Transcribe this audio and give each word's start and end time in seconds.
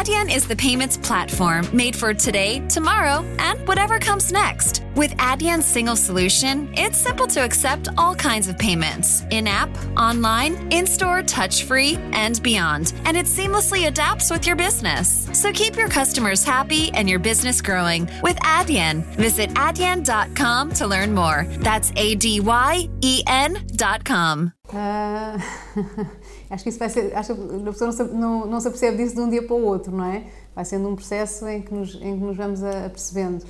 Adyen 0.00 0.34
is 0.34 0.48
the 0.48 0.56
payments 0.56 0.96
platform 0.96 1.68
made 1.76 1.94
for 1.94 2.14
today, 2.14 2.66
tomorrow, 2.68 3.22
and 3.38 3.68
whatever 3.68 3.98
comes 3.98 4.32
next. 4.32 4.82
With 4.96 5.10
Adyen's 5.18 5.66
single 5.66 5.94
solution, 5.94 6.72
it's 6.72 6.96
simple 6.96 7.26
to 7.26 7.44
accept 7.44 7.88
all 7.98 8.14
kinds 8.14 8.48
of 8.48 8.56
payments 8.56 9.24
in 9.30 9.46
app, 9.46 9.68
online, 9.98 10.72
in 10.72 10.86
store, 10.86 11.22
touch 11.22 11.64
free, 11.64 11.96
and 12.12 12.42
beyond. 12.42 12.94
And 13.04 13.14
it 13.14 13.26
seamlessly 13.26 13.88
adapts 13.88 14.30
with 14.30 14.46
your 14.46 14.56
business. 14.56 15.28
So 15.34 15.52
keep 15.52 15.76
your 15.76 15.90
customers 15.90 16.42
happy 16.44 16.90
and 16.94 17.06
your 17.06 17.18
business 17.18 17.60
growing 17.60 18.08
with 18.22 18.38
Adyen. 18.38 19.04
Visit 19.16 19.50
adyen.com 19.50 20.72
to 20.72 20.86
learn 20.86 21.12
more. 21.12 21.44
That's 21.58 21.92
A 21.96 22.14
D 22.14 22.40
Y 22.40 22.88
E 23.02 23.22
N.com. 23.26 24.54
Uh, 24.72 25.38
acho 26.50 26.64
que 26.64 26.70
isso 26.70 26.78
vai 26.78 26.88
ser. 26.88 27.16
Acho 27.16 27.34
que 27.34 27.40
a 27.40 27.72
pessoa 27.72 27.86
não 27.86 27.92
se, 27.92 28.04
não, 28.04 28.46
não 28.46 28.60
se 28.60 28.68
apercebe 28.68 28.96
disso 28.96 29.14
de 29.14 29.20
um 29.20 29.30
dia 29.30 29.42
para 29.42 29.54
o 29.54 29.64
outro, 29.64 29.96
não 29.96 30.04
é? 30.04 30.24
Vai 30.54 30.64
sendo 30.64 30.88
um 30.88 30.96
processo 30.96 31.46
em 31.48 31.62
que 31.62 31.72
nos, 31.72 31.94
em 31.94 32.18
que 32.18 32.24
nos 32.24 32.36
vamos 32.36 32.62
apercebendo. 32.62 33.44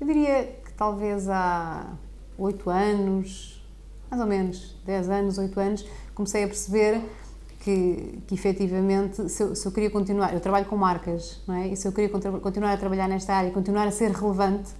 Eu 0.00 0.06
diria 0.06 0.44
que 0.64 0.72
talvez 0.72 1.28
há 1.28 1.92
oito 2.38 2.70
anos, 2.70 3.64
mais 4.10 4.20
ou 4.20 4.28
menos, 4.28 4.76
dez 4.86 5.08
anos, 5.10 5.38
oito 5.38 5.58
anos, 5.58 5.84
comecei 6.14 6.44
a 6.44 6.46
perceber 6.46 7.00
que, 7.60 8.22
que 8.26 8.34
efetivamente, 8.34 9.28
se 9.28 9.42
eu, 9.42 9.54
se 9.54 9.66
eu, 9.66 9.72
queria 9.72 9.90
continuar, 9.90 10.34
eu 10.34 10.40
trabalho 10.40 10.66
com 10.66 10.76
marcas, 10.76 11.42
não 11.48 11.54
é? 11.54 11.68
E 11.68 11.76
se 11.76 11.88
eu 11.88 11.92
queria 11.92 12.10
continuar 12.10 12.72
a 12.72 12.76
trabalhar 12.76 13.08
nesta 13.08 13.32
área, 13.32 13.50
continuar 13.50 13.88
a 13.88 13.90
ser 13.90 14.10
relevante 14.10 14.70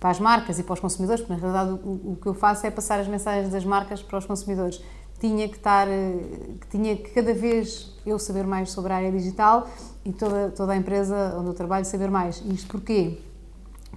para 0.00 0.10
as 0.10 0.18
marcas 0.18 0.58
e 0.58 0.62
para 0.62 0.72
os 0.72 0.80
consumidores, 0.80 1.20
porque 1.20 1.34
na 1.34 1.38
realidade 1.38 1.80
o, 1.84 2.12
o 2.12 2.18
que 2.20 2.26
eu 2.26 2.34
faço 2.34 2.66
é 2.66 2.70
passar 2.70 2.98
as 2.98 3.08
mensagens 3.08 3.50
das 3.50 3.64
marcas 3.64 4.02
para 4.02 4.18
os 4.18 4.26
consumidores 4.26 4.82
tinha 5.18 5.48
que 5.48 5.56
estar, 5.56 5.88
eh, 5.88 6.18
que 6.60 6.66
tinha 6.68 6.96
que 6.96 7.10
cada 7.10 7.32
vez 7.32 7.92
eu 8.04 8.18
saber 8.18 8.46
mais 8.46 8.70
sobre 8.70 8.92
a 8.92 8.96
área 8.96 9.12
digital 9.12 9.68
e 10.04 10.12
toda, 10.12 10.50
toda 10.50 10.72
a 10.72 10.76
empresa 10.76 11.36
onde 11.38 11.48
eu 11.48 11.54
trabalho 11.54 11.84
saber 11.84 12.10
mais. 12.10 12.42
Isto 12.46 12.68
porquê? 12.68 13.18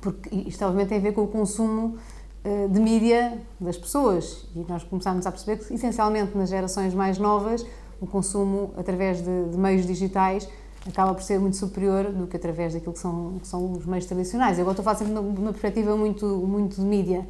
Porque 0.01 0.33
isto 0.35 0.63
obviamente 0.63 0.89
tem 0.89 0.97
a 0.99 1.01
ver 1.01 1.13
com 1.13 1.23
o 1.23 1.27
consumo 1.27 1.97
eh, 2.43 2.67
de 2.67 2.79
mídia 2.79 3.39
das 3.59 3.77
pessoas 3.77 4.47
e 4.55 4.65
nós 4.69 4.83
começámos 4.83 5.25
a 5.25 5.31
perceber 5.31 5.57
que 5.57 5.73
essencialmente 5.73 6.37
nas 6.37 6.49
gerações 6.49 6.93
mais 6.93 7.17
novas 7.17 7.65
o 7.99 8.07
consumo 8.07 8.73
através 8.77 9.21
de, 9.21 9.49
de 9.49 9.57
meios 9.57 9.85
digitais 9.85 10.47
acaba 10.87 11.13
por 11.13 11.23
ser 11.23 11.39
muito 11.39 11.57
superior 11.57 12.11
do 12.11 12.27
que 12.27 12.37
através 12.37 12.73
daquilo 12.73 12.93
que 12.93 12.99
são, 12.99 13.39
que 13.41 13.47
são 13.47 13.73
os 13.73 13.85
meios 13.85 14.05
tradicionais. 14.05 14.57
Eu 14.57 14.61
agora 14.61 14.79
estou 14.79 14.83
a 14.83 14.95
falar 14.95 14.97
sempre 14.97 15.13
de 15.33 15.39
uma 15.41 15.51
perspectiva 15.51 15.97
muito, 15.97 16.25
muito 16.25 16.75
de 16.77 16.87
mídia 16.87 17.27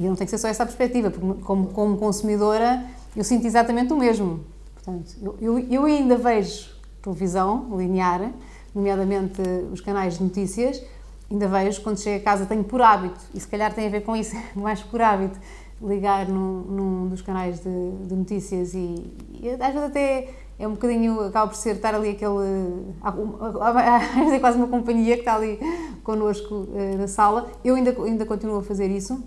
e 0.00 0.08
não 0.08 0.16
tem 0.16 0.26
que 0.26 0.30
ser 0.30 0.38
só 0.38 0.48
essa 0.48 0.64
perspectiva, 0.64 1.10
porque 1.10 1.42
como, 1.42 1.66
como 1.68 1.98
consumidora 1.98 2.82
eu 3.14 3.22
sinto 3.22 3.46
exatamente 3.46 3.92
o 3.92 3.96
mesmo. 3.98 4.40
Portanto, 4.74 5.14
eu, 5.40 5.58
eu, 5.58 5.84
ainda 5.84 6.16
vejo 6.16 6.70
televisão 7.02 7.76
linear, 7.76 8.32
nomeadamente 8.74 9.42
os 9.70 9.82
canais 9.82 10.16
de 10.16 10.24
notícias, 10.24 10.82
ainda 11.30 11.46
vejo 11.48 11.82
quando 11.82 12.00
chego 12.00 12.22
a 12.22 12.24
casa, 12.24 12.46
tenho 12.46 12.64
por 12.64 12.80
hábito, 12.80 13.20
e 13.34 13.40
se 13.40 13.46
calhar 13.46 13.74
tem 13.74 13.86
a 13.88 13.90
ver 13.90 14.00
com 14.00 14.16
isso, 14.16 14.34
mais 14.56 14.80
por 14.80 15.02
hábito, 15.02 15.38
ligar 15.82 16.26
num, 16.26 16.62
num 16.62 17.08
dos 17.08 17.20
canais 17.20 17.60
de, 17.60 17.90
de 18.06 18.14
notícias 18.14 18.72
e, 18.72 19.12
e, 19.34 19.50
às 19.50 19.58
vezes 19.58 19.88
até 19.88 20.28
é 20.58 20.66
um 20.66 20.72
bocadinho, 20.72 21.20
acaba 21.20 21.48
por 21.48 21.56
ser 21.56 21.76
estar 21.76 21.94
ali 21.94 22.10
aquele, 22.10 22.94
é 24.34 24.38
quase 24.38 24.56
uma 24.56 24.68
companhia 24.68 25.14
que 25.14 25.20
está 25.20 25.34
ali 25.34 25.58
connosco 26.02 26.68
eh, 26.74 26.96
na 26.96 27.08
sala. 27.08 27.50
Eu 27.64 27.76
ainda, 27.76 27.90
ainda 28.02 28.26
continuo 28.26 28.58
a 28.58 28.62
fazer 28.62 28.90
isso, 28.90 29.22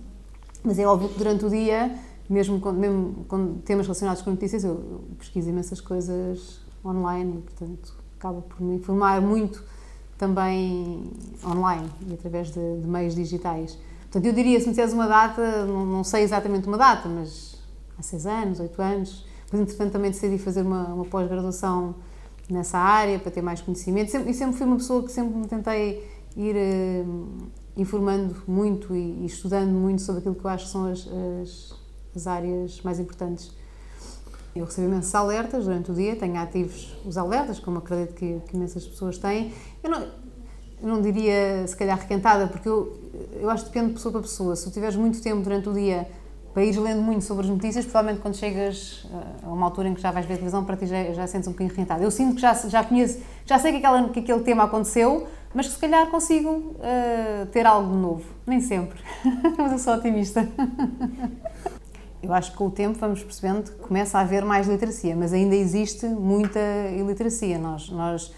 mas 0.63 0.79
é 0.79 0.85
óbvio 0.85 1.09
que 1.09 1.17
durante 1.17 1.45
o 1.45 1.49
dia, 1.49 1.93
mesmo 2.29 2.59
com, 2.59 2.71
mesmo 2.71 3.25
temas 3.65 3.85
relacionados 3.85 4.21
com 4.21 4.31
notícias, 4.31 4.63
eu, 4.63 5.03
pesquiso 5.19 5.49
imensas 5.49 5.81
coisas 5.81 6.59
online 6.85 7.37
e, 7.37 7.41
portanto, 7.41 7.93
acabo 8.17 8.41
por 8.41 8.61
me 8.61 8.75
informar 8.75 9.21
muito 9.21 9.63
também 10.17 11.11
online 11.45 11.89
e 12.07 12.13
através 12.13 12.51
de, 12.51 12.81
de 12.81 12.87
meios 12.87 13.13
digitais. 13.13 13.77
Portanto, 14.03 14.25
eu 14.25 14.33
diria, 14.33 14.59
se 14.59 14.67
me 14.67 14.71
disseres 14.71 14.93
uma 14.93 15.07
data, 15.07 15.65
não, 15.65 15.85
não, 15.85 16.03
sei 16.03 16.23
exatamente 16.23 16.67
uma 16.67 16.77
data, 16.77 17.09
mas 17.09 17.57
há 17.97 18.01
seis 18.01 18.25
anos, 18.25 18.59
oito 18.59 18.81
anos. 18.81 19.25
Depois, 19.45 19.61
entretanto, 19.61 19.91
também 19.91 20.11
decidi 20.11 20.37
fazer 20.37 20.61
uma, 20.61 20.85
uma 20.93 21.05
pós-graduação 21.05 21.95
nessa 22.49 22.77
área 22.77 23.17
para 23.19 23.31
ter 23.31 23.41
mais 23.41 23.61
conhecimento. 23.61 24.15
E 24.15 24.33
sempre 24.33 24.55
fui 24.55 24.65
uma 24.65 24.77
pessoa 24.77 25.03
que 25.03 25.11
sempre 25.11 25.35
me 25.35 25.47
tentei 25.47 26.07
ir 26.37 26.55
uh, 26.55 27.27
informando 27.75 28.35
muito 28.47 28.95
e, 28.95 29.23
e, 29.23 29.25
estudando 29.25 29.71
muito 29.71 30.01
sobre 30.01 30.19
aquilo 30.19 30.35
que 30.35 30.45
eu 30.45 30.49
acho 30.49 30.65
que 30.65 30.71
são 30.71 30.85
as, 30.85 31.07
as, 31.41 31.73
as 32.15 32.27
áreas 32.27 32.81
mais 32.81 32.99
importantes. 32.99 33.51
Eu 34.55 34.65
recebo 34.65 34.87
imensos 34.87 35.13
alertas 35.15 35.65
durante 35.65 35.91
o 35.91 35.95
dia, 35.95 36.15
tenho 36.15 36.37
ativos 36.37 36.95
os 37.05 37.17
alertas, 37.17 37.59
como 37.59 37.79
acredito 37.79 38.13
que, 38.13 38.39
que 38.47 38.55
imensas 38.55 38.85
pessoas 38.85 39.17
têm. 39.17 39.51
Eu 39.83 39.89
não, 39.89 40.01
eu 40.01 40.87
não 40.87 41.01
diria, 41.01 41.65
se 41.67 41.75
calhar, 41.75 41.97
requentada, 41.97 42.47
porque 42.47 42.69
eu, 42.69 42.95
eu 43.41 43.49
acho 43.49 43.63
que 43.65 43.69
depende 43.71 43.87
de 43.87 43.93
pessoa 43.93 44.11
para 44.11 44.21
pessoa. 44.21 44.55
Se 44.55 44.65
tu 44.65 44.71
tiveres 44.71 44.95
muito 44.95 45.19
tempo 45.21 45.41
durante 45.41 45.69
o 45.69 45.73
dia 45.73 46.07
para 46.53 46.63
ires 46.63 46.77
lendo 46.77 47.01
muito 47.01 47.25
sobre 47.25 47.45
as 47.45 47.49
notícias, 47.49 47.83
provavelmente 47.83 48.21
quando 48.21 48.35
chegas 48.35 49.07
eh, 49.11 49.45
a 49.45 49.49
uma 49.49 49.65
altura 49.65 49.87
em 49.89 49.95
que 49.95 50.01
já 50.01 50.11
vais 50.11 50.23
ver 50.25 50.35
televisão, 50.35 50.63
para 50.63 50.77
ti 50.77 50.85
já, 50.85 51.11
já 51.11 51.25
sentes 51.25 51.47
um 51.47 51.51
bocadinho 51.51 51.71
requentada. 51.71 52.03
Eu 52.03 52.11
sinto 52.11 52.35
que 52.35 52.41
já, 52.41 52.53
já 52.53 52.83
conheço, 52.83 53.19
já 53.43 53.57
sei 53.57 53.71
que, 53.71 53.77
aquela, 53.79 54.07
que 54.09 54.19
aquele 54.19 54.41
tema 54.41 54.63
aconteceu, 54.63 55.27
mas 55.53 55.67
que 55.67 55.73
se 55.73 55.79
calhar 55.79 56.07
consigo 56.07 56.49
uh, 56.49 57.45
ter 57.51 57.65
algo 57.65 57.95
novo. 57.95 58.23
Nem 58.45 58.59
sempre, 58.61 58.99
mas 59.57 59.71
eu 59.71 59.79
sou 59.79 59.93
otimista. 59.95 60.47
Eu 62.21 62.33
acho 62.33 62.51
que 62.51 62.57
com 62.57 62.67
o 62.67 62.71
tempo 62.71 62.97
vamos 62.97 63.21
percebendo 63.21 63.69
que 63.69 63.77
começa 63.79 64.17
a 64.17 64.21
haver 64.21 64.45
mais 64.45 64.67
literacia, 64.67 65.15
mas 65.15 65.33
ainda 65.33 65.55
existe 65.55 66.05
muita 66.07 66.59
iliteracia. 66.97 67.57
Nós, 67.57 67.89
nós 67.89 68.33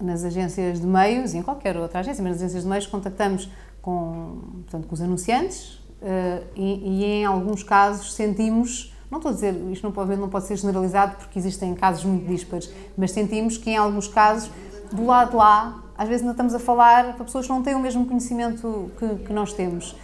nas 0.00 0.24
agências 0.24 0.80
de 0.80 0.86
meios 0.86 1.34
e 1.34 1.38
em 1.38 1.42
qualquer 1.42 1.76
outra 1.76 2.00
agência, 2.00 2.22
mas 2.22 2.32
nas 2.32 2.42
agências 2.42 2.62
de 2.62 2.68
meios 2.68 2.86
contactamos 2.86 3.50
com, 3.80 4.38
portanto, 4.62 4.86
com 4.86 4.94
os 4.94 5.00
anunciantes 5.00 5.74
uh, 6.02 6.44
e, 6.54 7.00
e, 7.00 7.04
em 7.04 7.24
alguns 7.24 7.62
casos 7.62 8.14
sentimos, 8.14 8.94
não 9.10 9.18
estou 9.18 9.30
a 9.30 9.34
dizer, 9.34 9.54
isto 9.70 9.84
não 9.84 9.92
pode, 9.92 10.16
não 10.16 10.28
pode 10.28 10.46
ser 10.46 10.56
generalizado 10.56 11.16
porque 11.16 11.38
existem 11.38 11.74
casos 11.74 12.04
muito 12.04 12.26
díspares, 12.26 12.70
mas 12.96 13.10
sentimos 13.10 13.56
que 13.56 13.70
em 13.70 13.76
alguns 13.76 14.08
casos, 14.08 14.50
do 14.92 15.06
lado 15.06 15.36
lá, 15.36 15.83
às 15.96 16.08
vezes 16.08 16.22
ainda 16.22 16.32
estamos 16.32 16.54
a 16.54 16.58
falar 16.58 17.14
para 17.14 17.24
pessoas 17.24 17.46
que 17.46 17.52
não 17.52 17.62
têm 17.62 17.74
o 17.74 17.78
mesmo 17.78 18.04
conhecimento 18.06 18.90
que, 18.98 19.24
que 19.24 19.32
nós 19.32 19.52
temos. 19.52 19.96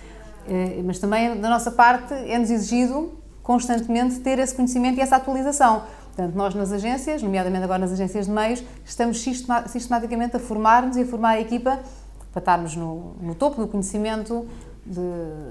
Eh, 0.48 0.82
mas 0.84 0.98
também 0.98 1.40
da 1.40 1.48
nossa 1.48 1.70
parte 1.70 2.14
é-nos 2.14 2.50
exigido 2.50 3.12
constantemente 3.42 4.20
ter 4.20 4.38
esse 4.38 4.54
conhecimento 4.54 4.98
e 4.98 5.00
essa 5.00 5.16
atualização. 5.16 5.82
Portanto, 6.06 6.34
nós 6.34 6.54
nas 6.54 6.72
agências, 6.72 7.22
nomeadamente 7.22 7.64
agora 7.64 7.78
nas 7.78 7.92
agências 7.92 8.26
de 8.26 8.32
meios, 8.32 8.62
estamos 8.84 9.22
sistematicamente 9.22 10.36
a 10.36 10.40
formar-nos 10.40 10.96
e 10.96 11.02
a 11.02 11.06
formar 11.06 11.30
a 11.30 11.40
equipa 11.40 11.80
para 12.32 12.40
estarmos 12.40 12.76
no, 12.76 13.14
no 13.20 13.34
topo 13.34 13.60
do 13.60 13.68
conhecimento 13.68 14.46
de, 14.84 15.00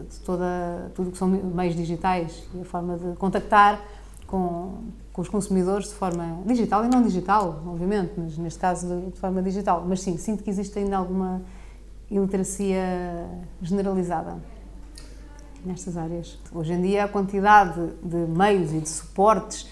de 0.09 0.19
toda, 0.19 0.91
tudo 0.95 1.11
que 1.11 1.17
são 1.17 1.27
meios 1.27 1.75
digitais 1.75 2.43
e 2.53 2.61
a 2.61 2.65
forma 2.65 2.97
de 2.97 3.15
contactar 3.17 3.79
com, 4.27 4.75
com, 5.19 5.21
os 5.21 5.29
consumidores 5.29 5.89
de 5.89 5.95
forma 5.95 6.41
digital 6.45 6.85
e 6.85 6.87
não 6.87 7.01
digital, 7.01 7.61
obviamente, 7.67 8.13
mas 8.17 8.37
neste 8.37 8.59
caso 8.59 9.11
de, 9.11 9.19
forma 9.19 9.41
digital. 9.41 9.83
Mas 9.87 10.01
sim, 10.01 10.17
sinto 10.17 10.43
que 10.43 10.49
existe 10.49 10.79
ainda 10.79 10.97
alguma 10.97 11.41
iliteracia 12.09 13.27
generalizada 13.61 14.37
nestas 15.65 15.97
áreas. 15.97 16.39
Hoje 16.53 16.73
em 16.73 16.81
dia, 16.81 17.03
a 17.03 17.07
quantidade 17.07 17.91
de 18.01 18.17
meios 18.17 18.71
e 18.73 18.79
de 18.79 18.89
suportes, 18.89 19.67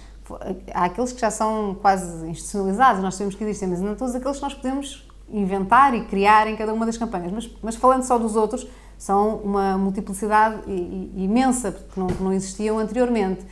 há 0.74 0.85
aqueles 0.85 1.13
que 1.13 1.22
já 1.22 1.31
são 1.31 1.75
quase 1.81 2.28
institucionalizados, 2.28 3.02
nós 3.02 3.16
sabemos 3.16 3.35
que 3.35 3.44
existem, 3.44 3.69
mas 3.69 3.79
não 3.79 3.96
todos 3.96 4.14
aqueles 4.14 4.38
que 4.38 4.44
nós 4.44 4.53
podemos 4.53 5.08
inventar 5.29 5.94
e 5.94 6.06
criar 6.06 6.47
em 6.47 6.56
cada 6.56 6.74
uma 6.74 6.85
das 6.85 6.97
campanhas. 6.97 7.31
Mas, 7.31 7.50
mas 7.62 7.75
falando 7.75 8.03
só 8.03 8.18
dos 8.18 8.35
outros, 8.35 8.68
são 8.97 9.38
uma 9.38 9.78
multiplicidade 9.78 10.62
imensa, 11.16 11.72
que 11.72 12.00
não, 12.00 12.08
não 12.19 12.34
existiam 12.34 12.78
anteriormente. 12.79 13.46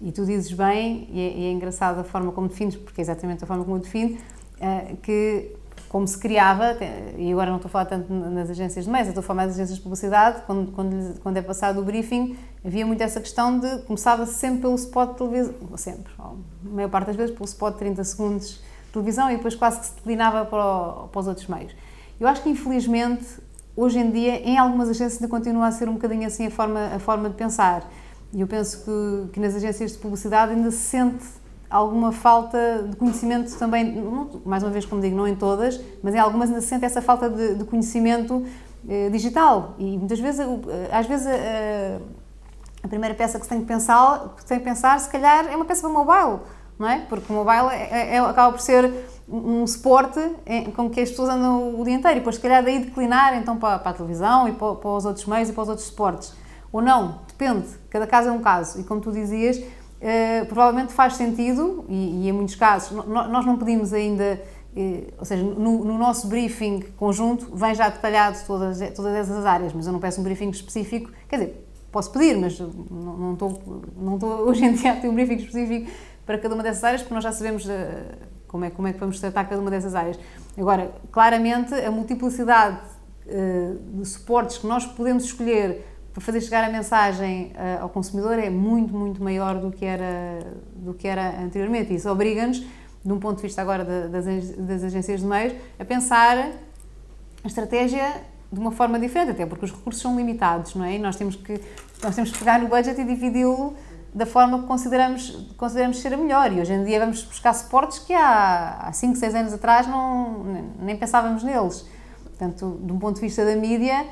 E 0.00 0.12
tu 0.12 0.24
dizes 0.24 0.52
bem, 0.52 1.08
e 1.10 1.20
é, 1.20 1.38
e 1.38 1.44
é 1.46 1.52
engraçado 1.52 1.98
a 2.00 2.04
forma 2.04 2.30
como 2.32 2.48
defines, 2.48 2.76
porque 2.76 3.00
é 3.00 3.02
exatamente 3.02 3.42
a 3.42 3.46
forma 3.46 3.64
como 3.64 3.76
eu 3.76 3.80
defino, 3.80 4.16
uh, 4.16 4.96
que 4.98 5.56
como 5.88 6.06
se 6.06 6.18
criava, 6.18 6.76
e 7.16 7.32
agora 7.32 7.48
não 7.48 7.56
estou 7.56 7.68
a 7.68 7.72
falar 7.72 7.86
tanto 7.86 8.12
nas 8.12 8.50
agências 8.50 8.84
de 8.84 8.90
meios, 8.90 9.08
estou 9.08 9.20
a 9.20 9.24
falar 9.24 9.38
mais 9.38 9.54
agências 9.54 9.76
de 9.76 9.82
publicidade, 9.82 10.42
quando, 10.46 10.70
quando, 10.72 11.18
quando 11.20 11.36
é 11.38 11.42
passado 11.42 11.80
o 11.80 11.84
briefing, 11.84 12.36
havia 12.64 12.84
muito 12.84 13.02
essa 13.02 13.20
questão 13.20 13.58
de, 13.58 13.78
começava 13.82 14.26
sempre 14.26 14.62
pelo 14.62 14.74
spot 14.74 15.12
de 15.12 15.16
televisão, 15.16 15.54
sempre, 15.76 16.12
a 16.18 16.34
maior 16.62 16.90
parte 16.90 17.06
das 17.06 17.16
vezes 17.16 17.34
pelo 17.34 17.46
spot 17.46 17.72
de 17.72 17.78
30 17.78 18.04
segundos 18.04 18.50
de 18.50 18.92
televisão 18.92 19.30
e 19.30 19.36
depois 19.36 19.54
quase 19.54 19.80
que 19.80 19.86
se 19.86 19.94
declinava 19.94 20.44
para, 20.44 21.04
o, 21.04 21.08
para 21.08 21.20
os 21.20 21.26
outros 21.26 21.46
meios. 21.46 21.74
Eu 22.20 22.28
acho 22.28 22.42
que 22.42 22.50
infelizmente, 22.50 23.24
hoje 23.74 23.98
em 23.98 24.10
dia, 24.10 24.40
em 24.46 24.58
algumas 24.58 24.90
agências 24.90 25.14
ainda 25.14 25.28
continua 25.28 25.68
a 25.68 25.72
ser 25.72 25.88
um 25.88 25.94
bocadinho 25.94 26.26
assim 26.26 26.46
a 26.46 26.50
forma, 26.50 26.80
a 26.94 26.98
forma 26.98 27.30
de 27.30 27.34
pensar. 27.36 27.88
E 28.32 28.40
eu 28.40 28.46
penso 28.46 28.84
que, 28.84 29.32
que 29.32 29.40
nas 29.40 29.54
agências 29.54 29.92
de 29.92 29.98
publicidade 29.98 30.52
ainda 30.52 30.70
se 30.70 30.78
sente 30.78 31.24
alguma 31.70 32.12
falta 32.12 32.86
de 32.88 32.96
conhecimento 32.96 33.54
também, 33.58 34.02
mais 34.44 34.62
uma 34.62 34.70
vez, 34.70 34.84
como 34.86 35.00
digo, 35.00 35.16
não 35.16 35.28
em 35.28 35.34
todas, 35.34 35.80
mas 36.02 36.14
em 36.14 36.18
algumas 36.18 36.48
ainda 36.48 36.60
se 36.60 36.68
sente 36.68 36.84
essa 36.84 37.02
falta 37.02 37.28
de, 37.28 37.56
de 37.56 37.64
conhecimento 37.64 38.44
eh, 38.88 39.10
digital. 39.10 39.74
E 39.78 39.98
muitas 39.98 40.18
vezes, 40.18 40.46
às 40.90 41.06
vezes, 41.06 41.26
a, 41.26 42.00
a, 42.84 42.88
primeira 42.88 43.14
peça 43.14 43.38
que 43.38 43.44
se 43.44 43.50
tem 43.50 43.60
que 43.60 43.66
pensar, 43.66 44.34
que 44.36 44.44
tem 44.46 44.58
que 44.58 44.64
pensar, 44.64 44.98
se 45.00 45.10
calhar, 45.10 45.46
é 45.46 45.56
uma 45.56 45.64
peça 45.64 45.82
para 45.82 45.90
mobile, 45.90 46.40
não 46.78 46.88
é? 46.88 47.00
Porque 47.08 47.30
o 47.30 47.36
mobile 47.36 47.68
é, 47.70 47.88
é, 47.90 48.14
é, 48.16 48.18
acaba 48.18 48.52
por 48.52 48.60
ser 48.60 48.90
um 49.28 49.66
suporte 49.66 50.20
com 50.74 50.88
que 50.88 51.02
as 51.02 51.10
pessoas 51.10 51.28
andam 51.28 51.78
o 51.78 51.84
dia 51.84 51.94
inteiro 51.94 52.16
e 52.16 52.20
depois 52.20 52.36
se 52.36 52.40
calhar 52.40 52.64
daí 52.64 52.78
declinar 52.78 53.36
então 53.36 53.58
para, 53.58 53.78
para 53.78 53.90
a 53.90 53.94
televisão 53.94 54.48
e 54.48 54.52
para, 54.52 54.74
para, 54.74 54.90
os 54.90 55.04
outros 55.04 55.26
meios 55.26 55.50
e 55.50 55.52
para 55.52 55.62
os 55.62 55.68
outros 55.68 55.86
suportes. 55.86 56.32
Ou 56.72 56.82
não, 56.82 57.20
depende, 57.26 57.66
cada 57.88 58.06
caso 58.06 58.28
é 58.28 58.32
um 58.32 58.40
caso 58.40 58.80
e 58.80 58.84
como 58.84 59.00
tu 59.00 59.10
dizias, 59.10 59.60
eh, 60.00 60.44
provavelmente 60.44 60.92
faz 60.92 61.14
sentido 61.14 61.84
e, 61.88 62.24
e, 62.24 62.28
em 62.28 62.32
muitos 62.32 62.54
casos 62.54 63.04
nós 63.06 63.44
não 63.44 63.56
pedimos 63.56 63.92
ainda, 63.92 64.40
eh, 64.76 65.12
ou 65.18 65.24
seja, 65.24 65.42
no, 65.42 65.84
no, 65.84 65.98
nosso 65.98 66.28
briefing 66.28 66.84
conjunto 66.96 67.50
vem 67.56 67.74
já 67.74 67.88
detalhado 67.88 68.38
todas, 68.46 68.78
todas 68.94 69.14
essas 69.14 69.44
áreas, 69.44 69.72
mas 69.72 69.86
eu 69.86 69.92
não 69.92 69.98
peço 69.98 70.20
um 70.20 70.24
briefing 70.24 70.50
específico, 70.50 71.10
quer 71.28 71.38
dizer, 71.38 71.68
posso 71.90 72.12
pedir, 72.12 72.36
mas 72.36 72.60
não, 72.60 73.32
estou, 73.32 73.82
não 73.96 74.14
estou 74.14 74.30
hoje 74.46 74.64
em 74.66 74.72
dia 74.74 74.92
a 74.92 74.96
ter 74.96 75.08
um 75.08 75.14
briefing 75.14 75.36
específico 75.36 75.90
para 76.24 76.38
cada 76.38 76.54
uma 76.54 76.62
dessas 76.62 76.84
áreas 76.84 77.02
porque 77.02 77.14
nós 77.14 77.24
já 77.24 77.32
sabemos 77.32 77.66
como 78.46 78.66
é, 78.66 78.70
como 78.70 78.86
é 78.86 78.92
que 78.92 79.00
vamos 79.00 79.18
tratar 79.18 79.44
cada 79.44 79.60
uma 79.60 79.70
dessas 79.70 79.94
áreas. 79.94 80.18
Agora, 80.56 80.92
claramente, 81.10 81.74
a 81.74 81.90
multiplicidade 81.90 82.78
de 83.26 84.06
suportes 84.06 84.58
que 84.58 84.66
nós 84.66 84.86
podemos 84.86 85.24
escolher 85.24 85.97
para 86.12 86.22
fazer 86.22 86.40
chegar 86.40 86.64
a 86.64 86.70
mensagem 86.70 87.52
uh, 87.54 87.82
ao 87.82 87.88
consumidor 87.88 88.38
é 88.38 88.50
muito, 88.50 88.94
muito 88.94 89.22
maior 89.22 89.58
do 89.58 89.70
que 89.70 89.84
era, 89.84 90.40
do 90.74 90.94
que 90.94 91.06
era 91.06 91.40
anteriormente. 91.40 91.94
Isso 91.94 92.10
obriga-nos, 92.10 92.58
de 92.58 93.12
um 93.12 93.18
ponto 93.18 93.36
de 93.36 93.42
vista 93.42 93.62
agora 93.62 93.84
das, 93.84 94.24
das 94.56 94.82
agências 94.84 95.20
de 95.20 95.26
meios, 95.26 95.54
a 95.78 95.84
pensar 95.84 96.36
a 97.44 97.46
estratégia 97.46 98.22
de 98.50 98.58
uma 98.58 98.72
forma 98.72 98.98
diferente, 98.98 99.32
até 99.32 99.46
porque 99.46 99.66
os 99.66 99.72
recursos 99.72 100.00
são 100.00 100.16
limitados, 100.16 100.74
não 100.74 100.84
é? 100.84 100.94
E 100.94 100.98
nós 100.98 101.16
temos 101.16 101.36
que, 101.36 101.60
nós 102.02 102.14
temos 102.14 102.32
que 102.32 102.38
pegar 102.38 102.58
no 102.58 102.68
budget 102.68 102.98
e 103.00 103.04
dividi-lo 103.04 103.74
da 104.14 104.24
forma 104.24 104.60
que 104.60 104.66
consideramos, 104.66 105.30
consideramos 105.56 106.00
ser 106.00 106.14
a 106.14 106.16
melhor. 106.16 106.52
E 106.52 106.60
hoje 106.60 106.72
em 106.72 106.84
dia 106.84 106.98
vamos 106.98 107.22
buscar 107.24 107.52
suportes 107.52 107.98
que 107.98 108.12
há 108.12 108.90
5, 108.92 109.16
6 109.16 109.34
anos 109.34 109.52
atrás 109.52 109.86
não, 109.86 110.44
nem 110.80 110.96
pensávamos 110.96 111.42
neles. 111.42 111.86
Portanto, 112.24 112.80
de 112.82 112.92
um 112.92 112.98
ponto 112.98 113.16
de 113.16 113.20
vista 113.20 113.44
da 113.44 113.54
mídia, 113.54 114.06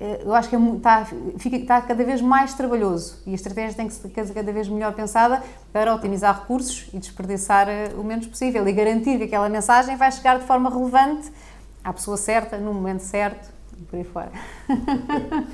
eu 0.00 0.32
acho 0.32 0.48
que 0.48 0.54
é, 0.54 0.58
está, 0.58 1.04
fica, 1.38 1.56
está 1.56 1.80
cada 1.82 2.04
vez 2.04 2.22
mais 2.22 2.54
trabalhoso 2.54 3.16
e 3.26 3.32
a 3.32 3.34
estratégia 3.34 3.76
tem 3.76 3.88
que 3.88 3.94
ser 3.94 4.08
cada 4.32 4.52
vez 4.52 4.68
melhor 4.68 4.92
pensada 4.92 5.42
para 5.72 5.92
otimizar 5.92 6.40
recursos 6.40 6.88
e 6.92 6.98
desperdiçar 6.98 7.68
eh, 7.68 7.90
o 7.98 8.04
menos 8.04 8.26
possível 8.28 8.66
e 8.68 8.72
garantir 8.72 9.18
que 9.18 9.24
aquela 9.24 9.48
mensagem 9.48 9.96
vai 9.96 10.12
chegar 10.12 10.38
de 10.38 10.44
forma 10.44 10.70
relevante 10.70 11.32
à 11.82 11.92
pessoa 11.92 12.16
certa, 12.16 12.58
no 12.58 12.72
momento 12.72 13.00
certo 13.00 13.50
e 13.76 13.82
por 13.82 13.96
aí 13.96 14.04
fora. 14.04 14.30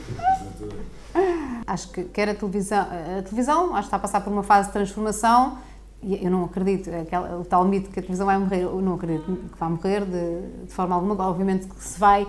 Acho 1.67 1.91
que 1.91 2.05
quer 2.05 2.29
a 2.29 2.35
televisão, 2.35 2.87
a 3.19 3.23
televisão 3.23 3.75
acho 3.77 3.83
que 3.83 3.87
está 3.87 3.97
a 3.97 4.01
passar 4.01 4.21
por 4.21 4.33
uma 4.33 4.43
fase 4.43 4.67
de 4.67 4.73
transformação 4.73 5.59
e 6.03 6.23
eu 6.23 6.31
não 6.31 6.45
acredito, 6.45 6.91
aquela, 6.91 7.39
o 7.39 7.45
tal 7.45 7.65
mito 7.65 7.89
que 7.89 8.01
a 8.01 8.03
televisão 8.03 8.27
vai 8.27 8.37
morrer, 8.37 8.63
eu 8.63 8.83
não 8.83 8.95
acredito 8.95 9.25
que 9.25 9.59
vai 9.59 9.69
morrer 9.71 10.05
de, 10.05 10.65
de 10.67 10.73
forma 10.73 10.95
alguma, 10.95 11.15
obviamente 11.27 11.67
que 11.69 11.83
se 11.83 11.99
vai 11.99 12.27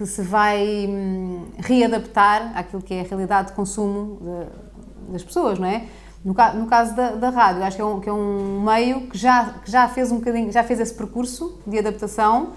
que 0.00 0.06
se 0.06 0.22
vai 0.22 0.86
hum, 0.88 1.48
readaptar 1.58 2.56
àquilo 2.56 2.80
que 2.80 2.94
é 2.94 3.00
a 3.02 3.04
realidade 3.04 3.48
de 3.48 3.52
consumo 3.52 4.18
de, 4.18 5.12
das 5.12 5.22
pessoas, 5.22 5.58
não 5.58 5.68
é? 5.68 5.84
No, 6.24 6.32
no 6.32 6.66
caso 6.66 6.96
da, 6.96 7.10
da, 7.10 7.28
rádio, 7.28 7.62
acho 7.62 7.76
que 7.76 7.82
é, 7.82 7.84
um, 7.84 8.00
que 8.00 8.08
é 8.08 8.12
um 8.12 8.62
meio 8.62 9.02
que 9.08 9.18
já, 9.18 9.56
que 9.62 9.70
já 9.70 9.86
fez 9.88 10.10
um 10.10 10.16
bocadinho, 10.16 10.50
já 10.50 10.64
fez 10.64 10.80
esse 10.80 10.94
percurso 10.94 11.60
de 11.66 11.78
adaptação, 11.78 12.52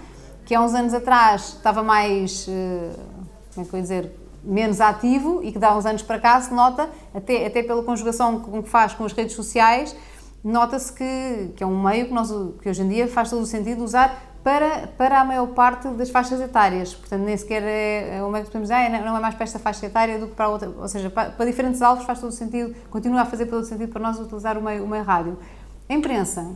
que 0.46 0.54
há 0.54 0.62
uns 0.62 0.72
anos 0.72 0.94
atrás 0.94 1.48
estava 1.48 1.82
mais, 1.82 2.46
eh, 2.48 2.96
como 3.54 3.66
é 3.66 3.68
que 3.68 3.76
eu 3.76 3.82
dizer, 3.82 4.10
menos 4.42 4.80
ativo 4.80 5.40
e 5.42 5.52
que 5.52 5.58
dá 5.58 5.76
uns 5.76 5.84
anos 5.84 6.00
para 6.00 6.18
cá 6.18 6.40
se 6.40 6.54
nota, 6.54 6.88
até, 7.14 7.44
até 7.44 7.62
pela 7.62 7.82
conjugação 7.82 8.40
com 8.40 8.62
que 8.62 8.70
faz 8.70 8.94
com 8.94 9.04
as 9.04 9.12
redes 9.12 9.34
sociais, 9.34 9.94
nota-se 10.42 10.90
que, 10.90 11.52
que 11.54 11.62
é 11.62 11.66
um 11.66 11.82
meio 11.82 12.06
que, 12.06 12.14
nós, 12.14 12.30
que 12.62 12.70
hoje 12.70 12.80
em 12.80 12.88
dia 12.88 13.06
faz 13.06 13.28
todo 13.28 13.42
o 13.42 13.46
sentido 13.46 13.84
usar 13.84 14.33
para, 14.44 14.86
para 14.98 15.22
a 15.22 15.24
maior 15.24 15.46
parte 15.48 15.88
das 15.88 16.10
faixas 16.10 16.38
etárias. 16.38 16.94
Portanto, 16.94 17.22
nem 17.22 17.34
sequer 17.34 17.62
é, 17.62 18.18
é 18.18 18.20
meio 18.20 18.44
que 18.44 18.50
podemos 18.50 18.68
dizer, 18.68 18.74
ah, 18.74 19.00
não 19.00 19.16
é 19.16 19.20
mais 19.20 19.34
para 19.34 19.44
esta 19.44 19.58
faixa 19.58 19.86
etária 19.86 20.18
do 20.18 20.28
que 20.28 20.34
para 20.34 20.48
outra. 20.48 20.68
Ou 20.68 20.86
seja, 20.86 21.08
para, 21.08 21.30
para 21.30 21.46
diferentes 21.46 21.80
alvos 21.80 22.04
faz 22.04 22.20
todo 22.20 22.28
o 22.28 22.32
sentido, 22.32 22.74
continua 22.90 23.22
a 23.22 23.24
fazer 23.24 23.46
todo 23.46 23.62
o 23.62 23.64
sentido 23.64 23.90
para 23.90 24.02
nós 24.02 24.20
utilizar 24.20 24.58
o 24.58 24.62
meio, 24.62 24.84
o 24.84 24.88
meio 24.88 25.02
rádio. 25.02 25.38
A 25.88 25.94
imprensa 25.94 26.54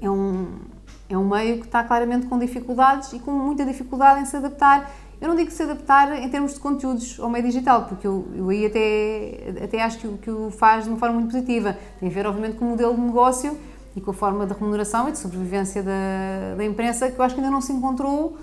é 0.00 0.08
um, 0.08 0.60
é 1.08 1.18
um 1.18 1.28
meio 1.28 1.58
que 1.58 1.66
está 1.66 1.82
claramente 1.82 2.26
com 2.26 2.38
dificuldades 2.38 3.12
e 3.12 3.18
com 3.18 3.32
muita 3.32 3.64
dificuldade 3.66 4.20
em 4.20 4.24
se 4.24 4.36
adaptar 4.36 4.88
eu 5.20 5.28
não 5.28 5.36
digo 5.36 5.50
se 5.50 5.62
adaptar 5.62 6.22
em 6.22 6.28
termos 6.28 6.52
de 6.52 6.60
conteúdos 6.60 7.18
ao 7.18 7.30
meio 7.30 7.42
digital, 7.46 7.86
porque 7.86 8.06
eu, 8.06 8.26
eu 8.34 8.48
aí 8.50 8.66
até, 8.66 9.64
até 9.64 9.82
acho 9.82 9.98
que, 9.98 10.08
que 10.18 10.30
o 10.30 10.50
faz 10.50 10.84
de 10.84 10.90
uma 10.90 10.98
forma 10.98 11.14
muito 11.14 11.30
positiva. 11.32 11.78
Tem 11.98 12.10
a 12.10 12.12
ver, 12.12 12.26
obviamente, 12.26 12.58
com 12.58 12.66
o 12.66 12.68
modelo 12.68 12.94
de 12.94 13.00
negócio 13.00 13.58
e 13.96 14.00
com 14.00 14.10
a 14.10 14.14
forma 14.14 14.46
de 14.46 14.52
remuneração 14.52 15.08
e 15.08 15.12
de 15.12 15.18
sobrevivência 15.18 15.82
da, 15.82 16.56
da 16.56 16.64
imprensa, 16.64 17.10
que 17.10 17.18
eu 17.18 17.24
acho 17.24 17.34
que 17.34 17.40
ainda 17.40 17.50
não 17.50 17.60
se 17.60 17.72
encontrou 17.72 18.36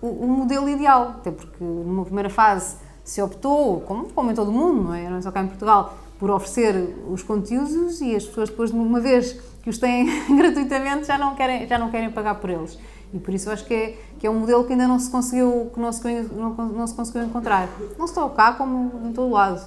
o, 0.00 0.06
o, 0.06 0.28
modelo 0.28 0.68
ideal. 0.68 1.16
Até 1.20 1.30
porque 1.30 1.62
numa 1.62 2.04
primeira 2.04 2.28
fase 2.28 2.76
se 3.02 3.22
optou, 3.22 3.80
como, 3.80 4.12
como 4.12 4.30
em 4.30 4.34
todo 4.34 4.48
o 4.48 4.52
mundo, 4.52 4.82
não 4.82 4.94
é? 4.94 5.08
não 5.08 5.16
é 5.16 5.22
só 5.22 5.30
cá 5.30 5.42
em 5.42 5.48
Portugal, 5.48 5.96
por 6.18 6.30
oferecer 6.30 6.94
os 7.10 7.22
conteúdos 7.22 8.00
e 8.00 8.14
as 8.14 8.24
pessoas 8.24 8.50
depois 8.50 8.70
de 8.70 8.76
uma 8.76 9.00
vez 9.00 9.32
que 9.62 9.70
os 9.70 9.78
têm 9.78 10.06
gratuitamente 10.36 11.06
já 11.06 11.18
não 11.18 11.34
querem 11.34 11.66
já 11.66 11.78
não 11.78 11.90
querem 11.90 12.10
pagar 12.10 12.36
por 12.36 12.50
eles. 12.50 12.78
E 13.12 13.18
por 13.18 13.32
isso 13.32 13.48
acho 13.48 13.64
que 13.64 13.72
é, 13.72 13.98
que 14.18 14.26
é 14.26 14.30
um 14.30 14.40
modelo 14.40 14.64
que 14.64 14.72
ainda 14.72 14.88
não 14.88 14.98
se 14.98 15.08
conseguiu, 15.08 15.70
que 15.72 15.78
não 15.78 15.92
se, 15.92 16.02
não, 16.32 16.50
não 16.50 16.86
se 16.86 16.94
conseguiu 16.94 17.22
encontrar. 17.22 17.68
Não 17.96 18.08
só 18.08 18.28
cá, 18.28 18.52
como 18.52 19.06
em 19.06 19.12
todo 19.12 19.30
lado. 19.30 19.64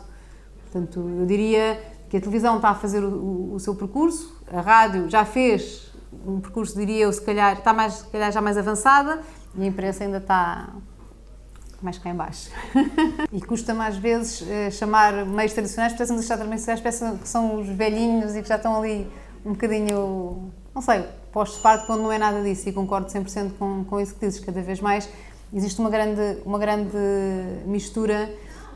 Portanto, 0.63 0.99
eu 1.17 1.25
diria 1.25 1.81
que 2.09 2.17
a 2.17 2.19
televisão 2.19 2.57
está 2.57 2.69
a 2.69 2.75
fazer 2.75 3.03
o, 3.03 3.07
o, 3.07 3.53
o 3.53 3.59
seu 3.59 3.73
percurso, 3.73 4.36
a 4.51 4.61
rádio 4.61 5.09
já 5.09 5.25
fez 5.25 5.91
um 6.25 6.39
percurso, 6.39 6.77
diria 6.77 7.03
eu, 7.03 7.13
se 7.13 7.21
calhar, 7.21 7.57
está 7.57 7.73
mais, 7.73 7.93
se 7.93 8.07
calhar 8.07 8.31
já 8.31 8.41
mais 8.41 8.57
avançada 8.57 9.21
e 9.55 9.63
a 9.63 9.65
imprensa 9.65 10.03
ainda 10.03 10.17
está 10.17 10.69
mais 11.81 11.97
cá 11.97 12.09
em 12.09 12.15
baixo. 12.15 12.49
e 13.31 13.41
custa 13.41 13.73
mais 13.73 13.97
vezes 13.97 14.43
eh, 14.49 14.71
chamar 14.71 15.25
meios 15.25 15.53
tradicionais, 15.53 15.93
a 15.99 16.15
achar 16.15 16.37
também 16.37 16.57
que 16.57 17.27
são 17.27 17.59
os 17.59 17.67
velhinhos 17.67 18.35
e 18.35 18.41
que 18.41 18.47
já 18.47 18.55
estão 18.55 18.77
ali 18.77 19.07
um 19.45 19.51
bocadinho, 19.51 20.51
não 20.73 20.81
sei, 20.81 21.05
postos 21.31 21.57
de 21.57 21.63
parte 21.63 21.85
quando 21.85 22.01
não 22.01 22.11
é 22.11 22.17
nada 22.17 22.41
disso 22.41 22.67
e 22.67 22.73
concordo 22.73 23.07
100% 23.07 23.51
com, 23.59 23.83
com 23.83 23.99
isso 23.99 24.15
que 24.15 24.25
dizes, 24.25 24.39
cada 24.43 24.61
vez 24.61 24.79
mais 24.79 25.07
existe 25.53 25.79
uma 25.79 25.89
grande, 25.89 26.41
uma 26.45 26.59
grande 26.59 26.97
mistura 27.65 28.29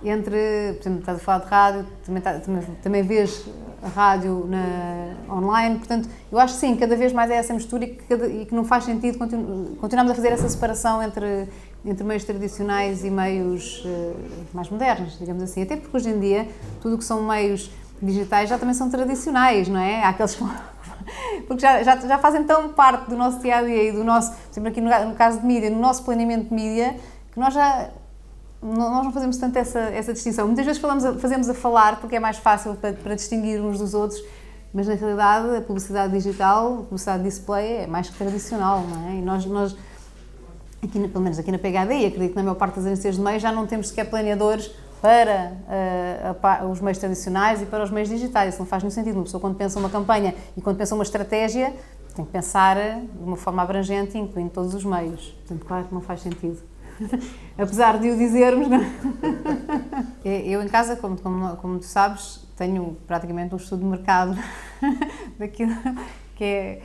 entre, 0.03 0.73
por 0.73 0.81
exemplo, 0.81 0.99
estás 0.99 1.17
a 1.17 1.21
falar 1.21 1.39
de 1.39 1.47
rádio, 1.47 1.87
também, 2.05 2.21
tá, 2.21 2.39
também, 2.39 2.63
também 2.81 3.03
vês 3.03 3.45
rádio 3.89 4.47
na, 4.47 5.35
online, 5.35 5.77
portanto, 5.77 6.07
eu 6.31 6.37
acho 6.37 6.53
que 6.53 6.59
sim, 6.59 6.75
cada 6.75 6.95
vez 6.95 7.11
mais 7.11 7.31
é 7.31 7.35
essa 7.35 7.53
mistura 7.53 7.85
e 7.85 7.95
que, 7.95 8.03
cada, 8.03 8.27
e 8.27 8.45
que 8.45 8.53
não 8.53 8.63
faz 8.63 8.83
sentido 8.83 9.17
continu, 9.17 9.75
continuarmos 9.79 10.11
a 10.11 10.15
fazer 10.15 10.29
essa 10.29 10.47
separação 10.47 11.01
entre, 11.01 11.47
entre 11.83 12.03
meios 12.03 12.23
tradicionais 12.23 13.03
e 13.03 13.09
meios 13.09 13.83
uh, 13.85 14.15
mais 14.53 14.69
modernos, 14.69 15.17
digamos 15.17 15.41
assim, 15.41 15.63
até 15.63 15.75
porque 15.75 15.95
hoje 15.97 16.09
em 16.09 16.19
dia 16.19 16.47
tudo 16.79 16.95
o 16.95 16.97
que 16.97 17.03
são 17.03 17.23
meios 17.23 17.71
digitais 18.01 18.49
já 18.49 18.57
também 18.57 18.75
são 18.75 18.89
tradicionais, 18.89 19.67
não 19.67 19.79
é? 19.79 20.03
Há 20.03 20.09
aqueles 20.09 20.35
que 20.35 20.43
porque 21.47 21.61
já, 21.61 21.81
já, 21.83 21.95
já 21.97 22.17
fazem 22.17 22.43
tão 22.43 22.69
parte 22.69 23.09
do 23.09 23.17
nosso 23.17 23.39
dia 23.39 23.57
a 23.57 23.63
dia 23.63 23.89
e 23.89 23.91
do 23.91 24.03
nosso, 24.03 24.33
sempre 24.51 24.69
aqui 24.69 24.81
no, 24.81 24.89
no 25.07 25.15
caso 25.15 25.39
de 25.39 25.45
mídia, 25.45 25.69
no 25.69 25.79
nosso 25.79 26.03
planeamento 26.03 26.49
de 26.49 26.53
mídia, 26.53 26.95
que 27.31 27.39
nós 27.39 27.53
já 27.53 27.89
nós 28.61 29.03
não 29.03 29.11
fazemos 29.11 29.37
tanto 29.37 29.57
essa, 29.57 29.79
essa 29.79 30.13
distinção. 30.13 30.45
Muitas 30.45 30.65
vezes 30.65 30.79
falamos 30.81 31.03
a, 31.03 31.13
fazemos 31.15 31.49
a 31.49 31.53
falar 31.53 31.99
porque 31.99 32.15
é 32.15 32.19
mais 32.19 32.37
fácil 32.37 32.75
para, 32.75 32.93
para, 32.93 33.15
distinguir 33.15 33.59
uns 33.59 33.79
dos 33.79 33.93
outros, 33.93 34.23
mas 34.71 34.87
na 34.87 34.93
realidade 34.93 35.55
a 35.55 35.61
publicidade 35.61 36.13
digital, 36.13 36.73
a 36.73 36.83
publicidade 36.83 37.23
display 37.23 37.77
é 37.77 37.87
mais 37.87 38.09
tradicional, 38.09 38.81
não 38.81 39.09
é? 39.09 39.15
E 39.15 39.21
nós, 39.21 39.45
nós 39.45 39.75
aqui, 40.83 41.07
pelo 41.07 41.23
menos 41.23 41.39
aqui 41.39 41.51
na 41.51 41.57
PHD, 41.57 42.05
acredito 42.05 42.29
que 42.29 42.35
na 42.35 42.43
maior 42.43 42.55
parte 42.55 42.75
das 42.75 42.85
agências 42.85 43.15
de 43.15 43.21
meio 43.21 43.39
já 43.39 43.51
não 43.51 43.65
temos 43.65 43.89
sequer 43.89 44.09
planeadores 44.09 44.71
para 45.01 45.53
uh, 46.61 46.69
os 46.69 46.79
meios 46.79 46.99
tradicionais 46.99 47.61
e 47.63 47.65
para 47.65 47.83
os 47.83 47.89
meios 47.89 48.07
digitais. 48.07 48.53
Isso 48.53 48.59
não 48.61 48.67
faz 48.67 48.83
nenhum 48.83 48.91
sentido. 48.91 49.15
Uma 49.15 49.23
pessoa, 49.23 49.41
quando 49.41 49.55
pensa 49.55 49.79
uma 49.79 49.89
campanha 49.89 50.35
e 50.55 50.61
quando 50.61 50.77
pensa 50.77 50.93
uma 50.93 51.03
estratégia, 51.03 51.73
tem 52.15 52.23
que 52.23 52.31
pensar 52.31 52.75
de 52.75 53.23
uma 53.23 53.35
forma 53.35 53.63
abrangente, 53.63 54.15
incluindo 54.15 54.51
todos 54.51 54.75
os 54.75 54.85
meios. 54.85 55.35
Portanto, 55.39 55.65
claro 55.65 55.85
que 55.85 55.93
não 55.93 56.01
faz 56.01 56.21
sentido. 56.21 56.70
Apesar 57.57 57.99
de 57.99 58.09
o 58.09 58.17
dizermos, 58.17 58.67
não? 58.67 58.81
É? 60.23 60.41
eu 60.47 60.61
em 60.61 60.67
casa, 60.67 60.95
como, 60.95 61.19
como, 61.19 61.55
como 61.57 61.79
tu 61.79 61.85
sabes, 61.85 62.45
tenho 62.57 62.97
praticamente 63.07 63.53
um 63.53 63.57
estudo 63.57 63.79
de 63.79 63.85
mercado 63.85 64.37
daquilo 65.37 65.73
que 66.35 66.43
é, 66.43 66.81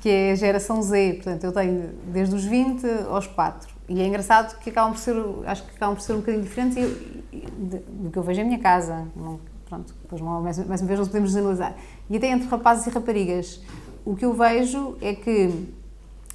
que 0.00 0.08
é 0.08 0.32
a 0.32 0.34
geração 0.34 0.82
Z. 0.82 1.14
Portanto, 1.14 1.44
eu 1.44 1.52
tenho 1.52 1.90
desde 2.06 2.34
os 2.34 2.44
20 2.44 2.86
aos 3.08 3.26
4. 3.26 3.72
E 3.88 4.00
é 4.00 4.06
engraçado 4.06 4.58
que 4.58 4.70
acabam 4.70 4.92
por 4.92 4.98
ser, 4.98 5.16
acho 5.46 5.64
que 5.64 5.76
acabam 5.76 5.94
por 5.94 6.02
ser 6.02 6.12
um 6.14 6.18
bocadinho 6.18 6.42
diferentes 6.42 6.96
do 7.32 8.10
que 8.10 8.18
eu 8.18 8.22
vejo 8.22 8.40
em 8.40 8.44
minha 8.44 8.58
casa. 8.58 9.06
Não, 9.14 9.40
pronto, 9.68 9.94
depois 10.02 10.20
mais, 10.20 10.66
mais 10.66 10.80
uma 10.80 10.88
vez 10.88 10.98
não 11.00 11.06
podemos 11.06 11.32
generalizar. 11.32 11.74
E 12.08 12.16
até 12.16 12.28
entre 12.28 12.48
rapazes 12.48 12.86
e 12.86 12.90
raparigas, 12.90 13.60
o 14.04 14.14
que 14.16 14.24
eu 14.24 14.32
vejo 14.32 14.96
é 15.00 15.14
que, 15.14 15.68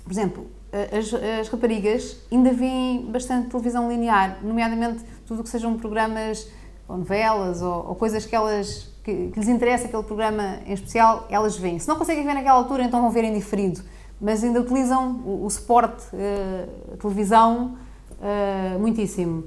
por 0.04 0.12
exemplo, 0.12 0.48
as, 0.72 1.14
as 1.42 1.50
raparigas 1.50 2.18
ainda 2.32 2.52
veem 2.52 3.06
bastante 3.06 3.50
televisão 3.50 3.90
linear, 3.90 4.40
nomeadamente 4.44 5.04
tudo 5.26 5.42
o 5.42 5.44
que 5.44 5.50
sejam 5.50 5.78
programas 5.78 6.48
ou 6.88 6.98
novelas 6.98 7.62
ou, 7.62 7.90
ou 7.90 7.96
coisas 7.96 8.26
que 8.26 8.36
elas 8.36 8.90
que, 9.04 9.30
que, 9.30 9.40
lhes 9.40 9.48
interessa 9.48 9.86
aquele 9.86 10.04
programa 10.04 10.60
em 10.66 10.74
especial, 10.74 11.26
elas 11.30 11.58
veem. 11.58 11.80
Se 11.80 11.88
não 11.88 11.96
conseguem 11.96 12.26
ver 12.26 12.34
naquela 12.34 12.58
altura, 12.58 12.84
então 12.84 13.02
vão 13.02 13.10
ver 13.10 13.24
em 13.24 13.34
diferido 13.34 13.82
mas 14.20 14.44
ainda 14.44 14.60
utilizam 14.60 15.22
o, 15.26 15.46
o 15.46 15.50
suporte, 15.50 16.04
uh, 16.14 16.98
televisão, 16.98 17.78
uh, 18.20 18.80
muitíssimo. 18.80 19.46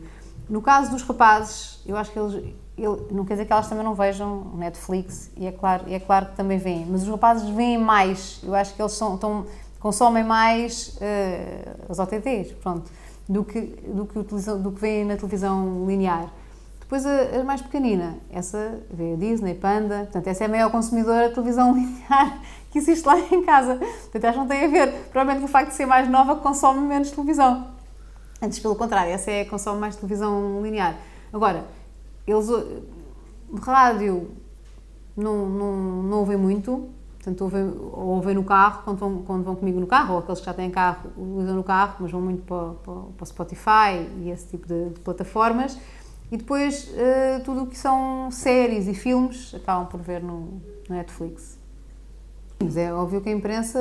No 0.49 0.63
caso 0.63 0.91
dos 0.91 1.03
rapazes, 1.03 1.81
eu 1.87 1.97
acho 1.97 2.11
que 2.13 2.19
eles, 2.19 2.35
ele, 2.79 2.97
não 3.11 3.25
quer 3.25 3.35
dizer 3.35 3.47
que 3.47 3.53
elas 3.53 3.69
também 3.69 3.85
não 3.85 3.95
vejam 3.95 4.53
Netflix, 4.57 5.31
e 5.37 5.47
é 5.47 5.53
claro, 5.53 5.85
é 5.89 5.99
claro 5.99 6.27
que 6.27 6.37
também 6.37 6.59
veem, 6.59 6.87
mas 6.87 7.03
os 7.03 7.09
rapazes 7.09 7.49
veem 7.51 7.79
mais, 7.79 8.41
eu 8.43 8.55
acho 8.55 8.75
que 8.75 8.81
eles 8.81 8.93
são, 8.93 9.17
tão, 9.17 9.47
consomem 9.81 10.23
mais 10.23 10.97
uh, 10.97 11.87
as 11.89 11.99
OTTs, 11.99 12.53
pronto, 12.63 12.91
do 13.29 13.43
que, 13.45 13.61
do 13.61 14.07
que, 14.07 14.19
utilizam, 14.19 14.61
do 14.61 14.71
que 14.71 14.81
veem 14.81 15.05
na 15.05 15.17
televisão 15.17 15.87
linear. 15.87 16.31
Depois 16.79 17.07
a, 17.07 17.41
a, 17.41 17.45
mais 17.45 17.63
pequenina, 17.63 18.19
essa 18.31 18.81
vê 18.91 19.15
a 19.15 19.17
Disney, 19.17 19.55
Panda, 19.55 20.01
portanto 20.01 20.27
essa 20.27 20.45
é 20.45 20.47
a 20.47 20.51
maior 20.51 20.71
consumidora 20.71 21.29
de 21.29 21.35
televisão 21.35 21.73
linear 21.75 22.41
que 22.71 22.79
existe 22.79 23.07
lá 23.07 23.19
em 23.19 23.45
casa. 23.45 23.77
Portanto, 23.77 24.25
acho 24.25 24.33
que 24.33 24.39
não 24.39 24.47
tem 24.47 24.65
a 24.65 24.69
ver, 24.69 24.93
provavelmente 25.11 25.41
com 25.41 25.47
o 25.47 25.49
facto 25.49 25.71
de 25.71 25.77
ser 25.77 25.87
mais 25.87 26.09
nova 26.09 26.37
consome 26.37 26.81
menos 26.81 27.11
televisão. 27.11 27.69
Antes, 28.43 28.59
pelo 28.59 28.77
contrário, 28.77 29.13
essa 29.13 29.31
é 29.31 29.45
consome 29.45 29.81
mais 29.81 29.97
televisão 29.97 30.61
linear. 30.63 30.97
Agora, 31.33 31.65
eles 32.27 32.47
rádio 33.63 34.31
não, 35.17 35.47
não, 35.47 35.77
não 36.03 36.19
ouvem 36.19 36.37
muito, 36.37 36.89
portanto 37.23 37.43
ouvem, 37.43 37.75
ouvem 37.93 38.35
no 38.35 38.43
carro, 38.43 38.83
quando 38.83 38.99
vão, 38.99 39.23
quando 39.23 39.45
vão 39.45 39.55
comigo 39.55 39.79
no 39.79 39.87
carro, 39.87 40.15
ou 40.15 40.21
aqueles 40.21 40.41
que 40.41 40.47
já 40.47 40.55
têm 40.55 40.71
carro 40.71 41.11
usam 41.19 41.55
no 41.55 41.63
carro, 41.63 41.97
mas 42.01 42.11
vão 42.11 42.21
muito 42.21 42.43
para, 42.45 42.73
para, 42.83 42.95
para 42.95 43.23
o 43.23 43.27
Spotify 43.27 44.09
e 44.23 44.31
esse 44.31 44.49
tipo 44.49 44.67
de, 44.67 44.89
de 44.89 45.01
plataformas. 45.01 45.79
E 46.33 46.37
depois 46.37 46.89
uh, 46.89 47.43
tudo 47.45 47.65
o 47.65 47.67
que 47.67 47.77
são 47.77 48.31
séries 48.31 48.87
e 48.89 48.95
filmes 48.95 49.55
acabam 49.55 49.87
por 49.87 50.01
ver 50.01 50.23
no, 50.23 50.61
no 50.89 50.97
Netflix. 50.97 51.59
Mas 52.63 52.77
é 52.77 52.93
óbvio 52.93 53.21
que 53.21 53.29
a 53.29 53.33
imprensa 53.33 53.79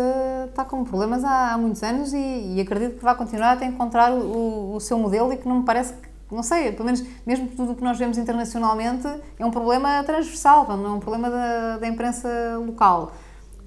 está 0.50 0.65
com 0.65 0.84
problemas 0.84 1.24
há, 1.24 1.53
há 1.53 1.58
muitos 1.58 1.84
anos 1.84 2.13
e, 2.13 2.55
e, 2.55 2.62
acredito 2.62 2.98
que 2.98 3.03
vai 3.03 3.15
continuar 3.15 3.58
a 3.62 3.65
encontrar 3.65 4.12
o, 4.12 4.75
o, 4.75 4.79
seu 4.79 4.98
modelo 4.98 5.31
e 5.34 5.38
que 5.38 5.48
não 5.48 5.60
me 5.60 5.65
parece 5.65 5.93
que, 5.93 6.10
não 6.31 6.41
sei, 6.41 6.72
pelo 6.72 6.86
menos 6.86 7.03
mesmo 7.25 7.50
tudo 7.50 7.74
o 7.74 7.75
que 7.75 7.84
nós 7.84 8.00
vemos 8.00 8.17
internacionalmente 8.17 9.05
é 9.38 9.46
um 9.46 9.51
problema 9.51 10.01
transversal, 10.05 10.65
não 10.77 10.86
é 10.86 10.93
um 10.93 11.00
problema 11.00 11.29
da, 11.29 11.77
da 11.77 11.88
imprensa 11.88 12.29
local. 12.65 13.12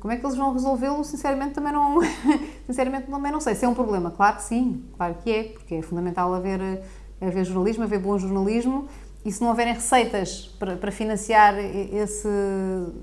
Como 0.02 0.12
é 0.12 0.16
que 0.16 0.26
eles 0.26 0.36
vão 0.36 0.52
resolvê-lo? 0.52 1.04
Sinceramente 1.04 1.54
também 1.54 1.72
não, 1.72 2.00
sinceramente 2.66 3.06
também 3.08 3.30
não 3.30 3.40
sei. 3.40 3.54
Se 3.54 3.64
é 3.64 3.68
um 3.68 3.74
problema, 3.74 4.10
claro 4.10 4.34
que 4.34 4.42
sim, 4.42 4.84
claro 4.96 5.14
que 5.22 5.30
é, 5.30 5.44
porque 5.44 5.76
é 5.76 5.82
fundamental 5.82 6.34
haver 6.34 6.82
haver 7.20 7.44
jornalismo, 7.44 7.84
haver 7.84 8.00
bom 8.00 8.18
jornalismo 8.18 8.88
e 9.24 9.30
se 9.30 9.40
não 9.40 9.50
houverem 9.50 9.74
receitas 9.74 10.52
para, 10.58 10.76
para 10.76 10.90
financiar 10.90 11.54
esse, 11.56 12.28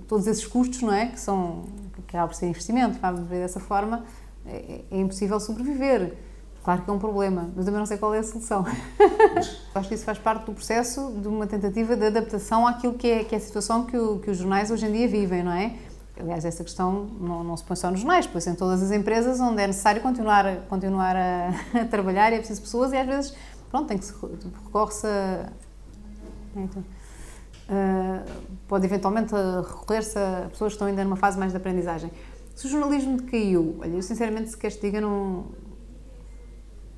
todos 0.10 0.27
esses 0.27 0.46
custos, 0.46 0.82
não 0.82 0.94
é? 0.94 1.06
Que 1.06 1.20
são, 1.22 1.63
que 1.94 2.01
acaba 2.01 2.27
por 2.27 2.36
ser 2.36 2.48
investimento, 2.48 3.00
vamos 3.00 3.22
ver 3.29 3.39
dessa 3.39 3.62
forma, 3.62 4.03
é, 4.46 4.82
é, 4.91 5.00
impossível 5.00 5.39
sobreviver. 5.39 6.18
Claro 6.62 6.82
que 6.82 6.89
é 6.89 6.94
um 6.94 7.00
problema, 7.00 7.50
mas 7.56 7.63
também 7.63 7.79
não 7.79 7.86
sei 7.86 7.98
qual 7.98 8.13
é 8.13 8.20
a 8.20 8.24
solução. 8.24 8.65
Acho 9.74 9.88
que 9.88 9.96
isso 9.96 10.03
faz 10.03 10.18
parte 10.18 10.46
do 10.46 10.51
processo 10.51 11.13
de 11.22 11.29
uma 11.29 11.48
tentativa 11.48 11.96
de 11.96 12.08
adaptação 12.08 12.68
àquilo 12.68 12.96
que 12.96 13.08
é, 13.10 13.24
que 13.24 13.34
é 13.34 13.38
a 13.38 13.41
situação 13.41 13.86
que, 13.86 13.98
o, 13.98 14.20
que 14.20 14.29
os 14.29 14.38
jornais 14.38 14.70
hoje 14.70 14.86
em 14.86 14.91
dia 14.91 15.08
vivem, 15.08 15.41
não 15.41 15.53
é? 15.53 15.77
Aliás, 16.20 16.44
essa 16.44 16.64
questão 16.64 17.08
não, 17.20 17.44
não 17.44 17.56
se 17.56 17.64
põe 17.64 17.78
só 17.78 17.90
nos 17.90 18.02
jornais, 18.02 18.28
pois 18.28 18.46
em 18.46 18.54
todas 18.54 18.84
as 18.84 18.92
empresas 18.92 19.40
onde 19.40 19.62
é 19.62 19.68
necessário 19.68 20.02
continuar, 20.02 20.58
continuar 20.68 21.16
a, 21.16 21.50
a 21.82 21.86
trabalhar 21.86 22.32
e 22.34 22.36
é 22.36 22.38
preciso 22.40 22.62
pessoas 22.62 22.92
e 22.92 22.98
às 22.98 23.08
vezes 23.08 23.34
pronto, 23.70 23.88
tem 23.88 23.98
que 23.98 24.06
se 24.06 24.14
recorre-se 24.66 25.08
a. 25.08 25.50
Então, 26.56 26.82
uh, 26.82 28.32
pode 28.68 28.86
eventualmente 28.86 29.34
recorrer-se 29.34 30.18
a 30.18 30.48
pessoas 30.50 30.72
que 30.72 30.76
estão 30.76 30.88
ainda 30.88 31.04
numa 31.04 31.16
fase 31.16 31.38
mais 31.38 31.52
de 31.52 31.58
aprendizagem. 31.58 32.12
Se 32.56 32.66
o 32.66 32.70
jornalismo 32.70 33.18
decaiu, 33.18 33.78
olha, 33.80 33.92
eu 33.92 34.02
sinceramente, 34.02 34.50
se 34.50 34.58
queres 34.58 34.76
te 34.76 34.82
diga, 34.82 35.00
não. 35.00 35.46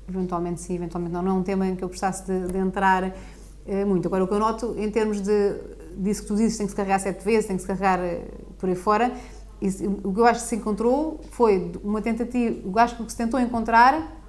Eventualmente 0.08 0.60
sim, 0.60 0.74
eventualmente 0.74 1.12
não. 1.14 1.22
Não 1.22 1.36
é 1.36 1.38
um 1.38 1.42
tema 1.42 1.66
em 1.66 1.76
que 1.76 1.84
eu 1.84 1.88
gostasse 1.88 2.24
de, 2.26 2.52
de 2.52 2.58
entrar 2.58 3.04
uh, 3.04 3.86
muito. 3.86 4.06
Agora, 4.06 4.24
o 4.24 4.28
que 4.28 4.34
eu 4.34 4.40
noto 4.40 4.74
em 4.78 4.90
termos 4.90 5.20
de. 5.20 5.54
disso 5.96 6.22
que 6.22 6.28
tu 6.28 6.36
dizes, 6.36 6.56
tem 6.56 6.66
que 6.66 6.70
se 6.70 6.76
carregar 6.76 6.98
sete 6.98 7.22
vezes, 7.24 7.46
tem 7.46 7.56
que 7.56 7.62
se 7.62 7.68
carregar 7.68 8.00
uh, 8.00 8.51
por 8.62 8.68
aí 8.68 8.76
fora. 8.76 9.12
Isso, 9.60 9.84
o 10.04 10.14
que 10.14 10.20
eu 10.20 10.24
acho 10.24 10.42
que 10.42 10.46
se 10.46 10.54
encontrou 10.54 11.20
foi 11.32 11.72
uma 11.82 12.00
tentativa. 12.00 12.56
O 12.64 12.78
acho 12.78 12.94
que 12.94 13.02
o 13.02 13.04
que 13.04 13.10
se 13.10 13.18
tentou 13.18 13.40
encontrar 13.40 14.22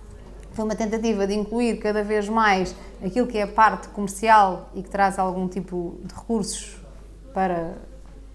foi 0.54 0.66
uma 0.66 0.76
tentativa 0.76 1.28
de 1.28 1.36
incluir 1.36 1.78
cada 1.78 2.04
vez 2.04 2.28
mais 2.28 2.76
aquilo 3.04 3.28
que 3.28 3.38
é 3.38 3.44
a 3.44 3.48
parte 3.48 3.90
comercial 3.90 4.70
e 4.74 4.82
que 4.82 4.90
traz 4.90 5.20
algum 5.20 5.48
tipo 5.48 6.00
de 6.04 6.16
recursos 6.16 6.82
para, 7.32 7.78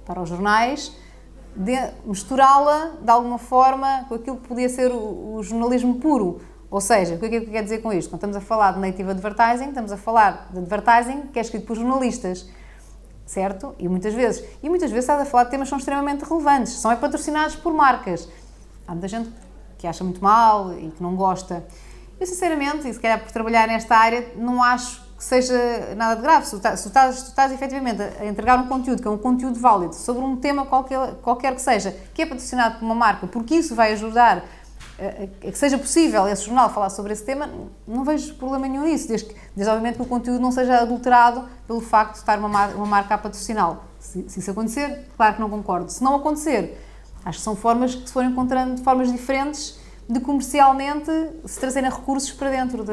para 0.07 0.23
os 0.23 0.28
jornais, 0.28 0.97
misturá-la 2.05 2.93
de 3.00 3.11
alguma 3.11 3.38
forma 3.38 4.05
com 4.09 4.14
aquilo 4.14 4.37
que 4.37 4.49
podia 4.49 4.69
ser 4.69 4.93
o, 4.93 5.35
o, 5.35 5.43
jornalismo 5.43 5.97
puro. 5.97 6.40
Ou 6.71 6.81
seja, 6.81 7.14
o 7.14 7.19
que 7.19 7.26
é 7.26 7.40
que 7.40 7.47
quer 7.47 7.62
dizer 7.62 7.78
com 7.78 7.93
isto? 7.93 8.11
Quando 8.11 8.19
estamos 8.19 8.37
a 8.37 8.40
falar 8.40 8.73
de 8.73 8.81
native 8.81 9.11
advertising, 9.11 9.69
estamos 9.69 9.90
a 9.90 9.97
falar 9.97 10.49
de 10.52 10.59
advertising 10.59 11.23
que 11.33 11.38
é 11.38 11.43
escrito 11.43 11.67
por 11.67 11.76
jornalistas, 11.76 12.49
certo? 13.28 13.75
E 13.78 13.87
muitas 13.87 14.14
vezes, 14.14 14.42
e 14.62 14.68
muitas 14.70 14.90
vezes 14.90 15.04
estás 15.04 15.20
a 15.20 15.30
falar 15.30 15.44
de 15.44 15.50
temas 15.50 15.66
que 15.66 15.70
são 15.70 15.78
extremamente 15.78 16.25
relevantes, 16.25 16.73
são 16.73 16.90
é 16.90 16.97
patrocinados 16.97 17.54
por 17.54 17.75
marcas. 17.75 18.26
Há 18.87 18.92
muita 18.92 19.06
gente 19.06 19.30
que 19.76 19.87
acha 19.87 20.02
muito 20.02 20.23
mal 20.25 20.73
e 20.73 20.90
que 20.90 21.02
não 21.02 21.14
gosta. 21.14 21.62
Eu, 22.18 22.26
sinceramente, 22.26 22.88
e 22.88 22.92
se 22.92 22.99
calhar 22.99 23.20
por 23.20 23.30
trabalhar 23.30 23.68
nesta 23.68 23.94
área, 23.94 24.32
não 24.35 24.62
acho 24.62 25.06
que 25.16 25.23
seja 25.23 25.94
nada 25.94 26.16
de 26.16 26.23
grave. 26.23 26.47
Se 26.47 26.52
tu 26.52 26.56
estás, 26.56 26.80
se 26.80 26.90
tu 27.25 27.28
estás, 27.28 27.52
efetivamente 27.52 28.02
a 28.02 28.25
entregar 28.25 28.58
um 28.58 28.66
conteúdo 28.66 29.02
que 29.02 29.06
é 29.06 29.11
um 29.11 29.18
conteúdo 29.18 29.61
válido 29.61 29.94
sobre 29.94 30.25
um 30.25 30.37
tema 30.37 30.64
qualquer, 30.64 31.16
qualquer 31.16 31.54
que 31.54 31.61
seja, 31.61 31.94
que 32.14 32.23
é 32.23 32.26
patrocinado 32.26 32.78
por 32.78 32.87
uma 32.87 32.94
marca, 32.94 33.26
porque 33.26 33.56
isso 33.56 33.75
vai 33.75 33.92
ajudar 33.92 34.42
que 35.40 35.57
seja 35.57 35.78
possível 35.78 36.26
esse 36.26 36.45
jornal 36.45 36.71
falar 36.71 36.90
sobre 36.90 37.12
esse 37.12 37.25
tema, 37.25 37.49
não 37.87 38.05
vejo 38.05 38.35
problema 38.35 38.67
nenhum 38.67 38.85
nisso, 38.85 39.07
desde, 39.07 39.28
que, 39.28 39.37
desde 39.55 39.71
obviamente 39.71 39.97
que 39.97 40.02
o 40.02 40.07
conteúdo 40.07 40.40
não 40.40 40.50
seja 40.50 40.81
adulterado 40.81 41.49
pelo 41.67 41.81
facto 41.81 42.14
de 42.14 42.19
estar 42.19 42.37
uma, 42.38 42.67
uma 42.69 42.87
marca 42.87 43.14
a. 43.14 43.81
Se, 44.00 44.28
se 44.28 44.40
isso 44.40 44.50
acontecer, 44.50 45.07
claro 45.17 45.37
que 45.37 45.40
não 45.40 45.49
concordo. 45.49 45.90
Se 45.90 46.02
não 46.02 46.17
acontecer, 46.17 46.81
acho 47.25 47.38
que 47.38 47.45
são 47.45 47.55
formas 47.55 47.95
que 47.95 48.07
se 48.09 48.12
foram 48.12 48.31
encontrando 48.31 48.83
formas 48.83 49.11
diferentes 49.12 49.78
de 50.09 50.19
comercialmente 50.21 51.11
se 51.45 51.61
trazerem 51.61 51.90
recursos 51.90 52.33
para 52.33 52.50
dentro, 52.50 52.83
de, 52.83 52.93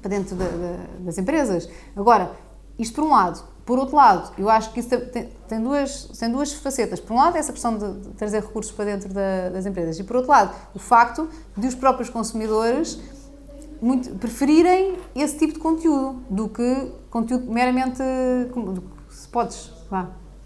para 0.00 0.08
dentro 0.08 0.36
de, 0.36 0.44
de, 0.44 1.04
das 1.04 1.18
empresas. 1.18 1.68
Agora, 1.94 2.30
isto 2.78 2.94
por 2.94 3.04
um 3.04 3.10
lado. 3.10 3.53
Por 3.64 3.78
outro 3.78 3.96
lado, 3.96 4.32
eu 4.36 4.50
acho 4.50 4.72
que 4.72 4.80
isso 4.80 4.88
tem, 4.88 5.28
tem, 5.48 5.62
duas, 5.62 6.04
tem 6.18 6.30
duas 6.30 6.52
facetas. 6.52 7.00
Por 7.00 7.14
um 7.14 7.16
lado, 7.16 7.36
essa 7.36 7.52
questão 7.52 7.78
de, 7.78 8.10
trazer 8.10 8.42
recursos 8.42 8.70
para 8.72 8.84
dentro 8.84 9.08
das 9.08 9.64
empresas. 9.64 9.98
E 9.98 10.04
por 10.04 10.16
outro 10.16 10.30
lado, 10.30 10.54
o 10.74 10.78
facto 10.78 11.28
de 11.56 11.66
os 11.66 11.74
próprios 11.74 12.10
consumidores 12.10 12.98
muito, 13.80 14.14
preferirem 14.16 14.96
esse 15.14 15.38
tipo 15.38 15.54
de 15.54 15.58
conteúdo 15.58 16.22
do 16.28 16.48
que 16.48 16.92
conteúdo 17.10 17.50
meramente 17.50 18.02
spots, 19.10 19.72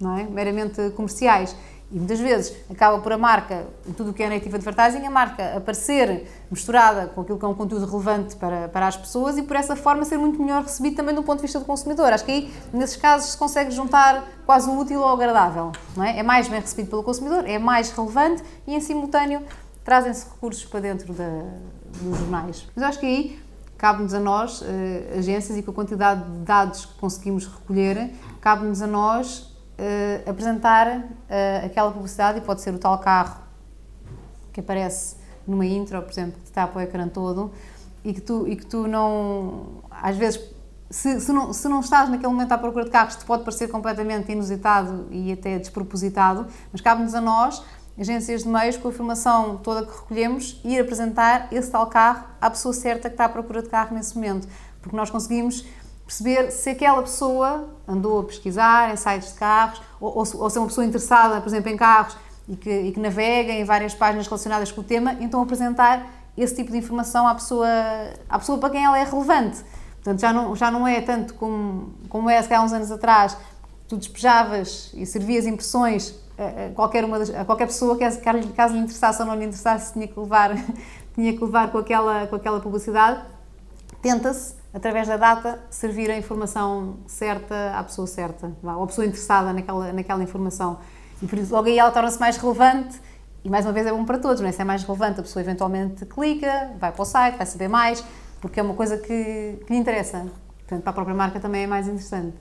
não 0.01 0.17
é? 0.17 0.25
meramente 0.25 0.91
comerciais. 0.91 1.57
E 1.90 1.97
muitas 1.97 2.21
vezes 2.21 2.54
acaba 2.71 2.99
por 2.99 3.12
a 3.12 3.18
marca, 3.18 3.66
em 3.87 3.92
tudo 3.92 4.11
o 4.11 4.12
que 4.12 4.23
é 4.23 4.28
native 4.28 4.57
advertising, 4.57 5.07
a 5.07 5.11
marca 5.11 5.57
aparecer 5.57 6.30
misturada 6.50 7.07
com 7.07 7.23
aquilo 7.23 7.38
que 7.38 7.45
é 7.45 7.49
um 7.49 7.54
conteúdo 7.54 7.87
relevante 7.87 8.37
para, 8.37 8.68
para 8.68 8.87
as 8.87 8.97
pessoas 8.97 9.38
e 9.38 9.42
por 9.42 9.57
essa 9.57 9.75
forma 9.75 10.04
ser 10.04 10.18
muito 10.18 10.38
melhor 10.38 10.62
recebido 10.62 10.97
também 10.97 11.14
do 11.14 11.23
ponto 11.23 11.37
de 11.37 11.42
vista 11.42 11.59
do 11.59 11.64
consumidor. 11.64 12.12
Acho 12.12 12.26
que 12.26 12.30
aí, 12.30 12.52
nesses 12.75 12.97
casos, 12.97 13.30
se 13.30 13.38
consegue 13.38 13.71
juntar 13.71 14.23
quase 14.45 14.68
o 14.68 14.78
útil 14.78 15.02
ao 15.02 15.14
agradável. 15.14 15.73
Não 15.97 16.04
é? 16.04 16.18
é 16.18 16.23
mais 16.23 16.47
bem 16.47 16.61
recebido 16.61 16.90
pelo 16.90 17.02
consumidor, 17.02 17.49
é 17.49 17.59
mais 17.59 17.90
relevante 17.90 18.42
e, 18.66 18.75
em 18.75 18.80
simultâneo, 18.80 19.42
trazem-se 19.83 20.26
recursos 20.26 20.66
para 20.66 20.80
dentro 20.80 21.14
da, 21.14 21.42
dos 22.02 22.18
jornais. 22.18 22.68
Mas 22.76 22.85
acho 22.85 23.00
que 23.00 23.07
aí 23.07 23.49
cabe-nos 23.78 24.12
a 24.12 24.21
nós, 24.21 24.62
eh, 24.62 25.14
agências, 25.16 25.57
e 25.57 25.62
com 25.62 25.71
a 25.71 25.75
quantidade 25.75 26.23
de 26.23 26.38
dados 26.40 26.85
que 26.85 26.99
conseguimos 26.99 27.47
recolher, 27.47 28.12
cabe-nos 28.40 28.83
a 28.83 28.87
nós 28.88 29.48
uh, 29.79 30.31
apresentar 30.31 30.99
uh, 30.99 31.67
aquela 31.67 31.91
publicidade 31.91 32.39
e 32.39 32.41
pode 32.41 32.61
ser 32.61 32.75
o 32.75 32.79
tal 32.79 32.99
carro 32.99 33.41
que 34.53 34.61
aparece 34.61 35.17
numa 35.47 35.65
intro, 35.65 36.01
por 36.03 36.11
exemplo, 36.11 36.41
que 36.41 36.49
está 36.49 36.67
para 36.67 36.79
o 36.79 36.83
ecrã 36.83 37.09
todo 37.09 37.53
e 38.05 38.13
que 38.13 38.21
tu, 38.21 38.47
e 38.47 38.57
que 38.57 38.67
tu 38.67 38.87
não. 38.87 39.83
Às 39.91 40.17
vezes, 40.17 40.41
se, 40.91 41.21
se, 41.21 41.33
não, 41.33 41.53
se 41.53 41.69
não 41.69 41.81
estás 41.81 42.09
naquele 42.09 42.33
momento 42.33 42.53
à 42.53 42.59
procura 42.59 42.85
de 42.85 42.91
carros, 42.91 43.17
te 43.17 43.25
pode 43.25 43.45
parecer 43.45 43.69
completamente 43.69 44.31
inusitado 44.33 45.07
e 45.11 45.33
até 45.33 45.59
despropositado, 45.59 46.47
mas 46.73 46.81
cabe-nos 46.81 47.15
a 47.15 47.21
nós, 47.21 47.63
agências 47.99 48.43
de 48.43 48.49
meios, 48.49 48.77
com 48.77 48.89
a 48.89 48.91
informação 48.91 49.57
toda 49.59 49.85
que 49.85 49.93
recolhemos, 49.93 50.61
ir 50.65 50.81
apresentar 50.81 51.49
esse 51.53 51.71
tal 51.71 51.87
carro 51.87 52.25
à 52.41 52.51
pessoa 52.51 52.73
certa 52.73 53.09
que 53.09 53.15
está 53.15 53.27
à 53.27 53.29
procura 53.29 53.63
de 53.63 53.69
carro 53.69 53.95
nesse 53.95 54.15
momento. 54.15 54.49
Porque 54.81 54.97
nós 54.97 55.11
conseguimos 55.11 55.67
perceber 56.09 56.50
se 56.50 56.71
aquela 56.71 57.03
pessoa 57.03 57.69
andou 57.87 58.21
a 58.21 58.25
pesquisar 58.25 58.91
em 58.91 58.97
sites 58.97 59.35
de 59.35 59.38
carros 59.38 59.83
ou, 60.00 60.09
ou, 60.09 60.17
ou 60.17 60.50
se 60.50 60.57
é 60.57 60.61
uma 60.61 60.67
pessoa 60.67 60.87
interessada, 60.87 61.38
por 61.38 61.49
exemplo, 61.49 61.71
em 61.71 61.77
carros 61.77 62.17
e 62.49 62.57
que, 62.57 62.71
e 62.71 62.93
que, 62.93 62.99
navega 62.99 63.53
em 63.53 63.62
várias 63.62 63.95
páginas 63.95 64.27
relacionadas 64.27 64.73
com 64.73 64.81
o 64.81 64.85
tema, 64.85 65.19
então 65.21 65.43
apresentar 65.43 66.07
esse 66.35 66.55
tipo 66.57 66.73
de 66.73 66.79
informação 66.79 67.29
à 67.29 67.35
pessoa, 67.35 67.69
à 68.27 68.38
pessoa 68.38 68.57
para 68.57 68.71
quem 68.71 68.83
ela 68.83 68.99
é 68.99 69.05
relevante. 69.05 69.62
Portanto, 69.97 70.19
já 70.19 70.33
não, 70.33 70.57
já 70.57 70.71
não 70.71 70.88
é 70.88 71.03
tanto 71.03 71.35
como, 71.35 71.93
como 72.09 72.31
é 72.31 72.38
há 72.38 72.62
uns 72.62 72.73
anos 72.73 72.91
atrás, 72.91 73.37
tu 73.87 73.99
despejavas 73.99 74.91
e 74.95 75.05
servias 75.05 75.47
impressões 75.47 76.15
a, 76.38 76.73
qualquer, 76.75 77.05
uma 77.05 77.19
das, 77.19 77.29
a 77.29 77.45
qualquer 77.45 77.67
pessoa, 77.67 77.99
que 77.99 78.05
caso 78.55 78.73
lhe 78.73 78.81
interessasse 78.81 79.21
ou 79.21 79.29
não 79.29 79.35
lhe 79.35 79.45
interessasse, 79.45 79.93
tinha 79.93 80.09
que 80.09 80.19
levar, 80.19 80.53
tinha 81.15 81.37
que 81.37 81.45
levar 81.45 81.71
com, 81.71 81.77
aquela, 81.77 82.27
com 82.29 82.37
aquela 82.37 82.61
publicidade. 82.61 83.21
Tenta-se, 84.00 84.58
através 84.73 85.09
da 85.09 85.17
data, 85.17 85.61
servir 85.71 86.11
a 86.11 86.17
informação 86.17 86.99
certa 87.07 87.73
à 87.77 87.83
pessoa 87.83 88.07
certa, 88.07 88.53
ou 88.63 88.83
à 88.83 88.87
pessoa 88.87 89.07
interessada 89.07 89.53
naquela, 89.53 89.93
naquela 89.93 90.23
informação. 90.23 90.79
E 91.23 91.27
por 91.27 91.39
isso, 91.39 91.53
logo 91.53 91.69
aí 91.69 91.79
ela 91.79 91.91
torna-se 91.91 92.21
mais 92.21 92.37
relevante 92.37 93.01
e 93.45 93.49
mais 93.49 93.65
uma 93.65 93.73
vez 93.73 93.87
é 93.87 93.93
bom 93.93 94.05
para 94.05 94.19
todos, 94.19 94.41
não 94.41 94.49
é? 94.49 94.53
Se 94.53 94.61
é 94.61 94.65
mais 94.65 94.83
relevante, 94.83 95.21
a 95.21 95.23
pessoa 95.23 95.43
eventualmente 95.43 96.05
clica, 96.07 96.73
vai 96.79 96.93
para 96.93 97.03
o 97.03 97.05
site, 97.05 97.37
vai 97.37 97.47
saber 97.47 97.69
mais, 97.69 98.05
porque 98.41 98.61
é 98.61 98.63
uma 98.63 98.75
coisa 98.75 98.99
que, 98.99 99.59
que 99.67 99.73
lhe 99.73 99.79
interessa. 99.79 100.27
Portanto, 100.59 100.83
para 100.83 100.91
a 100.91 100.93
própria 100.93 101.15
marca 101.15 101.41
também 101.41 101.65
é 101.65 101.67
mais 101.67 101.87
interessante. 101.87 102.37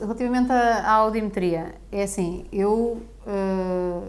Relativamente 0.00 0.50
à, 0.50 0.90
audiometria, 0.90 1.74
é 1.90 2.04
assim, 2.04 2.46
eu, 2.52 3.02
uh, 3.26 4.02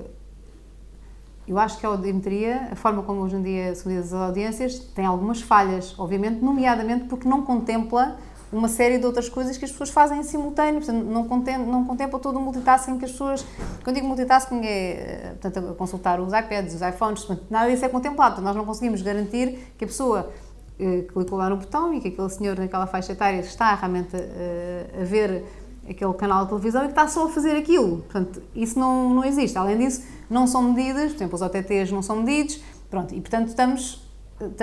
eu 1.48 1.60
acho 1.60 1.78
que 1.78 1.86
a 1.86 1.90
audiometria, 1.90 2.70
a 2.72 2.76
forma 2.76 3.04
como 3.04 3.22
hoje 3.22 3.36
em 3.36 3.42
dia 3.42 3.74
medidas 3.86 4.14
as 4.14 4.22
audiências, 4.22 4.80
tem 4.80 5.06
algumas 5.06 5.42
falhas, 5.42 5.94
obviamente, 5.98 6.42
nomeadamente 6.42 7.06
porque 7.06 7.28
não 7.28 7.42
contempla 7.44 8.18
uma 8.52 8.68
série 8.68 9.00
de 9.00 9.06
outras 9.06 9.28
coisas 9.28 9.58
que 9.58 9.66
as 9.66 9.72
pessoas 9.72 9.90
fazem 9.90 10.20
em 10.20 10.24
simultâneo, 10.24 10.76
portanto, 10.76 11.04
não, 11.04 11.28
contempla, 11.28 11.66
não 11.66 11.84
contempla 11.86 12.20
todo 12.20 12.38
o 12.38 12.42
multitasking 12.42 13.00
que 13.00 13.06
as 13.06 13.12
pessoas. 13.12 13.46
Quando 13.84 13.96
digo 13.96 14.08
multitasking, 14.08 14.62
é 14.64 15.36
portanto, 15.42 15.74
consultar 15.76 16.20
os 16.22 16.32
iPads, 16.32 16.76
os 16.76 16.82
iPhones, 16.82 17.26
portanto, 17.26 17.48
nada 17.50 17.70
disso 17.70 17.84
é 17.84 17.90
contemplado. 17.90 18.42
Nós 18.42 18.56
não 18.56 18.64
conseguimos 18.64 19.02
garantir 19.02 19.74
que 19.78 19.84
a 19.84 19.88
pessoa 19.88 20.32
eh, 20.80 21.06
clicou 21.12 21.38
lá 21.38 21.50
no 21.50 21.58
botão 21.58 21.94
e 21.94 22.00
que 22.00 22.10
aquele 22.10 22.30
senhor 22.30 22.58
naquela 22.58 22.86
faixa 22.86 23.12
etária 23.12 23.40
está 23.40 23.74
realmente 23.74 24.16
eh, 24.16 25.02
a 25.02 25.04
ver 25.04 25.44
aquele 25.90 26.14
canal 26.14 26.44
de 26.44 26.50
televisão 26.50 26.84
e 26.84 26.86
que 26.86 26.92
está 26.92 27.08
só 27.08 27.26
a 27.26 27.30
fazer 27.30 27.56
aquilo. 27.56 27.98
Portanto, 27.98 28.42
isso 28.56 28.80
não, 28.80 29.10
não 29.10 29.26
existe. 29.26 29.58
Além 29.58 29.78
disso, 29.78 30.04
não 30.30 30.48
são 30.48 30.64
medidas, 30.64 31.12
por 31.12 31.18
exemplo, 31.18 31.36
os 31.36 31.42
OTTs 31.42 31.92
não 31.92 32.02
são 32.02 32.18
medidos, 32.18 32.62
pronto, 32.90 33.14
e 33.14 33.22
portanto 33.22 33.50
estamos 33.50 34.04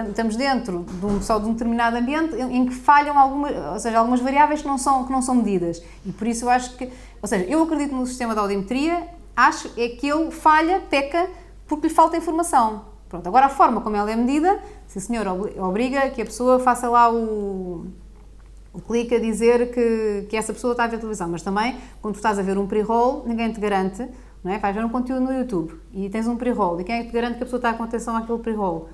estamos 0.09 0.37
dentro 0.37 0.85
de 0.85 1.07
um, 1.07 1.23
só 1.23 1.39
de 1.39 1.47
um 1.47 1.53
determinado 1.53 1.97
ambiente 1.97 2.35
em 2.37 2.67
que 2.67 2.75
falham 2.75 3.19
algumas, 3.19 3.55
ou 3.73 3.79
seja, 3.79 3.99
algumas 3.99 4.21
variáveis 4.21 4.61
que 4.61 4.69
não 4.69 4.77
são 4.77 5.07
que 5.07 5.13
não 5.13 5.23
são 5.23 5.35
medidas 5.37 5.83
e 6.05 6.13
por 6.13 6.27
isso 6.27 6.45
eu 6.45 6.51
acho 6.51 6.77
que, 6.77 6.91
ou 7.23 7.29
seja, 7.29 7.45
eu 7.45 7.63
acredito 7.63 7.95
no 7.95 8.05
sistema 8.05 8.35
de 8.35 8.41
audiometria, 8.41 9.09
acho 9.35 9.71
é 9.79 9.89
que 9.89 10.07
ele 10.07 10.31
falha, 10.31 10.83
peca 10.91 11.31
porque 11.67 11.87
lhe 11.87 11.95
falta 11.95 12.17
informação. 12.17 12.85
Pronto, 13.09 13.27
agora 13.27 13.47
a 13.47 13.49
forma 13.49 13.81
como 13.81 13.97
ela 13.97 14.11
é 14.11 14.17
medida, 14.17 14.61
se 14.87 14.99
o 14.99 15.01
senhor 15.01 15.27
obriga 15.59 16.11
que 16.11 16.21
a 16.23 16.25
pessoa 16.25 16.59
faça 16.59 16.89
lá 16.89 17.11
o, 17.13 17.87
o 18.73 18.81
clique 18.81 19.15
a 19.15 19.19
dizer 19.19 19.73
que, 19.73 20.27
que 20.29 20.37
essa 20.37 20.53
pessoa 20.53 20.73
está 20.73 20.85
a 20.85 20.87
ver 20.87 20.99
televisão, 20.99 21.29
mas 21.29 21.43
também 21.43 21.79
quando 22.01 22.15
tu 22.15 22.19
estás 22.19 22.39
a 22.39 22.43
ver 22.43 22.57
um 22.57 22.67
pre-roll, 22.67 23.25
ninguém 23.27 23.53
te 23.53 23.61
garante, 23.61 24.07
não 24.45 24.53
é? 24.53 24.59
Vais 24.59 24.75
ver 24.75 24.85
um 24.85 24.89
conteúdo 24.89 25.23
no 25.23 25.33
YouTube 25.33 25.81
e 25.93 26.09
tens 26.09 26.27
um 26.27 26.37
pre-roll, 26.37 26.81
e 26.81 26.85
quem 26.85 26.97
é 26.97 27.03
que 27.03 27.09
te 27.09 27.13
garante 27.13 27.37
que 27.37 27.43
a 27.43 27.47
pessoa 27.47 27.59
está 27.59 27.75
com 27.75 27.83
atenção 27.83 28.17
àquele 28.17 28.39
pre-roll? 28.39 28.89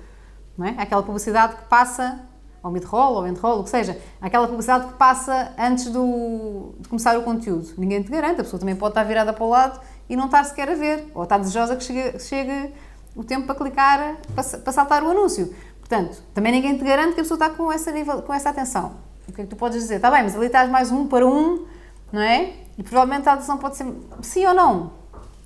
não 0.57 0.65
é? 0.65 0.75
Aquela 0.77 1.03
publicidade 1.03 1.55
que 1.55 1.65
passa 1.65 2.21
ao 2.63 2.71
mid-roll, 2.71 3.13
ou 3.13 3.27
end-roll, 3.27 3.59
o 3.59 3.63
que 3.63 3.69
seja, 3.69 3.97
aquela 4.19 4.47
publicidade 4.47 4.87
que 4.87 4.93
passa 4.95 5.53
antes 5.57 5.85
do, 5.89 6.73
de 6.79 6.89
começar 6.89 7.17
o 7.17 7.23
conteúdo. 7.23 7.69
Ninguém 7.77 8.01
te 8.01 8.11
garante, 8.11 8.41
a 8.41 8.43
pessoa 8.43 8.59
também 8.59 8.75
pode 8.75 8.91
estar 8.91 9.03
virada 9.03 9.31
para 9.31 9.43
o 9.45 9.49
lado 9.49 9.79
e 10.09 10.15
não 10.15 10.25
estar 10.25 10.43
sequer 10.43 10.69
a 10.69 10.75
ver, 10.75 11.09
ou 11.13 11.23
estar 11.23 11.37
desejosa 11.37 11.75
que 11.75 11.83
chegue, 11.83 12.19
chegue 12.19 12.73
o 13.15 13.23
tempo 13.23 13.45
para 13.45 13.55
clicar, 13.55 14.17
para, 14.35 14.43
para, 14.43 14.73
saltar 14.73 15.03
o 15.03 15.11
anúncio. 15.11 15.53
Portanto, 15.79 16.21
também 16.33 16.51
ninguém 16.51 16.77
te 16.77 16.83
garante 16.83 17.13
que 17.13 17.21
a 17.21 17.23
pessoa 17.23 17.35
está 17.35 17.49
com 17.49 17.71
essa, 17.71 17.91
nível, 17.91 18.21
com 18.23 18.33
essa 18.33 18.49
atenção. 18.49 19.06
O 19.27 19.33
que 19.33 19.41
é 19.41 19.43
que 19.43 19.49
tu 19.49 19.55
podes 19.55 19.81
dizer? 19.81 19.95
Está 19.95 20.09
bem, 20.09 20.23
mas 20.23 20.35
ali 20.35 20.47
estás 20.47 20.69
mais 20.69 20.91
um 20.91 21.07
para 21.07 21.25
um, 21.25 21.65
não 22.11 22.21
é? 22.21 22.53
E 22.77 22.83
provavelmente 22.83 23.27
a 23.27 23.33
atenção 23.33 23.57
pode 23.57 23.77
ser 23.77 23.85
sim 24.21 24.45
ou 24.45 24.53
não. 24.53 24.91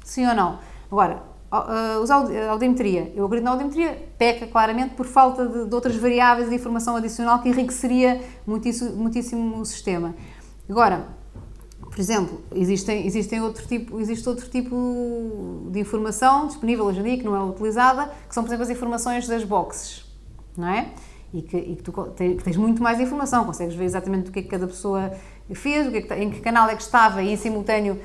Sim 0.03 0.27
ou 0.27 0.35
não. 0.35 0.59
Agora, 0.91 1.23
usar 2.01 2.17
a 2.17 2.51
audiometria. 2.51 3.11
Eu 3.13 3.25
acredito 3.25 3.45
na 3.45 3.51
audiometria, 3.51 4.09
peca 4.17 4.47
claramente 4.47 4.95
por 4.95 5.05
falta 5.05 5.45
de, 5.47 5.65
de, 5.65 5.75
outras 5.75 5.95
variáveis 5.95 6.49
de 6.49 6.55
informação 6.55 6.95
adicional 6.95 7.41
que 7.41 7.49
enriqueceria 7.49 8.21
muitíssimo, 8.47 8.91
muitíssimo 8.95 9.59
o 9.59 9.65
sistema. 9.65 10.15
Agora, 10.69 11.07
por 11.81 11.99
exemplo, 11.99 12.41
existem, 12.55 13.05
existem 13.05 13.41
outro 13.41 13.67
tipo, 13.67 13.99
existe 13.99 14.27
outro 14.29 14.49
tipo 14.49 15.67
de 15.69 15.79
informação 15.79 16.47
disponível 16.47 16.85
hoje 16.85 17.01
em 17.01 17.03
dia 17.03 17.17
que 17.17 17.25
não 17.25 17.35
é 17.35 17.43
utilizada, 17.43 18.09
que 18.27 18.33
são, 18.33 18.43
por 18.43 18.49
exemplo, 18.49 18.63
as 18.63 18.69
informações 18.69 19.27
das 19.27 19.43
boxes, 19.43 20.05
não 20.55 20.69
é? 20.69 20.89
E 21.33 21.41
que, 21.41 21.57
e 21.57 21.75
que 21.77 21.83
tu 21.83 21.93
que 21.93 22.43
tens 22.43 22.57
muito 22.57 22.83
mais 22.83 22.99
informação, 22.99 23.45
consegues 23.45 23.73
ver 23.73 23.85
exatamente 23.85 24.29
o 24.29 24.33
que 24.33 24.39
é 24.39 24.41
que 24.41 24.49
cada 24.49 24.67
pessoa 24.67 25.11
fez, 25.53 25.87
o 25.87 25.91
que 25.91 25.97
é 25.97 26.01
que, 26.01 26.13
em 26.13 26.29
que 26.29 26.41
canal 26.41 26.69
é 26.69 26.75
que 26.75 26.81
estava 26.81 27.23
e 27.23 27.31
em 27.31 27.37
simultâneo 27.37 27.97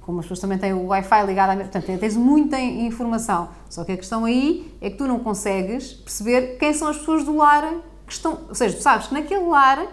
como 0.00 0.20
as 0.20 0.26
pessoas 0.26 0.40
também 0.40 0.58
têm 0.58 0.72
o 0.72 0.86
Wi-Fi 0.86 1.26
ligado 1.26 1.50
à 1.50 1.56
portanto 1.56 1.98
tens 1.98 2.16
muita 2.16 2.58
informação. 2.58 3.48
Só 3.70 3.84
que 3.84 3.92
a 3.92 3.96
questão 3.96 4.24
aí 4.24 4.76
é 4.80 4.90
que 4.90 4.96
tu 4.96 5.06
não 5.06 5.18
consegues 5.18 5.92
perceber 5.94 6.58
quem 6.58 6.72
são 6.74 6.88
as 6.88 6.98
pessoas 6.98 7.24
do 7.24 7.36
lar 7.36 7.74
que 8.06 8.12
estão, 8.12 8.40
ou 8.48 8.54
seja, 8.54 8.76
tu 8.76 8.82
sabes 8.82 9.06
que 9.06 9.14
naquele 9.14 9.46
lar 9.46 9.86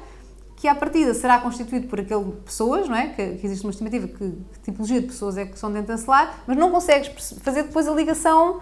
que 0.58 0.68
à 0.68 0.76
partida 0.76 1.14
será 1.14 1.40
constituído 1.40 1.88
por 1.88 2.00
aquele 2.00 2.32
pessoas, 2.46 2.88
não 2.88 2.96
é? 2.96 3.08
Que, 3.08 3.36
que 3.38 3.48
existe 3.48 3.66
uma 3.66 3.72
estimativa 3.72 4.08
que, 4.08 4.18
que, 4.18 4.60
tipologia 4.64 5.02
de 5.02 5.08
pessoas 5.08 5.38
é 5.38 5.46
que 5.46 5.58
são 5.58 5.72
dentro 5.72 5.96
desse 5.96 6.08
lar, 6.08 6.44
mas 6.46 6.56
não 6.56 6.70
consegues 6.70 7.32
fazer 7.42 7.64
depois 7.64 7.88
a 7.88 7.94
ligação 7.94 8.62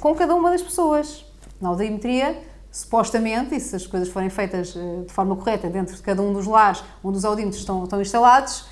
com 0.00 0.14
cada 0.14 0.34
uma 0.34 0.50
das 0.50 0.62
pessoas. 0.62 1.26
Na 1.60 1.68
audiometria, 1.68 2.42
supostamente, 2.70 3.54
e 3.54 3.60
se 3.60 3.74
as 3.74 3.86
coisas 3.86 4.08
forem 4.08 4.30
feitas 4.30 4.74
eh, 4.76 5.04
de 5.06 5.12
forma 5.12 5.34
correta 5.36 5.68
dentro 5.68 5.96
de 5.96 6.02
cada 6.02 6.20
um 6.22 6.32
dos 6.32 6.46
lares 6.46 6.82
onde 7.02 7.18
os 7.18 7.24
audímetros 7.24 7.60
estão, 7.60 7.84
estão 7.84 8.00
instalados, 8.00 8.66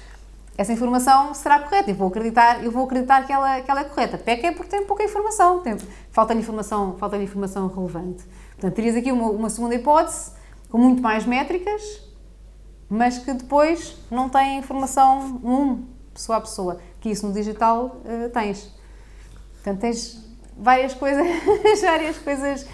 essa 0.57 0.73
informação 0.73 1.35
será 1.35 1.61
correta. 1.61 1.91
Eu 1.91 1.95
vou 1.95 2.09
acreditar, 2.09 2.65
eu 2.65 2.71
vou 2.71 2.85
acreditar 2.85 3.27
que 3.27 3.33
ela, 3.33 3.61
que 3.61 3.71
ela 3.71 3.81
é 3.81 3.85
correta. 3.85 4.17
PEC 4.17 4.47
é 4.47 4.53
porque 4.53 4.71
tem 4.71 4.87
pouca 4.87 5.05
informação, 5.05 5.63
falta-lhe 6.11 6.41
informação, 6.41 6.97
falta 6.99 7.17
informação 7.19 7.67
relevante. 7.69 8.25
Portanto, 8.53 8.75
terias 8.75 8.97
aqui 8.97 9.13
uma, 9.13 9.31
uma 9.31 9.51
segunda 9.51 9.75
hipótese 9.75 10.31
com 10.71 10.79
muito 10.79 11.03
mais 11.03 11.27
métricas, 11.27 12.03
mas 12.89 13.19
que 13.19 13.33
depois 13.35 13.97
não 14.11 14.29
tem 14.29 14.59
informação 14.59 15.41
um, 15.45 15.85
pessoa 16.15 16.39
a 16.39 16.41
pessoa, 16.41 16.79
que 17.01 17.11
isso 17.11 17.27
no 17.27 17.33
digital 17.33 18.01
uh, 18.05 18.31
tens. 18.31 18.73
Portanto, 19.55 19.81
tens 19.81 20.25
várias 20.57 20.95
coisas, 20.95 21.27
várias 21.83 22.17
coisas 22.19 22.67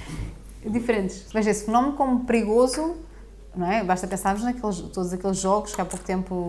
diferentes. 0.64 1.26
Veja, 1.32 1.50
esse 1.50 1.64
fenómeno 1.64 1.94
como 1.94 2.24
perigoso, 2.24 2.96
não 3.54 3.70
é? 3.70 3.82
Basta 3.84 4.06
pensarmos 4.06 4.42
naqueles, 4.42 4.78
todos 4.78 5.12
aqueles 5.12 5.38
jogos 5.38 5.74
que 5.74 5.80
há 5.80 5.84
pouco 5.84 6.04
tempo 6.04 6.46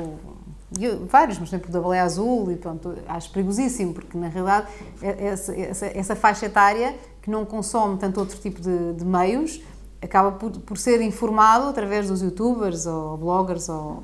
vários, 1.07 1.37
mas 1.37 1.49
exemplo 1.49 1.71
da 1.71 1.79
baleia 1.79 2.03
azul 2.03 2.51
e 2.51 2.55
pronto, 2.55 2.95
acho 3.07 3.31
perigosíssimo, 3.31 3.93
porque 3.93 4.17
na 4.17 4.27
realidade 4.27 4.67
é, 5.01 5.09
é 5.09 5.25
essa, 5.25 5.55
essa, 5.55 5.85
essa 5.85 6.15
faixa 6.15 6.47
etária 6.47 6.95
que 7.21 7.29
não 7.29 7.45
consome 7.45 7.97
tanto 7.97 8.19
outro 8.19 8.37
tipo 8.39 8.59
de, 8.59 8.93
de 8.93 9.05
meios, 9.05 9.61
acaba 10.01 10.31
por, 10.33 10.51
por, 10.51 10.77
ser 10.77 11.01
informado 11.01 11.69
através 11.69 12.07
dos 12.07 12.21
youtubers 12.21 12.85
ou 12.85 13.17
bloggers 13.17 13.69
ou 13.69 14.03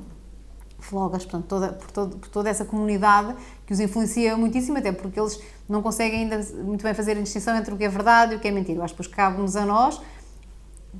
vloggers, 0.89 1.25
portanto, 1.25 1.45
toda, 1.47 1.73
por, 1.73 1.91
todo, 1.91 2.17
por 2.17 2.29
toda 2.29 2.49
essa 2.49 2.65
comunidade 2.65 3.35
que 3.65 3.73
os 3.73 3.79
influencia 3.79 4.35
muitíssimo, 4.37 4.77
até 4.77 4.91
porque 4.91 5.19
eles 5.19 5.41
não 5.67 5.81
conseguem 5.81 6.23
ainda 6.23 6.37
muito 6.63 6.83
bem 6.83 6.93
fazer 6.93 7.11
a 7.11 7.21
distinção 7.21 7.55
entre 7.55 7.73
o 7.73 7.77
que 7.77 7.83
é 7.83 7.89
verdade 7.89 8.33
e 8.33 8.35
o 8.37 8.39
que 8.39 8.47
é 8.47 8.51
mentira. 8.51 8.79
Eu 8.79 8.83
acho 8.83 8.93
que 8.93 9.01
depois 9.01 9.15
cabe-nos 9.15 9.55
a 9.55 9.65
nós, 9.65 10.01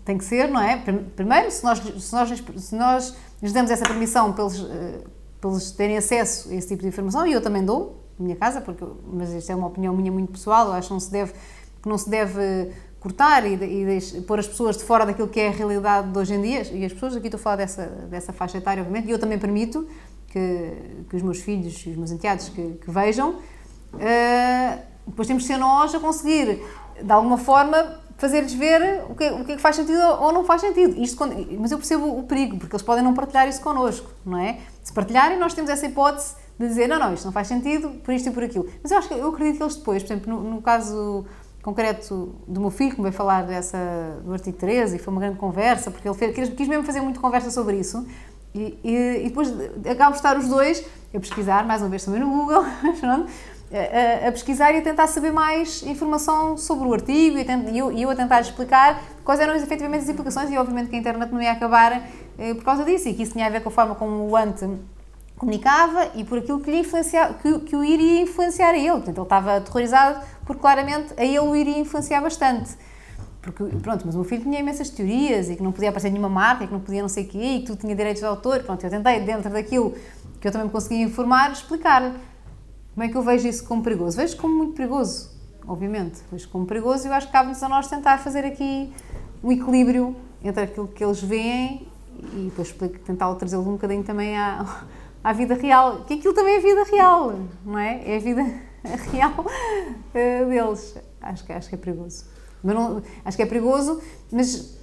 tem 0.06 0.18
que 0.18 0.24
ser, 0.24 0.50
não 0.50 0.62
é? 0.62 0.78
Primeiro, 1.16 1.50
se 1.52 1.64
nós, 1.64 1.80
se 1.80 2.14
nós, 2.14 2.44
se 2.58 2.76
nós 2.76 3.16
lhes 3.42 3.54
damos 3.54 3.72
essa 3.72 3.86
permissão 3.86 4.34
pelos 4.34 4.60
eh, 4.60 5.04
para 5.40 5.52
eles 5.52 5.72
terem 5.72 5.98
acesso 5.98 6.50
a 6.50 6.56
esse 6.56 6.68
tipo 6.68 6.82
de 6.82 6.90
informação, 6.90 7.26
e 7.26 7.34
eu 7.34 7.42
também 7.42 7.64
dou, 7.64 8.04
na 8.18 8.26
minha 8.26 8.36
casa, 8.36 8.60
porque, 8.60 8.86
mas 9.12 9.32
isto 9.32 9.50
é 9.52 9.56
uma 9.56 9.68
opinião 9.68 9.96
minha 9.96 10.12
muito 10.12 10.32
pessoal, 10.34 10.68
eu 10.68 10.74
acho 10.74 10.88
que 10.88 10.94
não 10.94 11.00
se 11.00 11.12
deve, 11.12 11.34
que 11.82 11.88
não 11.88 11.98
se 11.98 12.10
deve 12.10 12.72
cortar 13.00 13.46
e, 13.46 13.56
e 13.56 14.22
pôr 14.22 14.40
as 14.40 14.48
pessoas 14.48 14.78
de 14.78 14.84
fora 14.84 15.06
daquilo 15.06 15.28
que 15.28 15.40
é 15.40 15.48
a 15.48 15.52
realidade 15.52 16.12
de 16.12 16.18
hoje 16.18 16.34
em 16.34 16.42
dia, 16.42 16.64
e 16.74 16.86
as 16.86 16.94
pessoas, 16.94 17.16
aqui 17.16 17.28
estou 17.28 17.40
a 17.40 17.42
falar 17.42 17.56
dessa, 17.58 17.86
dessa 18.10 18.34
faixa 18.34 18.58
etária, 18.58 18.82
obviamente, 18.82 19.08
e 19.08 19.12
eu 19.12 19.20
também 19.20 19.40
permito 19.40 19.88
que, 20.28 21.06
que 21.10 21.16
os 21.16 21.22
meus 21.22 21.40
filhos 21.40 21.86
e 21.86 21.90
os 21.90 21.96
meus 21.96 22.12
enteados 22.12 22.50
que, 22.50 22.74
que 22.74 22.92
vejam, 22.92 23.32
uh, 23.32 24.80
depois 25.08 25.28
temos 25.28 25.44
de 25.44 25.48
ser 25.48 25.58
nós 25.58 25.94
a 25.96 26.00
conseguir, 26.00 26.62
de 27.02 27.12
alguma 27.12 27.38
forma, 27.38 28.00
fazer-lhes 28.18 28.54
ver 28.54 29.06
o 29.10 29.16
que, 29.16 29.30
o 29.30 29.46
que 29.46 29.54
é 29.54 29.56
que 29.56 29.62
faz 29.62 29.78
sentido 29.78 30.02
ou 30.20 30.32
não 30.34 30.44
faz 30.44 30.62
sentido. 30.62 31.02
Isto, 31.02 31.26
mas 31.58 31.72
eu 31.72 31.78
percebo 31.78 32.20
o 32.20 32.24
perigo, 32.24 32.58
porque 32.58 32.76
eles 32.76 32.86
podem 32.86 33.04
não 33.04 33.14
partilhar 33.14 33.48
isso 33.48 33.62
connosco, 33.62 34.12
não 34.26 34.38
é? 34.38 34.60
Se 34.84 34.92
partilharem, 34.92 35.40
nós 35.40 35.54
temos 35.54 35.70
essa 35.70 35.86
hipótese 35.86 36.36
de 36.60 36.68
dizer, 36.68 36.88
não, 36.88 37.00
não, 37.00 37.14
isto 37.14 37.24
não 37.24 37.32
faz 37.32 37.48
sentido, 37.48 37.90
por 38.04 38.14
isto 38.14 38.28
e 38.28 38.32
por 38.32 38.44
aquilo. 38.44 38.70
Mas 38.84 38.92
eu 38.92 38.98
acho 38.98 39.08
que, 39.08 39.14
eu 39.14 39.30
acredito 39.30 39.58
que 39.58 39.64
eles 39.64 39.76
depois, 39.78 40.04
por 40.04 40.12
exemplo, 40.12 40.34
no, 40.34 40.52
no 40.56 40.62
caso 40.62 41.26
concreto 41.62 42.36
do 42.48 42.62
meu 42.62 42.70
filho, 42.70 42.92
que 42.92 42.98
me 42.98 43.04
veio 43.04 43.14
falar 43.14 43.44
dessa, 43.44 43.78
do 44.24 44.34
artigo 44.34 44.58
13, 44.58 44.96
e 44.96 45.00
foi 45.00 45.12
uma 45.12 45.22
grande 45.22 45.38
conversa, 45.38 45.92
porque 45.92 46.08
ele 46.08 46.18
fez, 46.18 46.50
quis 46.50 46.68
mesmo 46.68 46.84
fazer 46.84 47.02
muito 47.02 47.20
conversa 47.20 47.52
sobre 47.52 47.78
isso, 47.78 48.06
e, 48.56 48.80
e, 48.84 49.26
e 49.26 49.30
depois 49.30 49.54
acabam 49.86 50.12
de 50.12 50.18
estar 50.18 50.38
os 50.38 50.48
dois 50.48 50.84
a 51.14 51.20
pesquisar, 51.20 51.66
mais 51.66 51.82
uma 51.82 51.90
vez 51.90 52.04
também 52.04 52.20
no 52.20 52.30
Google, 52.30 52.64
pronto, 53.00 53.30
a, 53.72 54.28
a, 54.28 54.32
pesquisar 54.32 54.72
e 54.74 54.78
a 54.78 54.82
tentar 54.82 55.08
saber 55.08 55.32
mais 55.32 55.84
informação 55.84 56.58
sobre 56.58 56.88
o 56.88 56.94
artigo 56.94 57.38
e, 57.38 57.78
eu, 57.78 57.92
e 57.92 58.02
eu 58.02 58.10
a 58.10 58.16
tentar 58.16 58.42
explicar 58.42 59.02
quais 59.24 59.40
eram 59.40 59.56
efetivamente 59.56 60.04
as 60.04 60.10
implicações 60.10 60.50
e 60.50 60.58
obviamente 60.58 60.90
que 60.90 60.96
a 60.96 61.00
internet 61.00 61.32
não 61.32 61.42
ia 61.42 61.52
acabar 61.52 62.02
eh, 62.40 62.54
por 62.56 62.64
causa 62.64 62.84
disso 62.84 63.10
e 63.10 63.14
que 63.14 63.22
isso 63.22 63.34
tinha 63.34 63.46
a 63.46 63.50
ver 63.50 63.62
com 63.62 63.70
a 63.70 63.72
forma 63.72 63.94
como 63.94 64.28
o 64.28 64.36
ante 64.36 64.66
comunicava 65.40 66.12
e 66.16 66.24
por 66.24 66.38
aquilo 66.38 66.60
que, 66.60 66.70
lhe 66.70 66.80
influenciava, 66.80 67.34
que, 67.36 67.60
que 67.62 67.76
o 67.76 67.84
iria 67.84 68.22
influenciar 68.22 68.72
a 68.72 68.78
ele. 68.78 68.92
Portanto, 68.92 69.18
ele 69.18 69.24
estava 69.24 69.56
aterrorizado 69.56 70.26
porque 70.46 70.62
claramente 70.62 71.14
a 71.18 71.24
ele 71.24 71.40
o 71.40 71.56
iria 71.56 71.80
influenciar 71.80 72.22
bastante. 72.22 72.78
Porque, 73.42 73.64
pronto, 73.82 74.06
mas 74.06 74.16
o 74.16 74.18
meu 74.20 74.26
filho 74.26 74.44
tinha 74.44 74.60
imensas 74.60 74.90
teorias 74.90 75.50
e 75.50 75.56
que 75.56 75.64
não 75.64 75.72
podia 75.72 75.90
aparecer 75.90 76.10
nenhuma 76.10 76.30
marca, 76.30 76.66
e 76.66 76.68
que 76.68 76.74
não 76.74 76.82
podia 76.82 77.02
não 77.02 77.08
sei 77.08 77.24
o 77.24 77.28
quê, 77.28 77.38
e 77.38 77.60
que 77.62 77.68
tudo 77.68 77.80
tinha 77.80 77.96
direitos 77.96 78.20
de 78.20 78.28
autor. 78.28 78.62
Pronto, 78.64 78.84
eu 78.84 78.90
tentei, 78.90 79.22
dentro 79.22 79.50
daquilo 79.50 79.96
que 80.42 80.48
eu 80.48 80.52
também 80.52 80.68
me 80.68 80.74
conseguia 80.74 81.02
informar, 81.02 81.52
explicar-lhe 81.52 82.14
como 82.94 83.06
é 83.06 83.08
que 83.08 83.16
eu 83.16 83.22
vejo 83.22 83.48
isso 83.48 83.64
como 83.64 83.82
perigoso. 83.82 84.18
Vejo 84.18 84.36
como 84.36 84.56
muito 84.58 84.74
perigoso, 84.74 85.32
obviamente. 85.66 86.20
Vejo 86.30 86.50
como 86.50 86.66
perigoso 86.66 87.08
e 87.08 87.10
eu 87.10 87.14
acho 87.14 87.28
que 87.28 87.34
cabe-nos 87.34 87.64
a 87.64 87.70
nós 87.70 87.88
tentar 87.88 88.18
fazer 88.18 88.44
aqui 88.46 88.92
um 89.42 89.52
equilíbrio 89.54 90.14
entre 90.44 90.64
aquilo 90.64 90.88
que 90.88 91.02
eles 91.02 91.22
veem 91.22 91.88
e 92.34 92.50
depois 92.50 92.74
tentar 93.06 93.34
trazê-los 93.36 93.66
um 93.66 93.74
bocadinho 93.74 94.04
também 94.04 94.38
à, 94.38 94.66
à 95.24 95.34
vida 95.34 95.56
real. 95.56 96.04
Que 96.06 96.16
aquilo 96.16 96.34
também 96.34 96.56
é 96.56 96.60
vida 96.60 96.84
real, 96.84 97.40
não 97.66 97.78
é? 97.78 98.02
É 98.06 98.18
a 98.18 98.20
vida 98.20 98.42
real 99.12 99.34
uh, 99.40 100.50
deles. 100.50 100.98
Acho 101.22 101.46
que, 101.46 101.52
acho 101.52 101.70
que 101.70 101.76
é 101.76 101.78
perigoso. 101.78 102.26
Mas 102.64 102.76
não, 102.76 103.02
acho 103.24 103.38
que 103.38 103.44
é 103.44 103.46
perigoso, 103.46 104.02
mas 104.32 104.78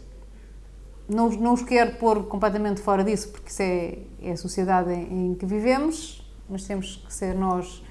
não, 1.08 1.28
não 1.30 1.54
os 1.54 1.62
quero 1.62 1.96
pôr 1.96 2.24
completamente 2.24 2.80
fora 2.80 3.04
disso, 3.04 3.28
porque 3.28 3.50
isso 3.50 3.62
é, 3.62 3.98
é 4.22 4.32
a 4.32 4.36
sociedade 4.36 4.92
em, 4.92 5.32
em 5.32 5.34
que 5.34 5.44
vivemos, 5.44 6.26
mas 6.48 6.64
temos 6.64 6.96
que 7.06 7.12
ser 7.12 7.34
nós 7.34 7.84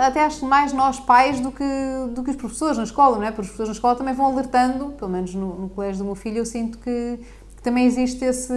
até 0.00 0.24
acho 0.24 0.44
mais 0.44 0.72
nós 0.72 0.98
pais 0.98 1.38
do 1.38 1.52
que, 1.52 1.64
do 2.12 2.24
que 2.24 2.30
os 2.30 2.36
professores 2.36 2.76
na 2.76 2.82
escola, 2.82 3.18
não 3.18 3.24
é? 3.24 3.30
Porque 3.30 3.42
os 3.42 3.46
professores 3.48 3.68
na 3.68 3.74
escola 3.74 3.94
também 3.94 4.12
vão 4.12 4.26
alertando, 4.26 4.90
pelo 4.92 5.10
menos 5.10 5.32
no, 5.34 5.54
no 5.54 5.68
colégio 5.68 5.98
do 5.98 6.04
meu 6.04 6.14
filho, 6.16 6.38
eu 6.38 6.46
sinto 6.46 6.78
que, 6.78 7.20
que, 7.56 7.62
também 7.62 7.86
existe 7.86 8.24
esse, 8.24 8.52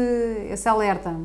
esse 0.50 0.68
alerta. 0.68 1.16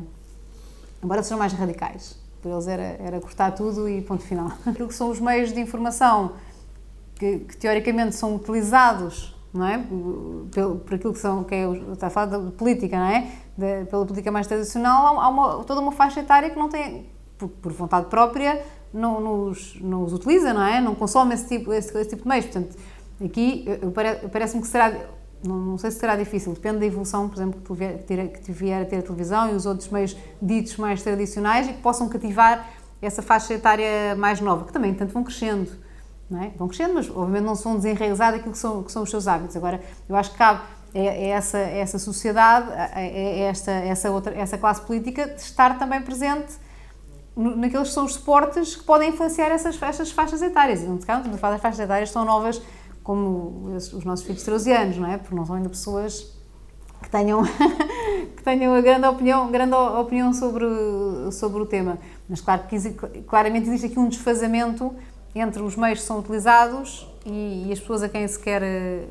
Embora 1.03 1.21
sejam 1.23 1.37
mais 1.37 1.53
radicais. 1.53 2.17
Para 2.41 2.51
eles 2.51 2.67
era, 2.67 2.83
era 2.99 3.19
cortar 3.19 3.51
tudo 3.51 3.87
e 3.89 4.01
ponto 4.01 4.23
final. 4.23 4.51
Aquilo 4.65 4.87
que 4.87 4.95
são 4.95 5.09
os 5.09 5.19
meios 5.19 5.51
de 5.51 5.59
informação 5.59 6.33
que, 7.15 7.39
que 7.39 7.57
teoricamente 7.57 8.15
são 8.15 8.35
utilizados 8.35 9.33
não 9.53 9.67
é? 9.67 9.77
Por, 9.77 10.77
por 10.77 10.95
aquilo 10.95 11.13
que 11.13 11.19
são, 11.19 11.43
que 11.43 11.53
é, 11.53 11.71
está 11.91 12.07
a 12.07 12.09
falar 12.09 12.25
da 12.25 12.39
política, 12.51 12.97
não 12.97 13.05
é? 13.05 13.31
De, 13.55 13.85
pela 13.85 14.03
política 14.03 14.31
mais 14.31 14.47
tradicional, 14.47 15.19
há 15.19 15.29
uma, 15.29 15.63
toda 15.63 15.79
uma 15.79 15.91
faixa 15.91 16.21
etária 16.21 16.49
que 16.49 16.57
não 16.57 16.67
tem, 16.67 17.05
por, 17.37 17.47
por 17.49 17.71
vontade 17.71 18.07
própria, 18.07 18.65
não, 18.91 19.21
não, 19.21 19.43
os, 19.49 19.79
não 19.79 20.03
os 20.03 20.11
utiliza, 20.11 20.53
não 20.53 20.63
é? 20.63 20.81
Não 20.81 20.95
consome 20.95 21.35
esse 21.35 21.47
tipo, 21.47 21.71
esse, 21.71 21.95
esse 21.95 22.09
tipo 22.09 22.23
de 22.23 22.27
meios. 22.27 22.45
Portanto, 22.45 22.75
aqui 23.23 23.65
parece-me 24.31 24.63
que 24.63 24.67
será, 24.67 24.91
não, 25.43 25.55
não, 25.55 25.77
sei 25.77 25.91
se 25.91 25.99
será 25.99 26.15
difícil, 26.15 26.53
depende 26.53 26.79
da 26.79 26.85
evolução, 26.85 27.27
por 27.27 27.37
exemplo, 27.37 27.59
que 27.59 27.65
tu, 27.65 27.73
vier, 27.73 27.97
que 27.97 28.51
vier 28.51 28.81
a 28.81 28.85
ter 28.85 28.97
a 28.97 29.01
televisão 29.01 29.51
e 29.51 29.55
os 29.55 29.65
outros 29.65 29.89
meios 29.89 30.15
ditos 30.41 30.77
mais 30.77 31.01
tradicionais 31.01 31.67
e 31.67 31.73
que 31.73 31.81
possam 31.81 32.07
cativar 32.07 32.69
essa 33.01 33.21
faixa 33.21 33.53
etária 33.53 34.15
mais 34.15 34.39
nova, 34.39 34.65
que 34.65 34.71
também 34.71 34.93
tanto 34.93 35.13
vão 35.13 35.23
crescendo 35.23 35.83
é? 36.31 36.51
Vão 36.57 36.67
crescendo, 36.67 36.93
mas 36.93 37.09
obviamente 37.09 37.43
não 37.43 37.55
são 37.55 37.75
desenraizados 37.75 38.39
aquilo 38.39 38.53
que 38.53 38.57
são, 38.57 38.83
que 38.83 38.91
são 38.91 39.03
os 39.03 39.09
seus 39.09 39.27
hábitos. 39.27 39.55
Agora, 39.55 39.81
eu 40.07 40.15
acho 40.15 40.31
que 40.31 40.37
cabe 40.37 40.61
é, 40.93 41.05
é 41.05 41.27
essa, 41.29 41.57
essa 41.57 41.99
sociedade, 41.99 42.69
é, 42.95 43.41
esta, 43.41 43.71
essa, 43.71 44.11
outra, 44.11 44.33
essa 44.35 44.57
classe 44.57 44.81
política 44.81 45.27
de 45.27 45.41
estar 45.41 45.77
também 45.77 46.01
presente 46.01 46.53
naqueles 47.35 47.87
que 47.87 47.93
são 47.95 48.05
os 48.05 48.13
suportes 48.13 48.75
que 48.75 48.83
podem 48.83 49.09
influenciar 49.09 49.47
essas, 49.47 49.75
faixas 49.75 50.41
etárias. 50.41 50.81
E, 50.81 50.85
no 50.85 50.99
caso, 50.99 51.27
a 51.27 51.37
falar 51.37 51.57
faixas 51.57 51.79
etárias 51.79 52.11
tão 52.11 52.23
novas 52.23 52.61
como 53.03 53.75
os 53.75 54.05
nossos 54.05 54.25
filhos 54.25 54.39
de 54.39 54.45
13 54.45 54.71
anos, 54.71 54.97
não 54.97 55.11
é? 55.11 55.17
Porque 55.17 55.35
não 55.35 55.45
são 55.45 55.55
ainda 55.55 55.69
pessoas 55.69 56.33
que 57.01 57.09
tenham, 57.09 57.43
que 58.35 58.43
tenham 58.43 58.73
a 58.73 58.81
grande 58.81 59.05
opinião, 59.05 59.51
grande 59.51 59.73
opinião 59.73 60.33
sobre, 60.33 60.65
sobre 61.31 61.61
o 61.61 61.65
tema. 61.65 61.99
Mas 62.27 62.41
claro 62.41 62.63
que 62.63 62.77
claramente 63.23 63.67
existe 63.67 63.87
aqui 63.87 63.99
um 63.99 64.07
desfazamento 64.07 64.95
entre 65.35 65.61
os 65.61 65.75
meios 65.75 65.99
que 65.99 66.05
são 66.05 66.19
utilizados 66.19 67.07
e, 67.25 67.65
e 67.67 67.73
as 67.73 67.79
pessoas 67.79 68.03
a 68.03 68.09
quem 68.09 68.27
se 68.27 68.39
quer, 68.39 68.61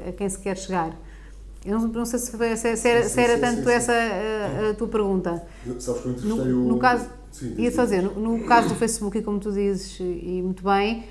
a 0.09 0.13
quem 0.13 0.29
se 0.29 0.39
quer 0.39 0.57
chegar. 0.57 0.97
Eu 1.65 1.79
não, 1.79 1.89
não 1.89 2.05
sei 2.05 2.19
se, 2.19 2.31
se, 2.31 2.57
se, 2.57 2.77
se 2.77 2.89
era, 2.89 3.03
sim, 3.03 3.09
se 3.09 3.21
era 3.21 3.35
sim, 3.35 3.41
tanto 3.41 3.69
sim, 3.69 3.73
essa 3.73 3.93
a, 3.93 4.71
a, 4.71 4.75
tua 4.75 4.89
pergunta. 4.89 5.47
Sabes 5.79 6.01
que 6.03 6.09
eu 6.09 6.37
no, 6.37 6.45
no 6.45 6.79
caso, 6.79 7.09
sim, 7.31 7.55
ia 7.57 7.71
só 7.71 7.85
dizer, 7.85 8.03
no, 8.03 8.39
no, 8.39 8.45
caso 8.47 8.69
do 8.69 8.75
Facebook, 8.75 9.17
e 9.19 9.23
como 9.23 9.39
tu 9.39 9.53
dizes, 9.53 9.99
e 10.01 10.41
muito 10.43 10.65
bem, 10.65 11.05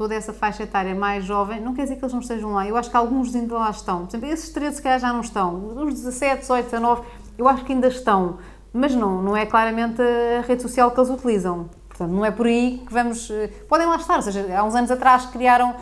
toda 0.00 0.14
essa 0.14 0.32
faixa 0.32 0.62
etária 0.62 0.94
mais 0.94 1.26
jovem, 1.26 1.60
não 1.60 1.74
quer 1.74 1.82
dizer 1.82 1.96
que 1.96 2.02
eles 2.02 2.12
não 2.14 2.20
estejam 2.20 2.54
lá. 2.54 2.66
Eu 2.66 2.74
acho 2.74 2.90
que 2.90 2.96
alguns 2.96 3.34
ainda 3.34 3.54
lá 3.54 3.68
estão. 3.68 4.06
Por 4.06 4.16
exemplo, 4.16 4.32
esses 4.32 4.48
13 4.48 4.76
se 4.76 4.82
calhar 4.82 4.98
já 4.98 5.12
não 5.12 5.20
estão. 5.20 5.62
Os 5.76 5.92
17, 5.92 6.40
18, 6.40 6.64
19, 6.64 7.02
eu 7.36 7.46
acho 7.46 7.66
que 7.66 7.74
ainda 7.74 7.88
estão. 7.88 8.38
Mas 8.72 8.94
não, 8.94 9.20
não 9.20 9.36
é 9.36 9.44
claramente 9.44 10.00
a 10.00 10.40
rede 10.40 10.62
social 10.62 10.90
que 10.90 10.98
eles 10.98 11.10
utilizam. 11.10 11.68
Portanto, 11.86 12.12
não 12.12 12.24
é 12.24 12.30
por 12.30 12.46
aí 12.46 12.82
que 12.86 12.90
vamos. 12.90 13.30
Eh, 13.30 13.48
podem 13.68 13.86
lá 13.86 13.96
estar, 13.96 14.16
ou 14.16 14.22
seja, 14.22 14.58
há 14.58 14.64
uns 14.64 14.74
anos 14.74 14.90
atrás 14.90 15.26
criaram, 15.26 15.74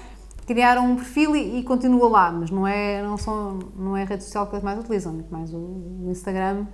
criaram 0.48 0.84
um 0.84 0.96
perfil 0.96 1.36
e, 1.36 1.60
e 1.60 1.62
continua 1.62 2.08
lá, 2.08 2.32
mas 2.32 2.50
não 2.50 2.66
é, 2.66 3.00
não, 3.00 3.16
são, 3.16 3.60
não 3.76 3.96
é 3.96 4.02
a 4.02 4.04
rede 4.04 4.24
social 4.24 4.48
que 4.48 4.54
eles 4.54 4.64
mais 4.64 4.80
utilizam, 4.80 5.12
muito 5.12 5.32
mais 5.32 5.54
o, 5.54 5.58
o 5.58 6.08
Instagram 6.10 6.66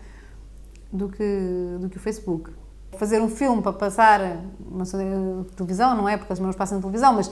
do 0.90 1.10
que, 1.10 1.76
do 1.78 1.90
que 1.90 1.98
o 1.98 2.00
Facebook. 2.00 2.63
Fazer 2.98 3.20
um 3.20 3.28
filme 3.28 3.62
para 3.62 3.72
passar, 3.72 4.20
não 4.70 4.84
televisão, 5.56 5.96
não 5.96 6.08
é 6.08 6.16
porque 6.16 6.32
os 6.32 6.40
meus 6.40 6.56
passam 6.56 6.78
na 6.78 6.82
televisão, 6.82 7.14
mas 7.14 7.30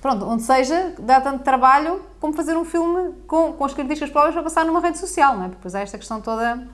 pronto, 0.00 0.24
onde 0.26 0.42
seja, 0.42 0.94
dá 0.98 1.20
tanto 1.20 1.44
trabalho 1.44 2.00
como 2.20 2.32
fazer 2.32 2.56
um 2.56 2.64
filme 2.64 3.12
com, 3.26 3.52
com 3.52 3.64
as 3.64 3.72
características 3.72 4.10
próprias 4.10 4.34
para 4.34 4.42
passar 4.42 4.64
numa 4.64 4.80
rede 4.80 4.98
social, 4.98 5.36
não 5.36 5.44
é? 5.44 5.48
Porque 5.48 5.56
depois 5.56 5.74
há 5.74 5.80
esta 5.80 5.98
questão 5.98 6.20
toda, 6.20 6.66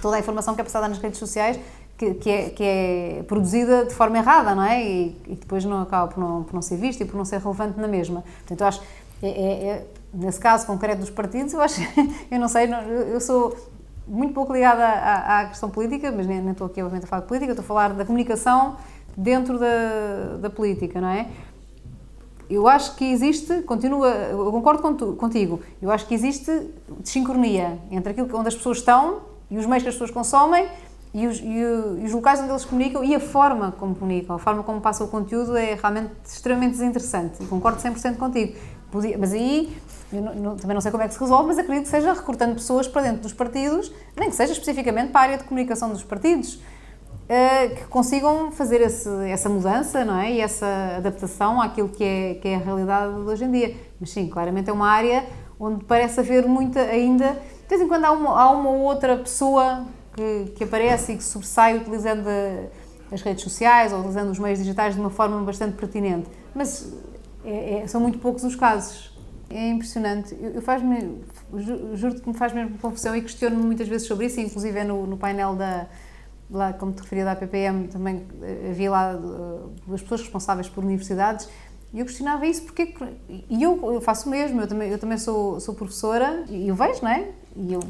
toda 0.00 0.16
a 0.16 0.18
informação 0.18 0.54
que 0.54 0.60
é 0.60 0.64
passada 0.64 0.88
nas 0.88 0.98
redes 0.98 1.18
sociais 1.18 1.58
que, 1.96 2.14
que, 2.14 2.30
é, 2.30 2.50
que 2.50 2.62
é 2.62 3.24
produzida 3.26 3.84
de 3.84 3.94
forma 3.94 4.18
errada, 4.18 4.54
não 4.54 4.64
é? 4.64 4.82
E, 4.82 5.20
e 5.26 5.34
depois 5.34 5.64
não 5.64 5.82
acaba 5.82 6.12
por 6.12 6.20
não, 6.20 6.42
por 6.42 6.54
não 6.54 6.62
ser 6.62 6.76
vista 6.76 7.02
e 7.02 7.06
por 7.06 7.16
não 7.16 7.24
ser 7.24 7.40
relevante 7.40 7.78
na 7.78 7.88
mesma. 7.88 8.22
Portanto, 8.38 8.60
eu 8.60 8.66
acho, 8.66 8.82
é, 9.22 9.28
é, 9.28 9.66
é, 9.68 9.86
nesse 10.12 10.40
caso 10.40 10.66
concreto 10.66 11.00
dos 11.00 11.10
partidos, 11.10 11.52
eu 11.54 11.60
acho, 11.60 11.80
eu 12.30 12.38
não 12.38 12.48
sei, 12.48 12.68
eu 13.10 13.20
sou 13.20 13.56
muito 14.06 14.34
pouco 14.34 14.52
ligada 14.52 14.84
à, 14.84 15.40
à 15.40 15.44
questão 15.46 15.70
política, 15.70 16.12
mas 16.12 16.26
nem, 16.26 16.40
nem, 16.40 16.52
estou 16.52 16.66
aqui 16.66 16.82
obviamente 16.82 17.04
a 17.04 17.08
falar 17.08 17.22
de 17.22 17.28
política, 17.28 17.52
estou 17.52 17.64
a 17.64 17.66
falar 17.66 17.92
da 17.94 18.04
comunicação 18.04 18.76
dentro 19.16 19.58
da, 19.58 20.36
da 20.40 20.50
política, 20.50 21.00
não 21.00 21.08
é? 21.08 21.28
Eu 22.48 22.68
acho 22.68 22.94
que 22.96 23.04
existe, 23.04 23.62
continua, 23.62 24.08
eu 24.08 24.52
concordo 24.52 25.16
contigo, 25.16 25.60
eu 25.80 25.90
acho 25.90 26.06
que 26.06 26.14
existe 26.14 26.70
sincronia 27.02 27.78
entre 27.90 28.12
aquilo 28.12 28.28
onde 28.38 28.48
as 28.48 28.54
pessoas 28.54 28.78
estão 28.78 29.20
e 29.50 29.56
os 29.56 29.64
meios 29.64 29.82
que 29.82 29.88
as 29.88 29.94
pessoas 29.94 30.10
consomem 30.10 30.66
e 31.14 31.26
os, 31.26 31.40
e, 31.40 31.64
os, 32.04 32.12
locais 32.12 32.40
onde 32.40 32.50
eles 32.50 32.64
comunicam 32.64 33.02
e 33.02 33.14
a 33.14 33.20
forma 33.20 33.72
como 33.72 33.94
comunicam, 33.94 34.36
a 34.36 34.38
forma 34.38 34.62
como 34.62 34.80
passam 34.80 35.06
o 35.06 35.10
conteúdo 35.10 35.56
é 35.56 35.74
realmente 35.74 36.10
extremamente 36.24 36.72
desinteressante 36.72 37.42
e 37.42 37.46
concordo 37.46 37.80
100% 37.80 38.16
contigo. 38.16 38.54
Mas 39.18 39.32
aí, 39.32 39.76
eu 40.14 40.22
não, 40.22 40.56
também 40.56 40.74
não 40.74 40.80
sei 40.80 40.90
como 40.90 41.02
é 41.02 41.08
que 41.08 41.14
se 41.14 41.20
resolve, 41.20 41.48
mas 41.48 41.58
acredito 41.58 41.84
que 41.84 41.90
seja 41.90 42.12
recrutando 42.12 42.54
pessoas 42.54 42.88
para 42.88 43.02
dentro 43.02 43.22
dos 43.22 43.32
partidos, 43.32 43.92
nem 44.16 44.30
que 44.30 44.36
seja 44.36 44.52
especificamente 44.52 45.10
para 45.10 45.20
a 45.20 45.24
área 45.24 45.38
de 45.38 45.44
comunicação 45.44 45.90
dos 45.90 46.02
partidos, 46.02 46.54
uh, 46.54 47.74
que 47.74 47.84
consigam 47.86 48.50
fazer 48.50 48.80
esse, 48.80 49.08
essa 49.28 49.48
mudança 49.48 50.04
não 50.04 50.18
é? 50.18 50.32
e 50.32 50.40
essa 50.40 50.94
adaptação 50.96 51.60
àquilo 51.60 51.88
que 51.88 52.04
é, 52.04 52.34
que 52.34 52.48
é 52.48 52.56
a 52.56 52.58
realidade 52.58 53.14
de 53.14 53.20
hoje 53.20 53.44
em 53.44 53.50
dia. 53.50 53.76
Mas 54.00 54.10
sim, 54.10 54.28
claramente 54.28 54.70
é 54.70 54.72
uma 54.72 54.88
área 54.88 55.24
onde 55.58 55.84
parece 55.84 56.20
haver 56.20 56.46
muita 56.46 56.80
ainda. 56.80 57.32
De 57.62 57.68
vez 57.68 57.80
em 57.80 57.88
quando 57.88 58.04
há 58.04 58.12
uma, 58.12 58.40
há 58.40 58.50
uma 58.50 58.70
ou 58.70 58.80
outra 58.80 59.16
pessoa 59.16 59.84
que, 60.14 60.52
que 60.56 60.64
aparece 60.64 61.12
e 61.12 61.16
que 61.16 61.24
sobressai 61.24 61.76
utilizando 61.78 62.28
as 63.10 63.22
redes 63.22 63.42
sociais 63.44 63.92
ou 63.92 64.00
utilizando 64.00 64.30
os 64.30 64.38
meios 64.38 64.58
digitais 64.58 64.94
de 64.94 65.00
uma 65.00 65.10
forma 65.10 65.40
bastante 65.42 65.76
pertinente. 65.76 66.28
Mas 66.54 66.92
é, 67.44 67.82
é, 67.82 67.86
são 67.86 68.00
muito 68.00 68.18
poucos 68.18 68.44
os 68.44 68.56
casos. 68.56 69.13
É 69.54 69.68
impressionante. 69.70 70.36
Eu, 70.40 70.54
eu 70.54 70.62
faz-me, 70.62 71.20
juro 71.94 72.20
que 72.20 72.28
me 72.28 72.34
faz 72.34 72.52
mesmo 72.52 72.76
confusão 72.78 73.14
e 73.14 73.22
questiono-me 73.22 73.62
muitas 73.62 73.86
vezes 73.86 74.08
sobre 74.08 74.26
isso, 74.26 74.40
inclusive 74.40 74.76
é 74.76 74.82
no, 74.82 75.06
no 75.06 75.16
painel 75.16 75.54
da, 75.54 75.86
lá, 76.50 76.72
como 76.72 76.92
te 76.92 77.02
referia, 77.02 77.24
da 77.24 77.32
APPM, 77.32 77.86
também 77.86 78.26
eh, 78.42 78.70
havia 78.70 78.90
lá 78.90 79.14
uh, 79.14 79.94
as 79.94 80.02
pessoas 80.02 80.22
responsáveis 80.22 80.68
por 80.68 80.82
universidades 80.82 81.48
e 81.92 82.00
eu 82.00 82.04
questionava 82.04 82.44
isso 82.44 82.62
porque 82.62 82.94
e 83.48 83.62
eu, 83.62 83.92
eu 83.92 84.00
faço 84.00 84.26
o 84.26 84.30
mesmo, 84.30 84.60
eu 84.60 84.66
também, 84.66 84.90
eu 84.90 84.98
também 84.98 85.18
sou, 85.18 85.60
sou 85.60 85.72
professora 85.72 86.44
e 86.48 86.66
eu 86.66 86.74
vejo, 86.74 87.00
não 87.02 87.10
é? 87.10 87.28
E 87.54 87.74
eu 87.74 87.80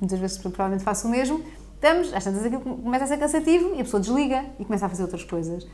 muitas 0.00 0.18
vezes 0.18 0.38
provavelmente 0.38 0.82
faço 0.82 1.06
o 1.06 1.10
mesmo 1.10 1.44
estamos, 1.80 2.12
às 2.12 2.22
tantas 2.22 2.44
aquilo 2.44 2.60
começa 2.60 3.04
a 3.04 3.08
ser 3.08 3.16
cansativo 3.16 3.74
e 3.74 3.80
a 3.80 3.84
pessoa 3.84 4.00
desliga 4.00 4.44
e 4.58 4.64
começa 4.64 4.84
a 4.84 4.88
fazer 4.88 5.02
outras 5.02 5.24
coisas. 5.24 5.66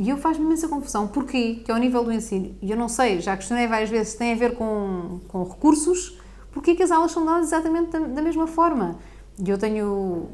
E 0.00 0.08
eu 0.08 0.16
faz-me 0.16 0.46
imensa 0.46 0.66
confusão. 0.66 1.06
Porquê? 1.06 1.60
Que 1.62 1.70
ao 1.70 1.76
nível 1.76 2.02
do 2.02 2.10
ensino, 2.10 2.56
e 2.62 2.70
eu 2.70 2.76
não 2.76 2.88
sei, 2.88 3.20
já 3.20 3.36
questionei 3.36 3.66
várias 3.66 3.90
vezes 3.90 4.12
se 4.12 4.18
tem 4.18 4.32
a 4.32 4.34
ver 4.34 4.56
com, 4.56 5.20
com 5.28 5.44
recursos, 5.44 6.18
porquê 6.50 6.74
que 6.74 6.82
as 6.82 6.90
aulas 6.90 7.12
são 7.12 7.22
dadas 7.22 7.48
exatamente 7.48 7.90
da, 7.90 7.98
da 7.98 8.22
mesma 8.22 8.46
forma? 8.46 8.96
E 9.38 9.50
eu 9.50 9.58
tenho, 9.58 10.30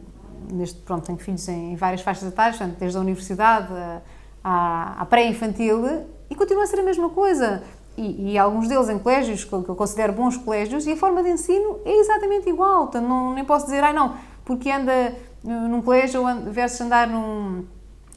neste, 0.53 0.81
pronto, 0.83 1.05
tenho 1.05 1.19
filhos 1.19 1.49
em, 1.49 1.73
em 1.73 1.77
várias 1.77 2.01
faixas 2.01 2.29
etárias, 2.29 2.57
portanto, 2.57 2.79
desde 2.79 2.97
a 2.97 3.01
universidade 3.01 3.75
à, 4.45 5.03
à 5.03 5.05
pré-infantil, 5.05 5.83
e 6.31 6.35
continua 6.37 6.63
a 6.63 6.67
ser 6.69 6.79
a 6.79 6.85
mesma 6.85 7.11
coisa. 7.11 7.65
E, 7.97 8.35
e, 8.35 8.39
alguns 8.39 8.69
deles 8.69 8.89
em 8.89 9.01
colégios 9.01 9.43
que 9.43 9.53
eu 9.53 9.75
considero 9.75 10.13
bons 10.13 10.37
colégios, 10.37 10.87
e 10.87 10.93
a 10.93 10.97
forma 10.97 11.25
de 11.25 11.31
ensino 11.31 11.81
é 11.85 11.99
exatamente 11.99 12.49
igual. 12.49 12.83
Portanto, 12.83 13.09
não, 13.09 13.35
nem 13.35 13.45
posso 13.45 13.65
dizer, 13.65 13.83
ai 13.83 13.91
ah, 13.91 13.93
não, 13.93 14.15
porque 14.45 14.71
anda 14.71 15.13
num 15.43 15.83
colégio 15.83 16.23
versus 16.53 16.81
andar 16.83 17.09
num, 17.09 17.65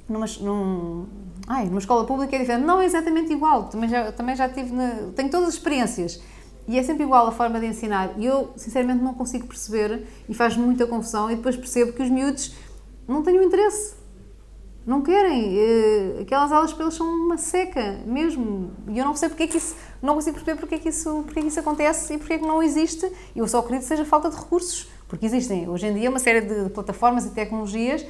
numa, 0.07 0.25
num, 0.41 1.05
ai, 1.49 1.65
numa 1.65 1.79
escola 1.79 2.05
pública 2.05 2.35
é 2.35 2.39
diferente. 2.39 2.63
Não 2.63 2.79
é 2.79 2.85
exatamente 2.85 3.33
igual. 3.33 3.63
Também 3.65 3.89
já, 3.89 4.11
também 4.11 4.35
já 4.35 4.47
tive, 4.47 4.71
na, 4.71 5.09
tenho 5.15 5.29
todas 5.31 5.49
as 5.49 5.55
experiências. 5.55 6.21
E 6.67 6.77
é 6.77 6.83
sempre 6.83 7.03
igual 7.03 7.25
a 7.25 7.31
forma 7.31 7.59
de 7.59 7.65
ensinar. 7.65 8.13
E 8.17 8.25
eu, 8.27 8.51
sinceramente, 8.55 9.03
não 9.03 9.15
consigo 9.15 9.47
perceber 9.47 10.05
e 10.29 10.33
faz 10.35 10.55
muita 10.55 10.85
confusão. 10.85 11.31
E 11.31 11.35
depois 11.35 11.57
percebo 11.57 11.91
que 11.91 12.03
os 12.03 12.09
miúdos 12.09 12.53
não 13.07 13.23
têm 13.23 13.39
o 13.39 13.43
interesse. 13.43 13.95
Não 14.85 15.01
querem. 15.01 15.57
Eh, 15.57 16.19
aquelas 16.21 16.51
aulas 16.51 16.71
para 16.71 16.83
eles 16.85 16.93
são 16.93 17.07
uma 17.07 17.37
seca, 17.37 17.99
mesmo. 18.05 18.71
E 18.87 18.99
eu 18.99 19.03
não 19.03 19.15
sei 19.15 19.29
porque 19.29 19.43
é 19.43 19.47
que 19.47 19.57
isso. 19.57 19.75
Não 19.99 20.13
consigo 20.13 20.35
perceber 20.35 20.59
porque 20.59 20.75
é 20.75 20.77
que 20.77 20.89
isso, 20.89 21.23
porque 21.25 21.39
é 21.39 21.41
que 21.41 21.47
isso 21.47 21.59
acontece 21.59 22.13
e 22.13 22.17
porque 22.19 22.33
é 22.33 22.37
que 22.37 22.45
não 22.45 22.61
existe. 22.61 23.11
Eu 23.35 23.47
só 23.47 23.59
acredito 23.59 23.81
que 23.81 23.87
seja 23.87 24.05
falta 24.05 24.29
de 24.29 24.35
recursos. 24.35 24.87
Porque 25.07 25.25
existem, 25.25 25.67
hoje 25.67 25.87
em 25.87 25.93
dia, 25.95 26.07
uma 26.11 26.19
série 26.19 26.41
de 26.41 26.69
plataformas 26.69 27.25
e 27.25 27.31
tecnologias, 27.31 28.05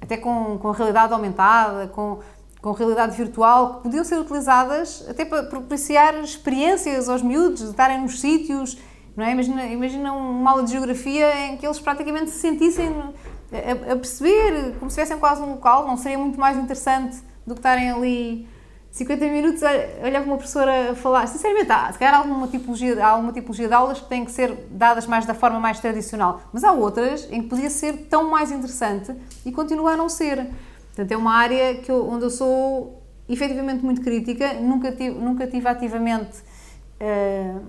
até 0.00 0.16
com, 0.16 0.56
com 0.58 0.70
realidade 0.70 1.12
aumentada, 1.12 1.88
com 1.88 2.20
com 2.60 2.72
realidade 2.72 3.16
virtual 3.16 3.76
que 3.76 3.82
podiam 3.84 4.04
ser 4.04 4.18
utilizadas 4.18 5.04
até 5.08 5.24
para 5.24 5.44
propiciar 5.44 6.14
experiências 6.22 7.08
aos 7.08 7.22
miúdos, 7.22 7.62
de 7.62 7.70
estarem 7.70 8.00
nos 8.00 8.20
sítios, 8.20 8.78
não 9.16 9.24
é? 9.24 9.32
Imagina, 9.32 9.66
imagina 9.66 10.12
uma 10.12 10.50
aula 10.50 10.62
de 10.62 10.72
geografia 10.72 11.46
em 11.46 11.56
que 11.56 11.66
eles 11.66 11.78
praticamente 11.78 12.30
se 12.30 12.38
sentissem 12.38 12.88
a, 13.52 13.92
a 13.92 13.96
perceber, 13.96 14.74
como 14.78 14.90
se 14.90 15.00
estivessem 15.00 15.18
quase 15.18 15.42
um 15.42 15.50
local, 15.50 15.86
não 15.86 15.96
seria 15.96 16.18
muito 16.18 16.38
mais 16.38 16.56
interessante 16.56 17.18
do 17.46 17.54
que 17.54 17.60
estarem 17.60 17.90
ali 17.90 18.48
50 18.90 19.26
minutos 19.26 19.62
a 19.62 19.70
olhar 20.04 20.20
para 20.20 20.30
uma 20.30 20.36
professora 20.36 20.92
a 20.92 20.94
falar. 20.94 21.26
Sinceramente, 21.26 21.70
há, 21.70 21.92
se 21.92 21.98
calhar 21.98 22.14
há 22.14 22.18
alguma, 22.18 22.48
tipologia, 22.48 23.04
há 23.04 23.08
alguma 23.08 23.32
tipologia 23.32 23.68
de 23.68 23.74
aulas 23.74 24.00
que 24.00 24.08
têm 24.08 24.24
que 24.24 24.32
ser 24.32 24.54
dadas 24.70 25.06
mais 25.06 25.24
da 25.24 25.34
forma 25.34 25.60
mais 25.60 25.78
tradicional, 25.80 26.40
mas 26.52 26.64
há 26.64 26.72
outras 26.72 27.28
em 27.30 27.42
que 27.42 27.48
podia 27.48 27.70
ser 27.70 28.06
tão 28.08 28.30
mais 28.30 28.50
interessante 28.50 29.14
e 29.44 29.52
continua 29.52 29.92
a 29.92 29.96
não 29.96 30.08
ser. 30.08 30.48
Portanto, 30.98 31.12
é 31.12 31.16
uma 31.16 31.32
área 31.32 31.76
que 31.76 31.92
eu, 31.92 32.08
onde 32.10 32.24
eu 32.24 32.30
sou 32.30 33.00
efetivamente 33.28 33.84
muito 33.84 34.00
crítica, 34.00 34.54
nunca 34.54 34.90
tive, 34.90 35.16
nunca 35.16 35.46
tive 35.46 35.68
ativamente 35.68 36.38
uh, 37.00 37.60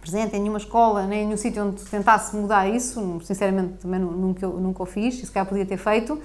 presente 0.00 0.36
em 0.36 0.38
nenhuma 0.38 0.58
escola, 0.58 1.04
nem 1.04 1.22
em 1.22 1.24
nenhum 1.24 1.36
sítio 1.36 1.64
onde 1.64 1.82
tentasse 1.82 2.36
mudar 2.36 2.68
isso, 2.68 3.20
sinceramente 3.24 3.78
também 3.78 3.98
nunca, 3.98 4.46
nunca 4.46 4.84
o 4.84 4.86
fiz, 4.86 5.16
se 5.16 5.32
calhar 5.32 5.48
podia 5.48 5.66
ter 5.66 5.78
feito, 5.78 6.16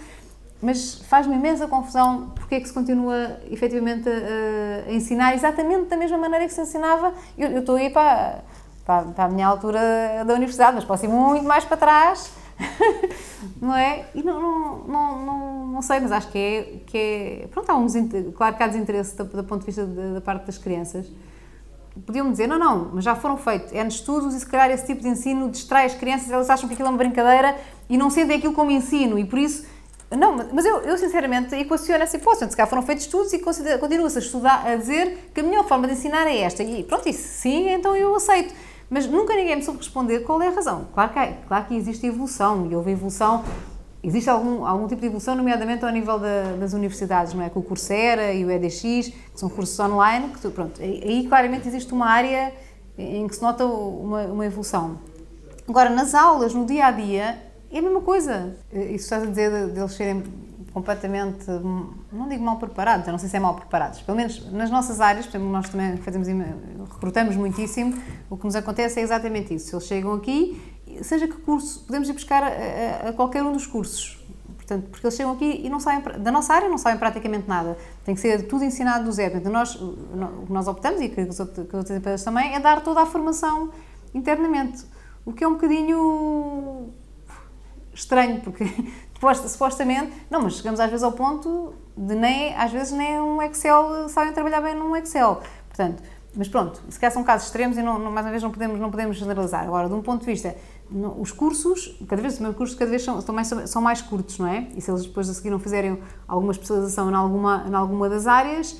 mas 0.62 1.02
faz-me 1.06 1.34
imensa 1.34 1.68
confusão 1.68 2.32
porque 2.36 2.54
é 2.54 2.60
que 2.60 2.68
se 2.68 2.74
continua 2.76 3.40
efetivamente 3.50 4.08
a, 4.08 4.88
a, 4.88 4.94
ensinar 4.94 5.34
exatamente 5.34 5.86
da 5.86 5.98
mesma 5.98 6.20
maneira 6.20 6.46
que 6.46 6.54
se 6.54 6.62
ensinava. 6.62 7.12
Eu, 7.40 7.50
eu 7.50 7.60
estou 7.62 7.76
aí 7.76 7.90
para, 7.90 8.44
para, 8.86 9.02
para 9.06 9.24
a 9.24 9.30
minha 9.30 9.48
altura 9.48 9.80
da 10.28 10.36
universidade, 10.36 10.76
mas 10.76 10.86
posso 10.86 11.06
ir 11.06 11.08
muito 11.08 11.44
mais 11.44 11.66
para 11.66 11.78
trás 11.78 12.38
não 13.62 13.76
é? 13.76 14.06
E 14.14 14.22
não, 14.22 14.42
não, 14.42 14.78
não, 14.88 15.26
não, 15.26 15.68
não 15.68 15.82
sei, 15.82 16.00
mas 16.00 16.12
acho 16.12 16.30
que 16.32 16.38
é, 16.38 16.80
que 16.86 16.98
é. 16.98 17.48
Pronto, 17.52 17.70
há 17.70 17.76
uns. 17.76 17.94
Claro 18.36 18.56
que 18.56 18.64
há 18.64 18.68
desinteresse 18.68 19.16
do, 19.16 19.24
do 19.26 19.44
ponto 19.44 19.62
de 19.62 19.66
vista 19.68 19.86
da, 19.86 20.14
da 20.16 20.22
parte 20.22 20.46
das 20.46 20.58
crianças. 20.58 21.10
Podiam 22.06 22.32
dizer, 22.32 22.48
não, 22.48 22.60
não, 22.60 22.92
mas 22.94 23.04
já 23.04 23.16
foram 23.16 23.36
feitos 23.36 23.74
N 23.74 23.88
estudos 23.88 24.34
e 24.34 24.40
se 24.40 24.46
calhar 24.46 24.70
esse 24.72 24.86
tipo 24.86 25.02
de 25.02 25.10
ensino 25.10 25.50
distrai 25.50 25.86
as 25.86 25.96
crianças, 25.96 26.32
elas 26.32 26.50
acham 26.50 26.68
que 26.68 26.74
aquilo 26.74 26.88
é 26.88 26.92
uma 26.92 26.98
brincadeira 26.98 27.58
e 27.90 27.98
não 27.98 28.10
sentem 28.10 28.38
aquilo 28.38 28.54
como 28.54 28.72
ensino 28.72 29.18
e 29.18 29.26
por 29.26 29.40
isso. 29.40 29.66
Não, 30.12 30.36
mas 30.54 30.66
eu, 30.66 30.78
eu 30.82 30.98
sinceramente 30.98 31.54
equaciono 31.56 32.04
essa 32.04 32.18
hipótese. 32.18 32.50
Se 32.50 32.58
calhar 32.58 32.70
foram 32.70 32.82
feitos 32.82 33.06
estudos 33.06 33.32
e 33.34 33.40
continua-se 33.40 34.18
a 34.18 34.22
estudar, 34.22 34.66
a 34.66 34.76
dizer 34.76 35.30
que 35.34 35.42
a 35.42 35.44
melhor 35.44 35.66
forma 35.66 35.88
de 35.88 35.94
ensinar 35.94 36.26
é 36.26 36.40
esta. 36.40 36.64
E 36.64 36.84
pronto, 36.84 37.08
isso 37.08 37.22
sim, 37.22 37.70
então 37.70 37.96
eu 37.96 38.16
aceito. 38.16 38.54
Mas 38.90 39.06
nunca 39.06 39.36
ninguém 39.36 39.58
me 39.58 39.62
soube 39.62 39.80
responder 39.80 40.22
qual 40.22 40.42
é 40.42 40.48
a 40.48 40.52
razão. 40.52 40.88
Claro 40.94 41.14
que, 41.14 41.48
claro 41.48 41.66
que 41.66 41.76
existe 41.76 42.08
evolução 42.08 42.68
e 42.70 42.76
houve 42.76 42.92
evolução. 42.92 43.44
Existe 44.02 44.30
algum, 44.30 44.66
algum 44.66 44.88
tipo 44.88 45.02
de 45.02 45.08
evolução, 45.08 45.36
nomeadamente 45.36 45.84
ao 45.86 45.92
nível 45.92 46.18
da, 46.18 46.56
das 46.60 46.74
universidades, 46.74 47.34
não 47.34 47.44
é? 47.44 47.50
Com 47.50 47.60
o 47.60 47.64
Coursera 47.64 48.34
e 48.34 48.46
o 48.46 48.50
EDX, 48.50 48.82
que 48.82 49.14
são 49.36 49.50
cursos 49.50 49.78
online, 49.80 50.30
que 50.30 50.50
pronto, 50.50 50.82
aí 50.82 51.26
claramente 51.28 51.68
existe 51.68 51.94
uma 51.94 52.08
área 52.08 52.54
em 52.98 53.28
que 53.28 53.36
se 53.36 53.42
nota 53.42 53.66
uma, 53.66 54.24
uma 54.24 54.46
evolução. 54.46 55.00
Agora, 55.68 55.90
nas 55.90 56.16
aulas, 56.16 56.54
no 56.54 56.66
dia 56.66 56.88
a 56.88 56.92
dia, 56.92 57.38
é 57.72 57.80
a 57.80 57.82
mesma 57.82 58.02
coisa. 58.02 58.56
Isso 58.74 59.04
estás 59.04 59.24
a 59.24 59.26
dizer 59.28 59.68
deles 59.68 59.94
serem 59.94 60.24
completamente, 60.74 61.46
não 62.12 62.28
digo 62.30 62.44
mal 62.44 62.58
preparados, 62.58 63.08
eu 63.08 63.12
não 63.12 63.20
sei 63.20 63.30
se 63.30 63.38
é 63.38 63.40
mal 63.40 63.56
preparados, 63.56 64.02
pelo 64.02 64.18
menos 64.18 64.52
nas 64.52 64.70
nossas 64.70 65.02
áreas, 65.02 65.26
por 65.26 65.38
exemplo, 65.38 65.52
nós 65.52 65.70
também 65.70 65.98
fazemos, 65.98 66.28
recrutamos 66.28 67.36
muitíssimo, 67.36 68.00
o 68.30 68.38
que 68.38 68.46
nos 68.46 68.56
acontece 68.56 69.00
é 69.00 69.04
exatamente 69.04 69.54
isso. 69.54 69.76
Eles 69.76 69.86
chegam 69.86 70.14
aqui, 70.14 70.62
seja 71.02 71.28
que 71.28 71.38
curso, 71.38 71.86
podemos 71.86 72.08
ir 72.10 72.14
buscar 72.14 72.44
a, 72.44 72.48
a, 72.48 73.10
a 73.10 73.14
qualquer 73.14 73.44
um 73.44 73.52
dos 73.52 73.66
cursos, 73.66 74.20
Portanto, 74.70 74.90
porque 74.92 75.08
eles 75.08 75.16
chegam 75.16 75.32
aqui 75.32 75.62
e 75.64 75.70
não 75.70 75.80
sabem, 75.80 76.22
da 76.22 76.32
nossa 76.32 76.54
área 76.54 76.70
não 76.70 76.78
sabem 76.78 77.00
praticamente 77.00 77.48
nada. 77.48 77.76
Tem 78.06 78.14
que 78.14 78.22
ser 78.22 78.48
tudo 78.48 78.64
ensinado 78.64 79.04
do 79.04 79.12
zero. 79.12 79.32
Portanto, 79.32 79.52
nós, 79.52 79.76
o 79.76 80.46
que 80.46 80.54
nós 80.54 80.68
optamos, 80.68 81.02
e 81.02 81.10
que 81.10 81.22
as 81.22 81.40
outras 81.40 81.90
empresas 81.90 82.24
também, 82.24 82.54
é 82.54 82.60
dar 82.60 82.82
toda 82.82 83.02
a 83.02 83.06
formação 83.08 83.72
internamente. 84.14 84.86
O 85.26 85.34
que 85.34 85.44
é 85.44 85.48
um 85.48 85.54
bocadinho 85.54 86.94
estranho, 87.92 88.42
porque 88.42 88.64
supostamente, 89.48 90.14
não, 90.30 90.42
mas 90.42 90.54
chegamos 90.54 90.80
às 90.80 90.90
vezes 90.90 91.04
ao 91.04 91.12
ponto 91.12 91.74
de 91.96 92.16
nem, 92.16 92.56
às 92.56 92.72
vezes 92.72 92.94
nem 92.94 93.20
um 93.20 93.42
Excel 93.42 94.08
sabem 94.08 94.34
trabalhar 94.34 94.62
bem 94.62 94.76
num 94.76 94.96
Excel. 94.96 95.42
Portanto, 95.68 96.02
mas 96.36 96.48
pronto, 96.48 96.82
se 96.90 97.00
calhar 97.00 97.12
são 97.12 97.24
casos 97.24 97.48
extremos 97.48 97.78
e 97.78 97.82
não, 97.82 97.98
não, 97.98 98.12
mais 98.12 98.26
uma 98.26 98.32
vez 98.32 98.44
não 98.44 98.52
podemos, 98.52 98.80
não 98.80 98.92
podemos 98.92 99.18
generalizar. 99.18 99.64
Agora, 99.64 99.88
de 99.88 99.94
um 99.94 100.02
ponto 100.02 100.22
de 100.22 100.28
vista, 100.28 100.56
os 101.20 101.32
cursos, 101.32 101.98
cada 102.08 102.22
vez, 102.22 102.36
os 102.36 102.40
meus 102.40 102.56
cursos 102.56 102.78
cada 102.78 102.90
vez 102.90 103.04
são, 103.04 103.20
são, 103.20 103.36
mais, 103.36 103.48
são 103.48 103.82
mais 103.82 104.02
curtos, 104.02 104.38
não 104.40 104.48
é? 104.48 104.68
E 104.76 104.82
se 104.82 104.90
eles 104.90 105.06
depois 105.06 105.30
a 105.30 105.34
seguir 105.34 105.50
não 105.50 105.60
fizerem 105.60 106.02
alguma 106.28 106.52
especialização 106.52 107.10
em 107.10 107.14
alguma, 107.14 107.66
em 107.68 107.74
alguma 107.74 108.08
das 108.08 108.28
áreas, 108.28 108.80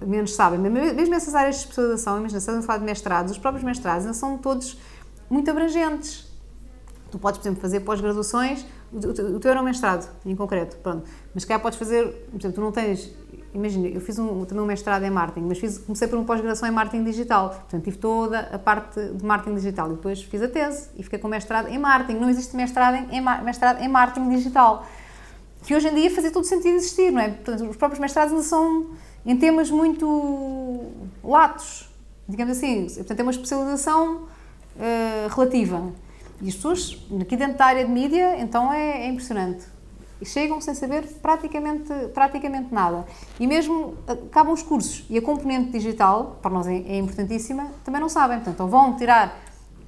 menos 0.00 0.34
sabem. 0.34 0.58
Mesmo 0.58 1.14
essas 1.14 1.34
áreas 1.34 1.56
de 1.56 1.62
especialização, 1.62 2.18
imagina, 2.18 2.38
estamos 2.38 2.64
a 2.64 2.66
falar 2.66 2.78
de 2.78 2.84
mestrados, 2.84 3.32
os 3.32 3.38
próprios 3.38 3.64
mestrados 3.64 4.04
ainda 4.04 4.14
são 4.14 4.38
todos 4.38 4.78
muito 5.28 5.50
abrangentes. 5.50 6.26
Tu 7.10 7.18
podes, 7.18 7.38
por 7.38 7.46
exemplo, 7.46 7.60
fazer 7.60 7.80
pós-graduações 7.80 8.64
o 8.92 9.38
teu 9.38 9.50
era 9.50 9.60
um 9.60 9.64
mestrado, 9.64 10.08
em 10.24 10.34
concreto, 10.34 10.76
pronto. 10.78 11.08
Mas 11.34 11.44
calhar 11.44 11.60
podes 11.60 11.78
fazer, 11.78 12.06
por 12.30 12.38
exemplo, 12.38 12.52
tu 12.52 12.60
não 12.60 12.72
tens, 12.72 13.12
imagina, 13.52 13.88
eu 13.88 14.00
fiz 14.00 14.18
um, 14.18 14.44
também 14.44 14.64
um 14.64 14.66
mestrado 14.66 15.02
em 15.04 15.10
marketing, 15.10 15.46
mas 15.46 15.58
fiz, 15.58 15.78
comecei 15.78 16.08
por 16.08 16.16
uma 16.16 16.24
pós-graduação 16.24 16.68
em 16.68 16.72
marketing 16.72 17.04
digital, 17.04 17.50
portanto 17.50 17.84
tive 17.84 17.98
toda 17.98 18.40
a 18.40 18.58
parte 18.58 19.00
de 19.00 19.24
marketing 19.24 19.56
digital 19.56 19.88
e 19.88 19.94
depois 19.94 20.22
fiz 20.22 20.42
a 20.42 20.48
tese 20.48 20.88
e 20.96 21.02
fiquei 21.02 21.18
com 21.18 21.28
mestrado 21.28 21.68
em 21.68 21.78
marketing. 21.78 22.18
Não 22.18 22.30
existe 22.30 22.56
mestrado 22.56 23.12
em, 23.12 23.20
mestrado 23.44 23.82
em 23.82 23.88
marketing 23.88 24.30
digital, 24.30 24.86
que 25.62 25.74
hoje 25.74 25.88
em 25.88 25.94
dia 25.94 26.10
fazia 26.10 26.30
todo 26.30 26.44
sentido 26.44 26.76
existir, 26.76 27.10
não 27.10 27.20
é? 27.20 27.28
Portanto, 27.28 27.68
os 27.68 27.76
próprios 27.76 28.00
mestrados 28.00 28.32
ainda 28.32 28.44
são 28.44 28.86
em 29.26 29.36
temas 29.36 29.70
muito 29.70 30.86
latos, 31.22 31.90
digamos 32.26 32.56
assim, 32.56 32.86
portanto 32.86 33.20
é 33.20 33.22
uma 33.22 33.32
especialização 33.32 34.22
uh, 34.76 35.34
relativa. 35.34 35.92
E 36.40 36.48
as 36.48 36.54
pessoas, 36.54 36.96
aqui 37.20 37.36
dentro 37.36 37.58
da 37.58 37.66
área 37.66 37.84
de 37.84 37.90
mídia, 37.90 38.40
então 38.40 38.72
é, 38.72 39.02
é 39.02 39.08
impressionante. 39.08 39.64
E 40.20 40.26
chegam 40.26 40.60
sem 40.60 40.74
saber 40.74 41.04
praticamente, 41.22 41.92
praticamente 42.12 42.72
nada. 42.72 43.04
E 43.38 43.46
mesmo 43.46 43.94
acabam 44.06 44.52
os 44.52 44.62
cursos 44.62 45.04
e 45.08 45.16
a 45.16 45.22
componente 45.22 45.70
digital, 45.70 46.38
para 46.42 46.50
nós 46.50 46.66
é, 46.66 46.76
é 46.76 46.98
importantíssima, 46.98 47.68
também 47.84 48.00
não 48.00 48.08
sabem. 48.08 48.38
Portanto, 48.38 48.60
ou 48.60 48.68
vão 48.68 48.96
tirar 48.96 49.36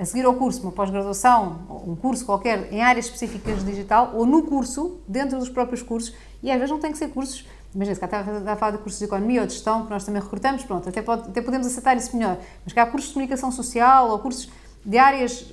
a 0.00 0.04
seguir 0.04 0.24
ao 0.24 0.34
curso 0.34 0.62
uma 0.62 0.72
pós-graduação, 0.72 1.58
um 1.86 1.94
curso 1.94 2.24
qualquer 2.24 2.72
em 2.72 2.80
áreas 2.80 3.04
específicas 3.04 3.58
de 3.58 3.70
digital, 3.70 4.12
ou 4.14 4.24
no 4.24 4.44
curso, 4.44 4.98
dentro 5.06 5.38
dos 5.38 5.50
próprios 5.50 5.82
cursos, 5.82 6.14
e 6.42 6.50
às 6.50 6.56
vezes 6.56 6.70
não 6.70 6.78
tem 6.78 6.90
que 6.90 6.96
ser 6.96 7.08
cursos, 7.08 7.46
imagina, 7.74 7.94
se 7.94 8.00
cá 8.00 8.06
está 8.06 8.52
a 8.52 8.56
falar 8.56 8.72
de 8.72 8.78
cursos 8.78 8.98
de 8.98 9.04
economia 9.04 9.42
ou 9.42 9.46
de 9.46 9.52
gestão, 9.52 9.84
que 9.84 9.90
nós 9.90 10.02
também 10.02 10.22
recrutamos, 10.22 10.64
pronto, 10.64 10.88
até, 10.88 11.02
pode, 11.02 11.28
até 11.28 11.42
podemos 11.42 11.66
aceitar 11.66 11.96
isso 11.98 12.16
melhor, 12.16 12.38
mas 12.64 12.72
cá 12.72 12.84
há 12.84 12.86
cursos 12.86 13.08
de 13.08 13.14
comunicação 13.14 13.52
social 13.52 14.08
ou 14.08 14.18
cursos 14.20 14.48
de 14.86 14.96
áreas 14.96 15.52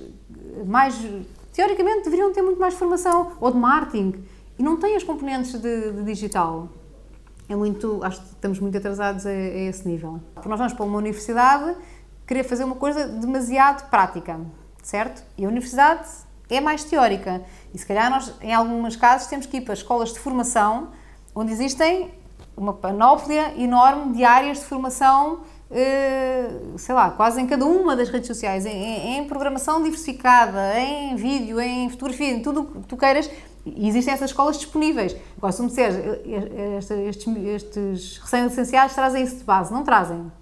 mais. 0.66 0.94
teoricamente 1.52 2.04
deveriam 2.04 2.32
ter 2.32 2.42
muito 2.42 2.60
mais 2.60 2.74
formação, 2.74 3.32
ou 3.40 3.50
de 3.50 3.58
marketing, 3.58 4.24
e 4.58 4.62
não 4.62 4.76
têm 4.76 4.96
as 4.96 5.02
componentes 5.02 5.52
de, 5.52 5.92
de 5.92 6.02
digital. 6.02 6.68
É 7.48 7.56
muito. 7.56 8.00
acho 8.02 8.20
que 8.20 8.26
estamos 8.28 8.60
muito 8.60 8.76
atrasados 8.76 9.26
a, 9.26 9.30
a 9.30 9.32
esse 9.32 9.86
nível. 9.88 10.20
Porque 10.34 10.48
nós 10.48 10.58
vamos 10.58 10.72
para 10.72 10.84
uma 10.84 10.98
universidade 10.98 11.76
querer 12.26 12.44
fazer 12.44 12.64
uma 12.64 12.76
coisa 12.76 13.08
demasiado 13.08 13.88
prática, 13.88 14.38
certo? 14.82 15.24
E 15.36 15.44
a 15.46 15.48
universidade 15.48 16.06
é 16.50 16.60
mais 16.60 16.84
teórica. 16.84 17.42
E 17.72 17.78
se 17.78 17.86
calhar 17.86 18.10
nós, 18.10 18.34
em 18.42 18.52
alguns 18.52 18.96
casos, 18.96 19.28
temos 19.28 19.46
que 19.46 19.56
ir 19.56 19.60
para 19.62 19.74
escolas 19.74 20.12
de 20.12 20.18
formação 20.18 20.88
onde 21.34 21.52
existem 21.52 22.10
uma 22.56 22.72
panóplia 22.72 23.54
enorme 23.56 24.12
de 24.14 24.24
áreas 24.24 24.58
de 24.58 24.64
formação 24.64 25.40
sei 26.76 26.94
lá, 26.94 27.10
quase 27.10 27.40
em 27.40 27.46
cada 27.46 27.66
uma 27.66 27.94
das 27.94 28.08
redes 28.08 28.26
sociais, 28.26 28.64
em, 28.64 29.18
em, 29.18 29.24
programação 29.26 29.82
diversificada, 29.82 30.78
em 30.78 31.14
vídeo, 31.14 31.60
em 31.60 31.90
fotografia, 31.90 32.30
em 32.30 32.40
tudo 32.40 32.62
o 32.62 32.66
que 32.82 32.88
tu 32.88 32.96
queiras, 32.96 33.30
existem 33.76 34.14
essas 34.14 34.30
escolas 34.30 34.56
disponíveis. 34.56 35.14
Agora, 35.36 35.52
se 35.52 35.62
me 35.62 35.68
disseres, 35.68 35.96
eh, 35.96 36.78
estes, 37.08 37.36
estes 37.36 38.18
recém-licenciados 38.18 38.94
trazem 38.94 39.22
isso 39.22 39.36
de 39.36 39.44
base, 39.44 39.72
não 39.72 39.84
trazem. 39.84 40.32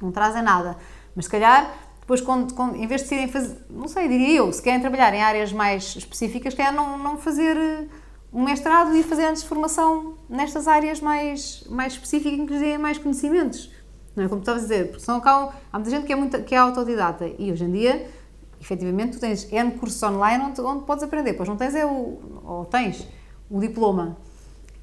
Não 0.00 0.12
trazem 0.12 0.42
nada. 0.42 0.76
Mas 1.14 1.24
se 1.24 1.30
calhar 1.30 1.74
depois, 2.06 2.20
quando, 2.20 2.54
quando, 2.54 2.76
em 2.76 2.86
vez 2.86 3.02
de 3.02 3.08
serem 3.08 3.26
fazer, 3.26 3.56
não 3.68 3.88
sei, 3.88 4.06
diria 4.06 4.36
eu, 4.36 4.52
se 4.52 4.62
querem 4.62 4.80
trabalhar 4.80 5.12
em 5.12 5.20
áreas 5.20 5.52
mais 5.52 5.96
específicas, 5.96 6.54
querem 6.54 6.72
não, 6.72 6.96
não 6.96 7.18
fazer 7.18 7.56
eh, 7.56 7.86
um 8.32 8.44
mestrado 8.44 8.94
e 8.94 9.02
fazer 9.02 9.24
antes 9.24 9.42
formação 9.42 10.14
nestas 10.28 10.68
áreas 10.68 11.00
mais, 11.00 11.64
mais 11.68 11.94
específicas 11.94 12.38
em 12.38 12.46
que 12.46 12.52
lhes 12.52 12.62
deem 12.62 12.78
mais 12.78 12.96
conhecimentos. 12.96 13.72
Não 14.16 14.24
é 14.24 14.28
como 14.28 14.40
estavas 14.40 14.62
a 14.62 14.66
dizer, 14.66 14.90
porque 14.90 15.04
há 15.10 15.52
muita 15.74 15.90
gente 15.90 16.06
que 16.06 16.12
é, 16.12 16.16
muito, 16.16 16.42
que 16.42 16.54
é 16.54 16.58
autodidata 16.58 17.30
e 17.38 17.52
hoje 17.52 17.64
em 17.64 17.70
dia, 17.70 18.10
efetivamente, 18.58 19.12
tu 19.12 19.20
tens 19.20 19.52
N 19.52 19.72
cursos 19.72 20.02
online 20.02 20.42
onde, 20.42 20.60
onde 20.62 20.84
podes 20.84 21.04
aprender, 21.04 21.34
pois 21.34 21.46
não 21.46 21.56
tens 21.56 21.74
é 21.74 21.84
o, 21.84 22.18
ou 22.42 22.64
tens 22.64 23.06
o 23.50 23.60
diploma. 23.60 24.16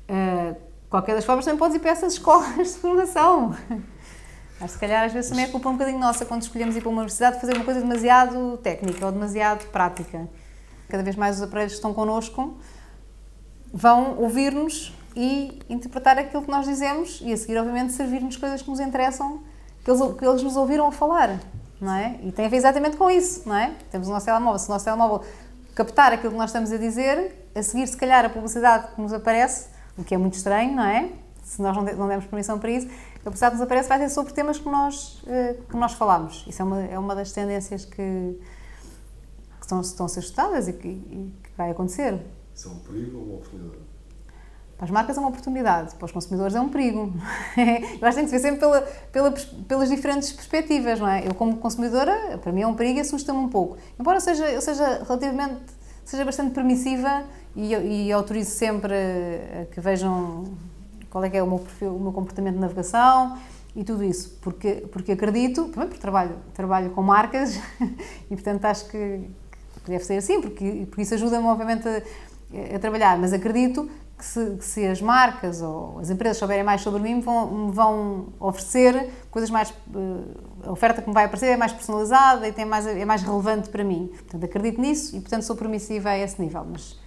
Uh, 0.07 0.55
qualquer 0.87 1.15
das 1.15 1.25
formas 1.25 1.43
também 1.43 1.57
podes 1.57 1.75
ir 1.75 1.79
para 1.79 1.89
essas 1.89 2.13
escolas 2.13 2.73
de 2.73 2.79
formação. 2.79 3.55
Mas 4.59 4.71
se 4.71 4.79
calhar 4.79 5.03
às 5.03 5.11
vezes 5.11 5.31
também 5.31 5.45
é 5.45 5.47
culpa 5.47 5.67
um 5.67 5.73
bocadinho 5.73 5.99
nossa 5.99 6.25
quando 6.25 6.43
escolhemos 6.43 6.75
ir 6.75 6.81
para 6.81 6.89
uma 6.89 6.99
universidade 6.99 7.41
fazer 7.41 7.55
uma 7.55 7.65
coisa 7.65 7.81
demasiado 7.81 8.57
técnica 8.57 9.03
ou 9.03 9.11
demasiado 9.11 9.65
prática. 9.71 10.29
Cada 10.87 11.01
vez 11.01 11.15
mais 11.15 11.37
os 11.37 11.41
aparelhos 11.41 11.73
que 11.73 11.77
estão 11.77 11.91
connosco 11.91 12.55
vão 13.73 14.19
ouvir-nos 14.19 14.93
e 15.15 15.59
interpretar 15.69 16.17
aquilo 16.17 16.43
que 16.43 16.49
nós 16.49 16.65
dizemos 16.65 17.19
e 17.21 17.31
a 17.31 17.37
seguir, 17.37 17.57
obviamente, 17.57 17.93
servir-nos 17.93 18.37
coisas 18.37 18.61
que 18.61 18.69
nos 18.69 18.79
interessam, 18.79 19.41
que 19.83 19.91
eles, 19.91 20.01
que 20.17 20.25
eles 20.25 20.43
nos 20.43 20.55
ouviram 20.55 20.87
a 20.87 20.91
falar, 20.91 21.39
não 21.79 21.93
é? 21.93 22.19
E 22.23 22.31
tem 22.31 22.45
a 22.45 22.49
ver 22.49 22.57
exatamente 22.57 22.97
com 22.97 23.09
isso, 23.09 23.47
não 23.47 23.55
é? 23.55 23.75
Temos 23.91 24.07
o 24.07 24.11
nosso 24.11 24.25
telemóvel, 24.25 24.59
se 24.59 24.67
o 24.67 24.71
nosso 24.71 24.85
telemóvel 24.85 25.23
captar 25.75 26.13
aquilo 26.13 26.31
que 26.31 26.37
nós 26.37 26.49
estamos 26.49 26.71
a 26.71 26.77
dizer, 26.77 27.49
a 27.55 27.61
seguir, 27.61 27.87
se 27.87 27.97
calhar, 27.97 28.25
a 28.25 28.29
publicidade 28.29 28.87
que 28.95 29.01
nos 29.01 29.13
aparece, 29.13 29.67
o 29.97 30.03
que 30.03 30.15
é 30.15 30.17
muito 30.17 30.35
estranho, 30.35 30.75
não 30.75 30.83
é? 30.83 31.09
Se 31.43 31.61
nós 31.61 31.75
não, 31.75 31.83
não 31.83 32.07
demos 32.07 32.25
permissão 32.25 32.57
para 32.57 32.71
isso, 32.71 32.87
a 32.87 33.19
publicidade 33.19 33.55
que 33.55 33.59
nos 33.59 33.65
aparece 33.65 33.89
vai 33.89 33.99
ser 33.99 34.09
sobre 34.09 34.33
temas 34.33 34.57
que 34.57 34.69
nós, 34.69 35.21
eh, 35.27 35.55
que 35.69 35.75
nós 35.75 35.93
falamos. 35.93 36.45
Isso 36.47 36.61
é 36.61 36.65
uma, 36.65 36.81
é 36.83 36.97
uma 36.97 37.15
das 37.15 37.31
tendências 37.31 37.85
que, 37.85 37.93
que 37.95 39.61
estão, 39.61 39.81
estão 39.81 40.05
a 40.05 40.09
ser 40.09 40.21
estudadas 40.21 40.67
e 40.67 40.73
que, 40.73 40.87
e 40.87 41.33
que 41.43 41.49
vai 41.57 41.71
acontecer. 41.71 42.19
Isso 42.55 42.69
é 42.69 42.71
um 42.71 42.79
perigo 42.79 43.17
ou 43.17 43.23
uma 43.25 43.35
oportunidade? 43.35 43.92
Para 44.83 44.87
as 44.87 44.91
marcas 44.91 45.17
é 45.17 45.19
uma 45.21 45.29
oportunidade, 45.29 45.95
para 45.95 46.05
os 46.05 46.11
consumidores 46.11 46.53
é 46.55 46.59
um 46.59 46.67
perigo. 46.67 47.13
Eu 47.55 48.05
acho 48.05 48.17
que 48.17 48.23
tem 48.23 48.23
que 48.25 48.29
se 48.29 48.31
ver 48.31 48.39
sempre 48.39 48.59
pela, 48.59 48.81
pela, 49.13 49.31
pelas 49.65 49.89
diferentes 49.89 50.33
perspectivas, 50.33 50.99
não 50.99 51.07
é? 51.07 51.25
Eu, 51.25 51.33
como 51.33 51.55
consumidora, 51.55 52.37
para 52.39 52.51
mim 52.51 52.63
é 52.63 52.67
um 52.67 52.73
perigo 52.73 52.97
e 52.97 53.01
assusta-me 53.01 53.39
um 53.39 53.47
pouco. 53.47 53.77
Embora 53.97 54.17
eu 54.17 54.21
seja, 54.21 54.45
eu 54.49 54.59
seja 54.59 55.01
relativamente, 55.07 55.61
seja 56.03 56.25
bastante 56.25 56.53
permissiva 56.53 57.23
e, 57.55 57.73
e 57.73 58.11
autorizo 58.11 58.51
sempre 58.51 58.93
que 59.71 59.79
vejam 59.79 60.43
qual 61.09 61.23
é 61.23 61.29
que 61.29 61.37
é 61.37 61.43
o 61.43 61.47
meu 61.47 61.59
perfil, 61.59 61.95
o 61.95 61.99
meu 62.01 62.11
comportamento 62.11 62.55
de 62.55 62.59
navegação 62.59 63.37
e 63.73 63.85
tudo 63.85 64.03
isso, 64.03 64.37
porque, 64.41 64.85
porque 64.91 65.13
acredito, 65.13 65.69
também 65.69 65.87
porque 65.87 66.01
trabalho, 66.01 66.35
trabalho 66.53 66.89
com 66.89 67.01
marcas 67.01 67.57
e 68.29 68.35
portanto 68.35 68.65
acho 68.65 68.89
que, 68.89 69.29
que 69.85 69.91
deve 69.91 70.03
ser 70.03 70.17
assim, 70.17 70.41
porque, 70.41 70.85
porque 70.87 71.03
isso 71.03 71.13
ajuda-me 71.13 71.47
obviamente 71.47 71.87
a, 71.87 72.75
a, 72.75 72.79
trabalhar, 72.79 73.17
mas 73.17 73.31
acredito 73.31 73.89
que 74.23 74.29
se, 74.29 74.55
que 74.57 74.65
se, 74.65 74.87
as 74.87 75.01
marcas 75.01 75.61
ou 75.61 75.99
as 75.99 76.09
empresas 76.09 76.37
souberem 76.37 76.63
mais 76.63 76.81
sobre 76.81 77.01
mim, 77.01 77.19
vão, 77.19 77.69
vão 77.69 78.27
oferecer 78.39 79.09
coisas 79.29 79.49
mais. 79.49 79.69
Eh, 79.71 80.67
a 80.67 80.71
oferta 80.71 81.01
que 81.01 81.09
me 81.09 81.13
vai 81.13 81.25
aparecer 81.25 81.47
é 81.47 81.57
mais 81.57 81.73
personalizada 81.73 82.47
e 82.47 82.53
tem 82.53 82.63
mais, 82.63 82.87
é 82.87 83.03
mais 83.03 83.21
relevante 83.21 83.69
para 83.69 83.83
mim. 83.83 84.09
Portanto, 84.13 84.45
acredito 84.45 84.79
nisso 84.79 85.17
e, 85.17 85.19
portanto, 85.19 85.43
sou 85.43 85.57
permissiva 85.57 86.11
a 86.11 86.17
esse 86.17 86.41
nível. 86.41 86.65
Mas, 86.71 86.97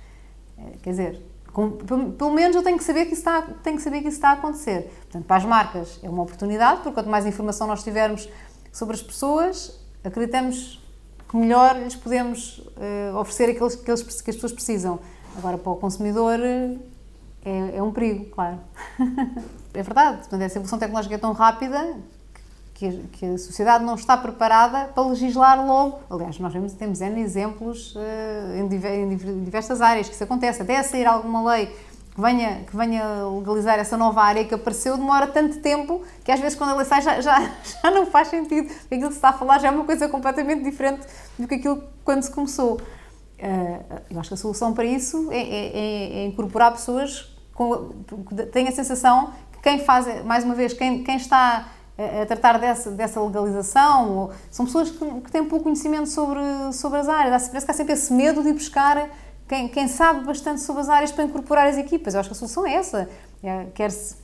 eh, 0.58 0.76
quer 0.82 0.90
dizer, 0.90 1.22
com, 1.54 1.70
pelo 1.70 2.32
menos 2.32 2.54
eu 2.54 2.62
tenho 2.62 2.76
que 2.76 2.84
saber 2.84 3.06
que 3.06 3.14
isso 3.14 3.22
está, 3.22 3.40
tenho 3.62 3.76
que 3.76 3.82
saber 3.82 4.02
que 4.02 4.08
isso 4.08 4.18
está 4.18 4.30
a 4.30 4.32
acontecer. 4.34 4.90
Portanto, 5.04 5.24
para 5.24 5.36
as 5.36 5.44
marcas 5.46 5.98
é 6.02 6.10
uma 6.10 6.22
oportunidade, 6.22 6.82
porque 6.82 6.92
quanto 6.92 7.08
mais 7.08 7.24
informação 7.24 7.66
nós 7.66 7.82
tivermos 7.82 8.28
sobre 8.70 8.94
as 8.94 9.02
pessoas, 9.02 9.80
acreditamos 10.04 10.84
que 11.26 11.36
melhor 11.36 11.78
lhes 11.78 11.96
podemos 11.96 12.58
uh, 12.58 13.16
oferecer 13.16 13.54
que, 13.54 13.62
eles, 13.62 13.74
que 13.74 13.90
as 13.90 14.02
pessoas 14.02 14.52
precisam. 14.52 15.00
Agora, 15.38 15.56
para 15.56 15.72
o 15.72 15.76
consumidor, 15.76 16.38
é, 17.46 17.76
é 17.76 17.82
um 17.82 17.92
perigo, 17.92 18.24
claro. 18.26 18.58
é 19.72 19.82
verdade, 19.82 20.18
portanto, 20.18 20.42
essa 20.42 20.58
evolução 20.58 20.80
tecnológica 20.80 21.14
é 21.14 21.18
tão 21.18 21.32
rápida 21.32 21.96
que, 22.74 22.90
que, 23.12 23.24
a 23.24 23.38
sociedade 23.38 23.84
não 23.84 23.94
está 23.94 24.16
preparada 24.16 24.86
para 24.92 25.04
legislar 25.04 25.64
logo. 25.64 26.00
Aliás, 26.10 26.40
nós 26.40 26.52
vemos, 26.52 26.72
temos 26.72 27.00
N 27.00 27.20
exemplos 27.20 27.94
uh, 27.94 28.00
em, 28.56 29.12
em, 29.12 29.44
diversas 29.44 29.80
áreas 29.80 30.08
que 30.08 30.14
isso 30.14 30.24
acontece. 30.24 30.60
Até 30.60 30.76
a 30.76 30.82
sair 30.82 31.06
alguma 31.06 31.52
lei 31.52 31.66
que 31.66 32.20
venha, 32.20 32.64
que 32.68 32.76
venha 32.76 33.28
legalizar 33.28 33.78
essa 33.78 33.96
nova 33.96 34.22
área 34.22 34.44
que 34.44 34.52
apareceu, 34.52 34.96
demora 34.96 35.28
tanto 35.28 35.60
tempo 35.60 36.02
que 36.24 36.32
às 36.32 36.40
vezes 36.40 36.58
quando 36.58 36.70
a 36.70 36.74
lei 36.74 36.84
sai 36.84 37.00
já, 37.00 37.20
já, 37.20 37.38
já 37.80 37.90
não 37.92 38.06
faz 38.06 38.26
sentido. 38.26 38.74
Aquilo 38.86 39.06
que 39.06 39.12
se 39.12 39.18
está 39.18 39.28
a 39.28 39.32
falar 39.32 39.60
já 39.60 39.68
é 39.68 39.70
uma 39.70 39.84
coisa 39.84 40.08
completamente 40.08 40.64
diferente 40.64 41.06
do 41.38 41.46
que 41.46 41.54
aquilo 41.54 41.80
quando 42.04 42.22
se 42.22 42.30
começou. 42.32 42.74
Uh, 42.74 44.02
eu 44.10 44.18
acho 44.18 44.30
que 44.30 44.34
a 44.34 44.36
solução 44.36 44.74
para 44.74 44.84
isso 44.84 45.30
é, 45.30 45.38
é, 45.38 45.78
é, 45.78 46.18
é 46.18 46.26
incorporar 46.26 46.72
pessoas 46.72 47.35
que 47.56 48.46
têm 48.46 48.68
a 48.68 48.72
sensação 48.72 49.32
que 49.52 49.60
quem 49.60 49.78
faz, 49.84 50.24
mais 50.24 50.44
uma 50.44 50.54
vez, 50.54 50.72
quem, 50.72 51.02
quem 51.02 51.16
está 51.16 51.66
a 51.98 52.26
tratar 52.26 52.58
dessa, 52.58 52.90
dessa 52.90 53.20
legalização. 53.20 54.30
São 54.50 54.66
pessoas 54.66 54.90
que, 54.90 55.20
que, 55.22 55.30
têm 55.30 55.44
pouco 55.44 55.64
conhecimento 55.64 56.08
sobre, 56.08 56.40
sobre 56.72 56.98
as 56.98 57.08
áreas. 57.08 57.48
Parece 57.48 57.64
que 57.64 57.72
há 57.72 57.74
sempre 57.74 57.94
esse 57.94 58.12
medo 58.12 58.42
de 58.42 58.50
ir 58.50 58.52
buscar 58.52 59.08
quem, 59.48 59.68
quem 59.68 59.88
sabe 59.88 60.24
bastante 60.24 60.60
sobre 60.60 60.82
as 60.82 60.88
áreas 60.88 61.10
para 61.10 61.24
incorporar 61.24 61.66
as 61.68 61.78
equipas. 61.78 62.14
Eu 62.14 62.20
acho 62.20 62.28
que 62.28 62.34
a 62.34 62.38
solução 62.38 62.66
é 62.66 62.74
essa. 62.74 63.08
É, 63.42 63.66
quer 63.74 63.90
-se, 63.90 64.16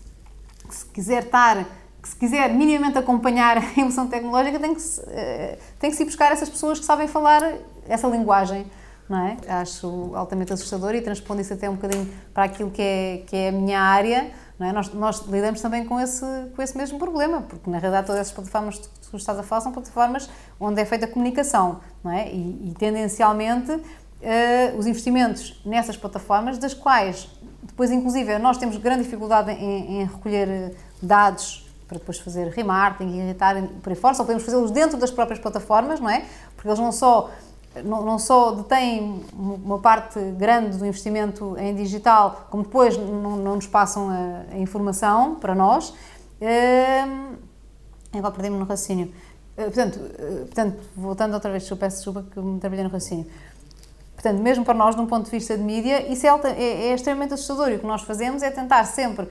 se 0.69 0.85
quiser 0.87 1.25
estar, 1.25 1.65
que 2.03 2.09
se 2.09 2.17
quiser 2.17 2.53
minimamente 2.53 2.99
acompanhar 2.99 3.57
a 3.59 3.65
evolução 3.73 4.07
tecnológica, 4.07 4.59
tem 4.59 4.75
que, 4.75 4.83
se, 4.83 5.01
eh, 5.09 5.59
tem 5.79 5.91
que 5.91 5.97
se 5.97 6.03
ir 6.03 6.07
buscar 6.07 6.33
essas 6.33 6.51
pessoas 6.51 6.79
que 6.79 6.85
sabem 6.85 7.09
falar 7.09 7.55
essa 7.89 8.07
linguagem. 8.07 8.67
Não 9.09 9.19
é? 9.27 9.37
Acho 9.49 10.13
altamente 10.15 10.53
assustador 10.53 10.95
e 10.95 11.03
transpondo 11.03 11.41
isso 11.41 11.53
até 11.53 11.69
um 11.69 11.75
bocadinho 11.75 12.09
para 12.33 12.45
aquilo 12.45 12.71
que 12.71 12.81
é, 12.81 13.23
que 13.27 13.37
é 13.37 13.49
a 13.49 13.53
minha 13.53 13.81
área 13.81 14.31
é? 14.65 14.73
Nós, 14.73 14.93
nós, 14.95 15.21
lidamos 15.27 15.61
também 15.61 15.85
com 15.85 15.99
esse, 15.99 16.25
com 16.55 16.63
esse 16.63 16.77
mesmo 16.77 16.99
problema, 16.99 17.43
porque 17.43 17.69
na 17.69 17.79
realidade 17.79 18.07
todas 18.07 18.21
essas 18.21 18.33
plataformas 18.33 18.79
que 18.79 19.11
tu 19.11 19.17
estás 19.17 19.39
a 19.39 19.43
falar 19.43 19.61
são 19.61 19.73
plataformas 19.73 20.29
onde 20.59 20.81
é 20.81 20.85
feita 20.85 21.07
a 21.07 21.09
comunicação, 21.09 21.81
não 22.03 22.13
é? 22.13 22.29
E, 22.29 22.71
e 22.71 22.75
tendencialmente 22.79 23.73
uh, 23.73 24.79
os 24.79 24.87
investimentos 24.87 25.61
nessas 25.65 25.97
plataformas, 25.97 26.59
das 26.59 26.75
quais 26.75 27.29
depois 27.63 27.91
inclusive 27.91 28.39
nós 28.39 28.57
temos 28.57 28.77
grande 28.77 29.05
dificuldade 29.05 29.51
em, 29.51 30.01
em 30.01 30.05
recolher 30.05 30.49
eh, 30.49 30.71
dados 31.01 31.67
para 31.89 31.99
depois 31.99 32.19
fazer 32.19 32.49
remarketing 32.49 33.19
irritar 33.19 33.57
por 33.83 33.91
aí 33.91 33.97
fora, 33.97 34.15
só 34.15 34.25
podemos 34.25 34.45
fazê-los 34.45 34.71
dentro 34.71 34.99
das 34.99 35.11
próprias 35.11 35.39
plataformas, 35.39 36.01
não 36.01 36.11
é? 36.11 36.25
Porque 36.57 36.69
eles 36.69 36.79
não 36.79 36.93
só 36.93 37.31
não, 37.85 38.05
não 38.05 38.19
só 38.19 38.53
detêm 38.53 39.25
uma 39.33 39.79
parte 39.79 40.19
grande 40.33 40.77
do 40.77 40.85
investimento 40.85 41.57
em 41.59 41.75
digital, 41.75 42.47
como 42.51 42.63
depois 42.63 42.97
não, 42.97 43.37
não 43.37 43.55
nos 43.57 43.67
passam 43.67 44.11
a, 44.11 44.55
a, 44.55 44.59
informação 44.59 45.37
para 45.37 45.55
nós. 45.55 45.91
Uh, 46.41 47.37
agora 48.13 48.33
perdemos 48.33 48.59
no 48.59 48.67
raciocínio. 48.67 49.13
Uh, 49.57 49.63
portanto, 49.63 49.97
uh, 49.97 50.45
portanto, 50.47 50.83
voltando 50.97 51.35
outra 51.35 51.51
vez, 51.51 51.69
eu 51.71 51.77
peço 51.77 51.97
desculpa 51.97 52.25
que 52.31 52.41
me 52.41 52.61
trabalhei 52.61 52.85
no 52.85 52.91
raciocínio. 52.91 53.27
Portanto, 54.15 54.41
mesmo 54.41 54.65
para 54.65 54.75
nós, 54.75 54.95
de 54.95 55.01
um 55.01 55.07
ponto 55.07 55.25
de 55.25 55.31
vista 55.31 55.57
de 55.57 55.63
mídia, 55.63 56.13
isso 56.13 56.27
é, 56.27 56.31
é, 56.31 56.89
é 56.89 56.95
extremamente 56.95 57.35
assustador 57.35 57.71
e 57.71 57.77
o 57.77 57.79
que 57.79 57.87
nós 57.87 58.03
fazemos 58.03 58.43
é 58.43 58.51
tentar 58.51 58.85
sempre 58.85 59.29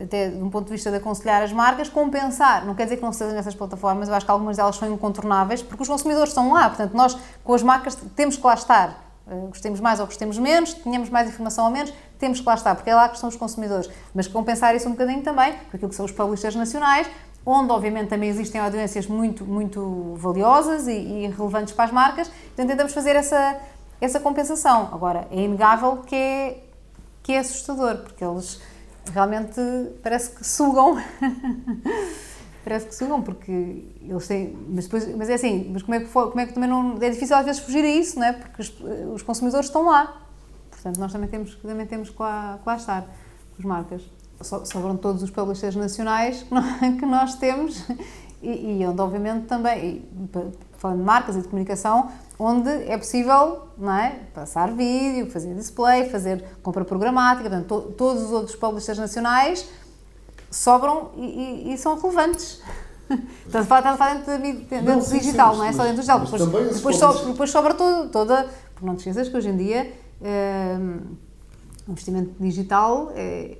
até 0.00 0.28
de 0.28 0.42
um 0.42 0.50
ponto 0.50 0.66
de 0.66 0.72
vista 0.72 0.90
de 0.90 0.96
aconselhar 0.96 1.42
as 1.42 1.52
marcas, 1.52 1.88
compensar. 1.88 2.64
Não 2.64 2.74
quer 2.74 2.84
dizer 2.84 2.96
que 2.96 3.02
não 3.02 3.10
estejam 3.10 3.34
nessas 3.34 3.54
plataformas, 3.54 4.08
eu 4.08 4.14
acho 4.14 4.26
que 4.26 4.32
algumas 4.32 4.56
delas 4.56 4.76
são 4.76 4.92
incontornáveis, 4.92 5.62
porque 5.62 5.82
os 5.82 5.88
consumidores 5.88 6.30
estão 6.30 6.52
lá, 6.52 6.68
portanto, 6.68 6.94
nós 6.94 7.16
com 7.42 7.54
as 7.54 7.62
marcas 7.62 7.96
temos 8.16 8.36
que 8.36 8.46
lá 8.46 8.54
estar. 8.54 9.04
Uh, 9.26 9.46
gostemos 9.48 9.80
mais 9.80 10.00
ou 10.00 10.06
gostemos 10.06 10.38
menos, 10.38 10.74
tenhamos 10.74 11.08
mais 11.08 11.28
informação 11.28 11.64
ou 11.64 11.70
menos, 11.70 11.92
temos 12.18 12.40
que 12.40 12.46
lá 12.46 12.54
estar, 12.54 12.74
porque 12.74 12.90
é 12.90 12.94
lá 12.94 13.08
que 13.08 13.14
estão 13.14 13.28
os 13.28 13.36
consumidores. 13.36 13.88
Mas 14.14 14.28
compensar 14.28 14.74
isso 14.76 14.86
um 14.86 14.92
bocadinho 14.92 15.22
também 15.22 15.52
com 15.70 15.76
aquilo 15.76 15.88
que 15.88 15.94
são 15.94 16.04
os 16.04 16.12
publishers 16.12 16.54
nacionais, 16.54 17.08
onde 17.46 17.72
obviamente 17.72 18.08
também 18.08 18.28
existem 18.28 18.60
audiências 18.60 19.06
muito, 19.06 19.44
muito 19.44 20.14
valiosas 20.16 20.86
e, 20.86 20.92
e 20.92 21.28
relevantes 21.28 21.72
para 21.72 21.84
as 21.84 21.92
marcas, 21.92 22.30
então 22.52 22.66
tentamos 22.66 22.92
fazer 22.92 23.16
essa, 23.16 23.56
essa 24.00 24.20
compensação. 24.20 24.90
Agora, 24.92 25.26
é 25.30 25.40
inegável 25.40 25.98
que 25.98 26.14
é, 26.14 26.64
que 27.22 27.32
é 27.32 27.38
assustador, 27.38 27.98
porque 27.98 28.24
eles 28.24 28.60
realmente 29.12 29.60
parece 30.02 30.30
que 30.30 30.46
sugam. 30.46 30.96
parece 32.64 32.86
que 32.86 32.94
sugam, 32.94 33.22
porque 33.22 33.84
eles 34.00 34.26
têm. 34.26 34.56
Mas, 34.68 34.84
depois, 34.84 35.16
mas 35.16 35.28
é 35.28 35.34
assim, 35.34 35.70
mas 35.72 35.82
como 35.82 35.94
é 35.94 36.00
que, 36.00 36.06
foi, 36.06 36.28
como 36.28 36.40
é 36.40 36.46
que 36.46 36.52
também 36.52 36.68
não. 36.68 36.96
É 37.00 37.10
difícil 37.10 37.36
às 37.36 37.44
vezes 37.44 37.60
fugir 37.60 37.84
a 37.84 37.88
isso, 37.88 38.18
não 38.18 38.26
é? 38.26 38.32
Porque 38.32 38.62
os, 38.62 38.74
os 39.14 39.22
consumidores 39.22 39.66
estão 39.66 39.84
lá. 39.84 40.22
Portanto, 40.70 40.98
nós 40.98 41.12
também 41.12 41.28
temos, 41.28 41.54
também 41.56 41.86
temos 41.86 42.10
que, 42.10 42.20
lá, 42.20 42.58
que 42.62 42.68
lá 42.68 42.76
estar, 42.76 43.02
com 43.02 43.58
as 43.58 43.64
marcas. 43.64 44.02
So, 44.40 44.66
sobram 44.66 44.96
todos 44.96 45.22
os 45.22 45.30
publishers 45.30 45.76
nacionais 45.76 46.42
que 46.42 46.52
nós, 46.52 46.66
que 46.98 47.06
nós 47.06 47.34
temos 47.36 47.84
e, 48.42 48.80
e 48.80 48.86
onde, 48.86 49.00
obviamente, 49.00 49.46
também, 49.46 50.04
falando 50.76 50.98
de 50.98 51.04
marcas 51.04 51.36
e 51.36 51.40
de 51.40 51.48
comunicação, 51.48 52.10
onde 52.38 52.68
é 52.70 52.96
possível 52.98 53.68
não 53.78 53.92
é, 53.92 54.20
passar 54.34 54.72
vídeo, 54.72 55.30
fazer 55.30 55.54
display, 55.54 56.08
fazer 56.10 56.44
compra 56.62 56.84
programática, 56.84 57.48
portanto, 57.48 57.66
to, 57.82 57.92
todos 57.92 58.22
os 58.24 58.30
outros 58.32 58.56
publishers 58.56 58.98
nacionais 58.98 59.68
sobram 60.50 61.10
e, 61.16 61.24
e, 61.70 61.74
e 61.74 61.78
são 61.78 61.98
relevantes. 61.98 62.60
Estás 63.46 63.70
a 63.70 63.96
falar, 63.96 64.14
dentro, 64.14 64.38
dentro 64.38 64.82
Não, 64.82 64.98
do 64.98 65.04
sim, 65.04 65.18
digital, 65.18 65.52
sim, 65.52 65.58
não 65.58 65.64
é 65.64 65.68
mas- 65.68 65.76
só 65.76 65.82
dentro 65.82 65.96
do 65.96 66.00
digital. 66.00 66.20
Depois, 66.20 66.76
depois, 66.76 66.96
so- 66.96 67.26
depois 67.26 67.50
sobra 67.50 67.74
todo, 67.74 68.08
toda. 68.10 68.48
Porque 68.74 68.86
não 68.86 68.94
te 68.96 69.00
esqueças 69.00 69.28
que 69.28 69.36
hoje 69.36 69.50
em 69.50 69.56
dia 69.56 69.92
hum, 70.80 71.00
o 71.86 71.90
investimento 71.92 72.34
digital 72.40 73.12
é. 73.14 73.58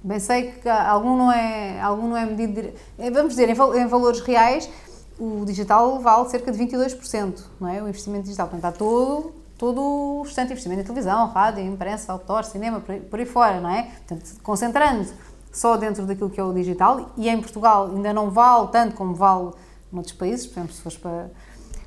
Bem 0.00 0.20
sei 0.20 0.52
que 0.52 0.68
algum 0.68 1.16
não 1.16 1.32
é, 1.32 1.80
algum 1.80 2.08
não 2.08 2.16
é 2.16 2.24
medido. 2.24 2.70
eh, 2.98 3.10
Vamos 3.10 3.30
dizer, 3.30 3.48
em, 3.50 3.52
em 3.52 3.86
valores 3.88 4.20
reais, 4.20 4.70
o 5.18 5.44
digital 5.44 5.98
vale 6.00 6.28
cerca 6.28 6.52
de 6.52 6.58
22%, 6.58 7.42
não 7.60 7.68
é? 7.68 7.82
O 7.82 7.88
investimento 7.88 8.24
digital. 8.24 8.48
Portanto, 8.48 8.72
está 8.72 8.78
todo, 8.78 9.32
todo 9.56 9.80
o 9.80 10.22
restante 10.22 10.52
investimento 10.52 10.82
em 10.82 10.84
televisão, 10.84 11.26
rádio, 11.28 11.64
imprensa, 11.64 12.12
outdoor, 12.12 12.44
cinema, 12.44 12.80
por 12.80 12.92
aí, 12.92 13.00
por 13.00 13.18
aí 13.18 13.26
fora, 13.26 13.60
não 13.60 13.70
é? 13.70 13.82
Portanto, 13.82 14.40
concentrando 14.42 15.08
só 15.52 15.76
dentro 15.76 16.06
daquilo 16.06 16.30
que 16.30 16.38
é 16.38 16.44
o 16.44 16.52
digital 16.52 17.10
e 17.16 17.28
em 17.28 17.40
Portugal 17.40 17.86
ainda 17.86 18.12
não 18.12 18.30
vale 18.30 18.68
tanto 18.68 18.94
como 18.94 19.14
vale 19.14 19.50
noutros 19.90 20.14
países, 20.14 20.46
por 20.46 20.60
exemplo, 20.60 20.74
se 20.74 20.82
fores 20.82 20.98
para, 20.98 21.30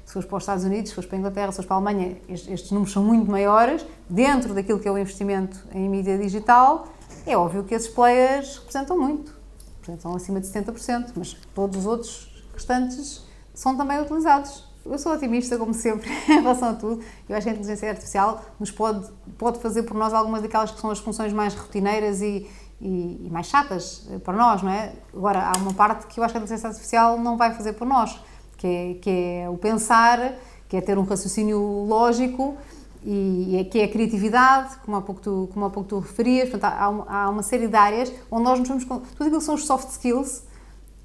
se 0.06 0.14
fores 0.14 0.28
para 0.28 0.38
os 0.38 0.44
Estados 0.44 0.64
Unidos, 0.66 0.90
se 0.90 0.96
fores 0.96 1.10
para 1.10 1.18
a 1.18 1.20
Inglaterra, 1.20 1.52
se 1.52 1.56
fores 1.58 1.68
para 1.68 1.78
a 1.78 1.80
Alemanha, 1.80 2.18
estes, 2.28 2.52
estes 2.52 2.72
números 2.72 2.92
são 2.92 3.04
muito 3.04 3.30
maiores, 3.30 3.86
dentro 4.10 4.54
daquilo 4.54 4.80
que 4.80 4.88
é 4.88 4.92
o 4.92 4.98
investimento 4.98 5.64
em 5.74 5.88
mídia 5.88 6.18
digital, 6.18 6.88
é 7.26 7.38
óbvio 7.38 7.64
que 7.64 7.74
esses 7.74 7.88
players 7.88 8.58
representam 8.58 8.98
muito, 8.98 9.34
representam 9.80 10.16
acima 10.16 10.42
de 10.42 10.48
70%, 10.48 11.12
mas 11.16 11.38
todos 11.54 11.78
os 11.78 11.86
outros 11.86 12.31
restantes 12.62 13.22
são 13.54 13.76
também 13.76 14.00
utilizados. 14.00 14.70
Eu 14.86 14.98
sou 14.98 15.14
otimista, 15.14 15.58
como 15.58 15.74
sempre, 15.74 16.10
em 16.28 16.42
relação 16.42 16.70
a 16.70 16.74
tudo. 16.74 17.04
Eu 17.30 17.36
acho 17.36 17.44
que 17.44 17.50
a 17.50 17.54
inteligência 17.54 17.90
artificial 17.90 18.42
nos 18.60 18.72
pode, 18.72 19.08
pode 19.38 19.60
fazer 19.60 19.84
por 19.84 19.96
nós 19.96 20.14
algumas 20.14 20.42
daquelas 20.42 20.72
que 20.72 20.80
são 20.80 20.90
as 20.90 21.00
funções 21.00 21.32
mais 21.34 21.54
rotineiras 21.54 22.22
e, 22.22 22.50
e, 22.80 23.22
e 23.26 23.30
mais 23.32 23.48
chatas 23.48 24.08
eh, 24.12 24.18
para 24.18 24.36
nós, 24.36 24.64
não 24.64 24.72
é? 24.72 24.94
Agora, 25.16 25.44
há 25.44 25.58
uma 25.58 25.74
parte 25.74 26.08
que 26.08 26.20
eu 26.20 26.24
acho 26.24 26.34
que 26.34 26.38
a 26.40 26.42
inteligência 26.42 26.68
artificial 26.70 27.20
não 27.20 27.38
vai 27.38 27.54
fazer 27.54 27.74
por 27.74 27.86
nós, 27.86 28.20
que 28.58 28.68
é, 28.68 28.94
que 28.96 29.10
é 29.10 29.50
o 29.50 29.58
pensar, 29.58 30.34
que 30.68 30.78
é 30.78 30.82
ter 30.82 30.98
um 30.98 31.04
raciocínio 31.04 31.60
lógico 31.86 32.58
e, 33.04 33.60
e 33.60 33.66
que 33.66 33.80
é 33.80 33.84
a 33.84 33.88
criatividade, 33.88 34.78
como 34.84 34.98
há 34.98 35.02
pouco 35.02 35.22
tu, 35.22 35.50
como 35.54 35.66
há 35.66 35.70
pouco 35.70 35.90
tu 35.90 36.00
referias. 36.00 36.50
Portanto, 36.50 36.74
há, 36.74 36.86
há 36.86 37.30
uma- 37.30 37.44
série 37.44 37.68
de 37.68 37.76
áreas 37.76 38.12
onde 38.32 38.44
nós 38.44 38.58
nos 38.58 38.68
vamos. 38.68 38.84
Tudo 38.86 39.24
aquilo 39.26 39.38
que 39.38 39.44
são 39.44 39.54
os 39.56 39.66
soft 39.66 39.90
skills, 39.90 40.44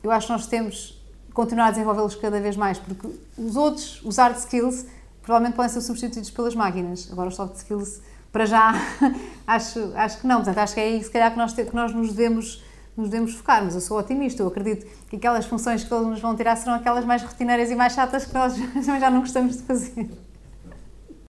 eu 0.03 0.11
acho 0.11 0.29
que 0.29 0.33
nós 0.33 0.47
temos 0.47 0.96
continuar 1.37 1.67
a 1.67 1.71
desenvolvê-los 1.71 2.15
cada 2.15 2.41
vez 2.41 2.57
mais, 2.57 2.79
porque 2.79 3.07
os 3.37 3.57
outros, 3.57 4.01
os 4.03 4.17
hard 4.17 4.39
skills, 4.39 4.87
provavelmente 5.23 5.55
podem 5.55 5.71
ser 5.71 5.83
substituídos 5.83 6.31
pelas 6.31 6.55
máquinas. 6.55 7.11
Agora, 7.13 7.29
os 7.29 7.37
soft 7.37 7.57
skills, 7.57 8.01
para 8.33 8.47
já, 8.47 8.73
acho, 9.47 9.93
acho 9.95 10.21
que 10.21 10.27
não. 10.27 10.37
Portanto, 10.37 10.59
acho 10.59 10.73
que 10.73 10.81
é 10.81 10.85
aí, 10.85 11.05
se 11.05 11.11
calhar, 11.11 11.31
que 11.31 11.37
nós, 11.37 11.53
que 11.53 11.75
nós 11.75 11.93
nos 11.93 12.15
devemos 12.15 12.65
nos 12.97 13.11
devemos 13.11 13.35
focar, 13.35 13.63
mas 13.63 13.75
eu 13.75 13.81
sou 13.83 13.99
otimista, 13.99 14.43
eu 14.43 14.49
acredito 14.49 14.87
que 15.11 15.17
aquelas 15.17 15.45
funções 15.45 15.85
que 15.85 15.93
eles 15.93 16.07
nos 16.07 16.19
vão 16.19 16.35
tirar 16.35 16.57
serão 16.57 16.77
aquelas 16.77 17.05
mais 17.05 17.23
rotineiras 17.23 17.71
e 17.71 17.77
mais 17.77 17.93
chatas 17.93 18.25
que 18.25 18.33
nós 18.33 18.55
já 18.87 19.11
não 19.11 19.21
gostamos 19.21 19.59
de 19.59 19.65
fazer. 19.65 20.09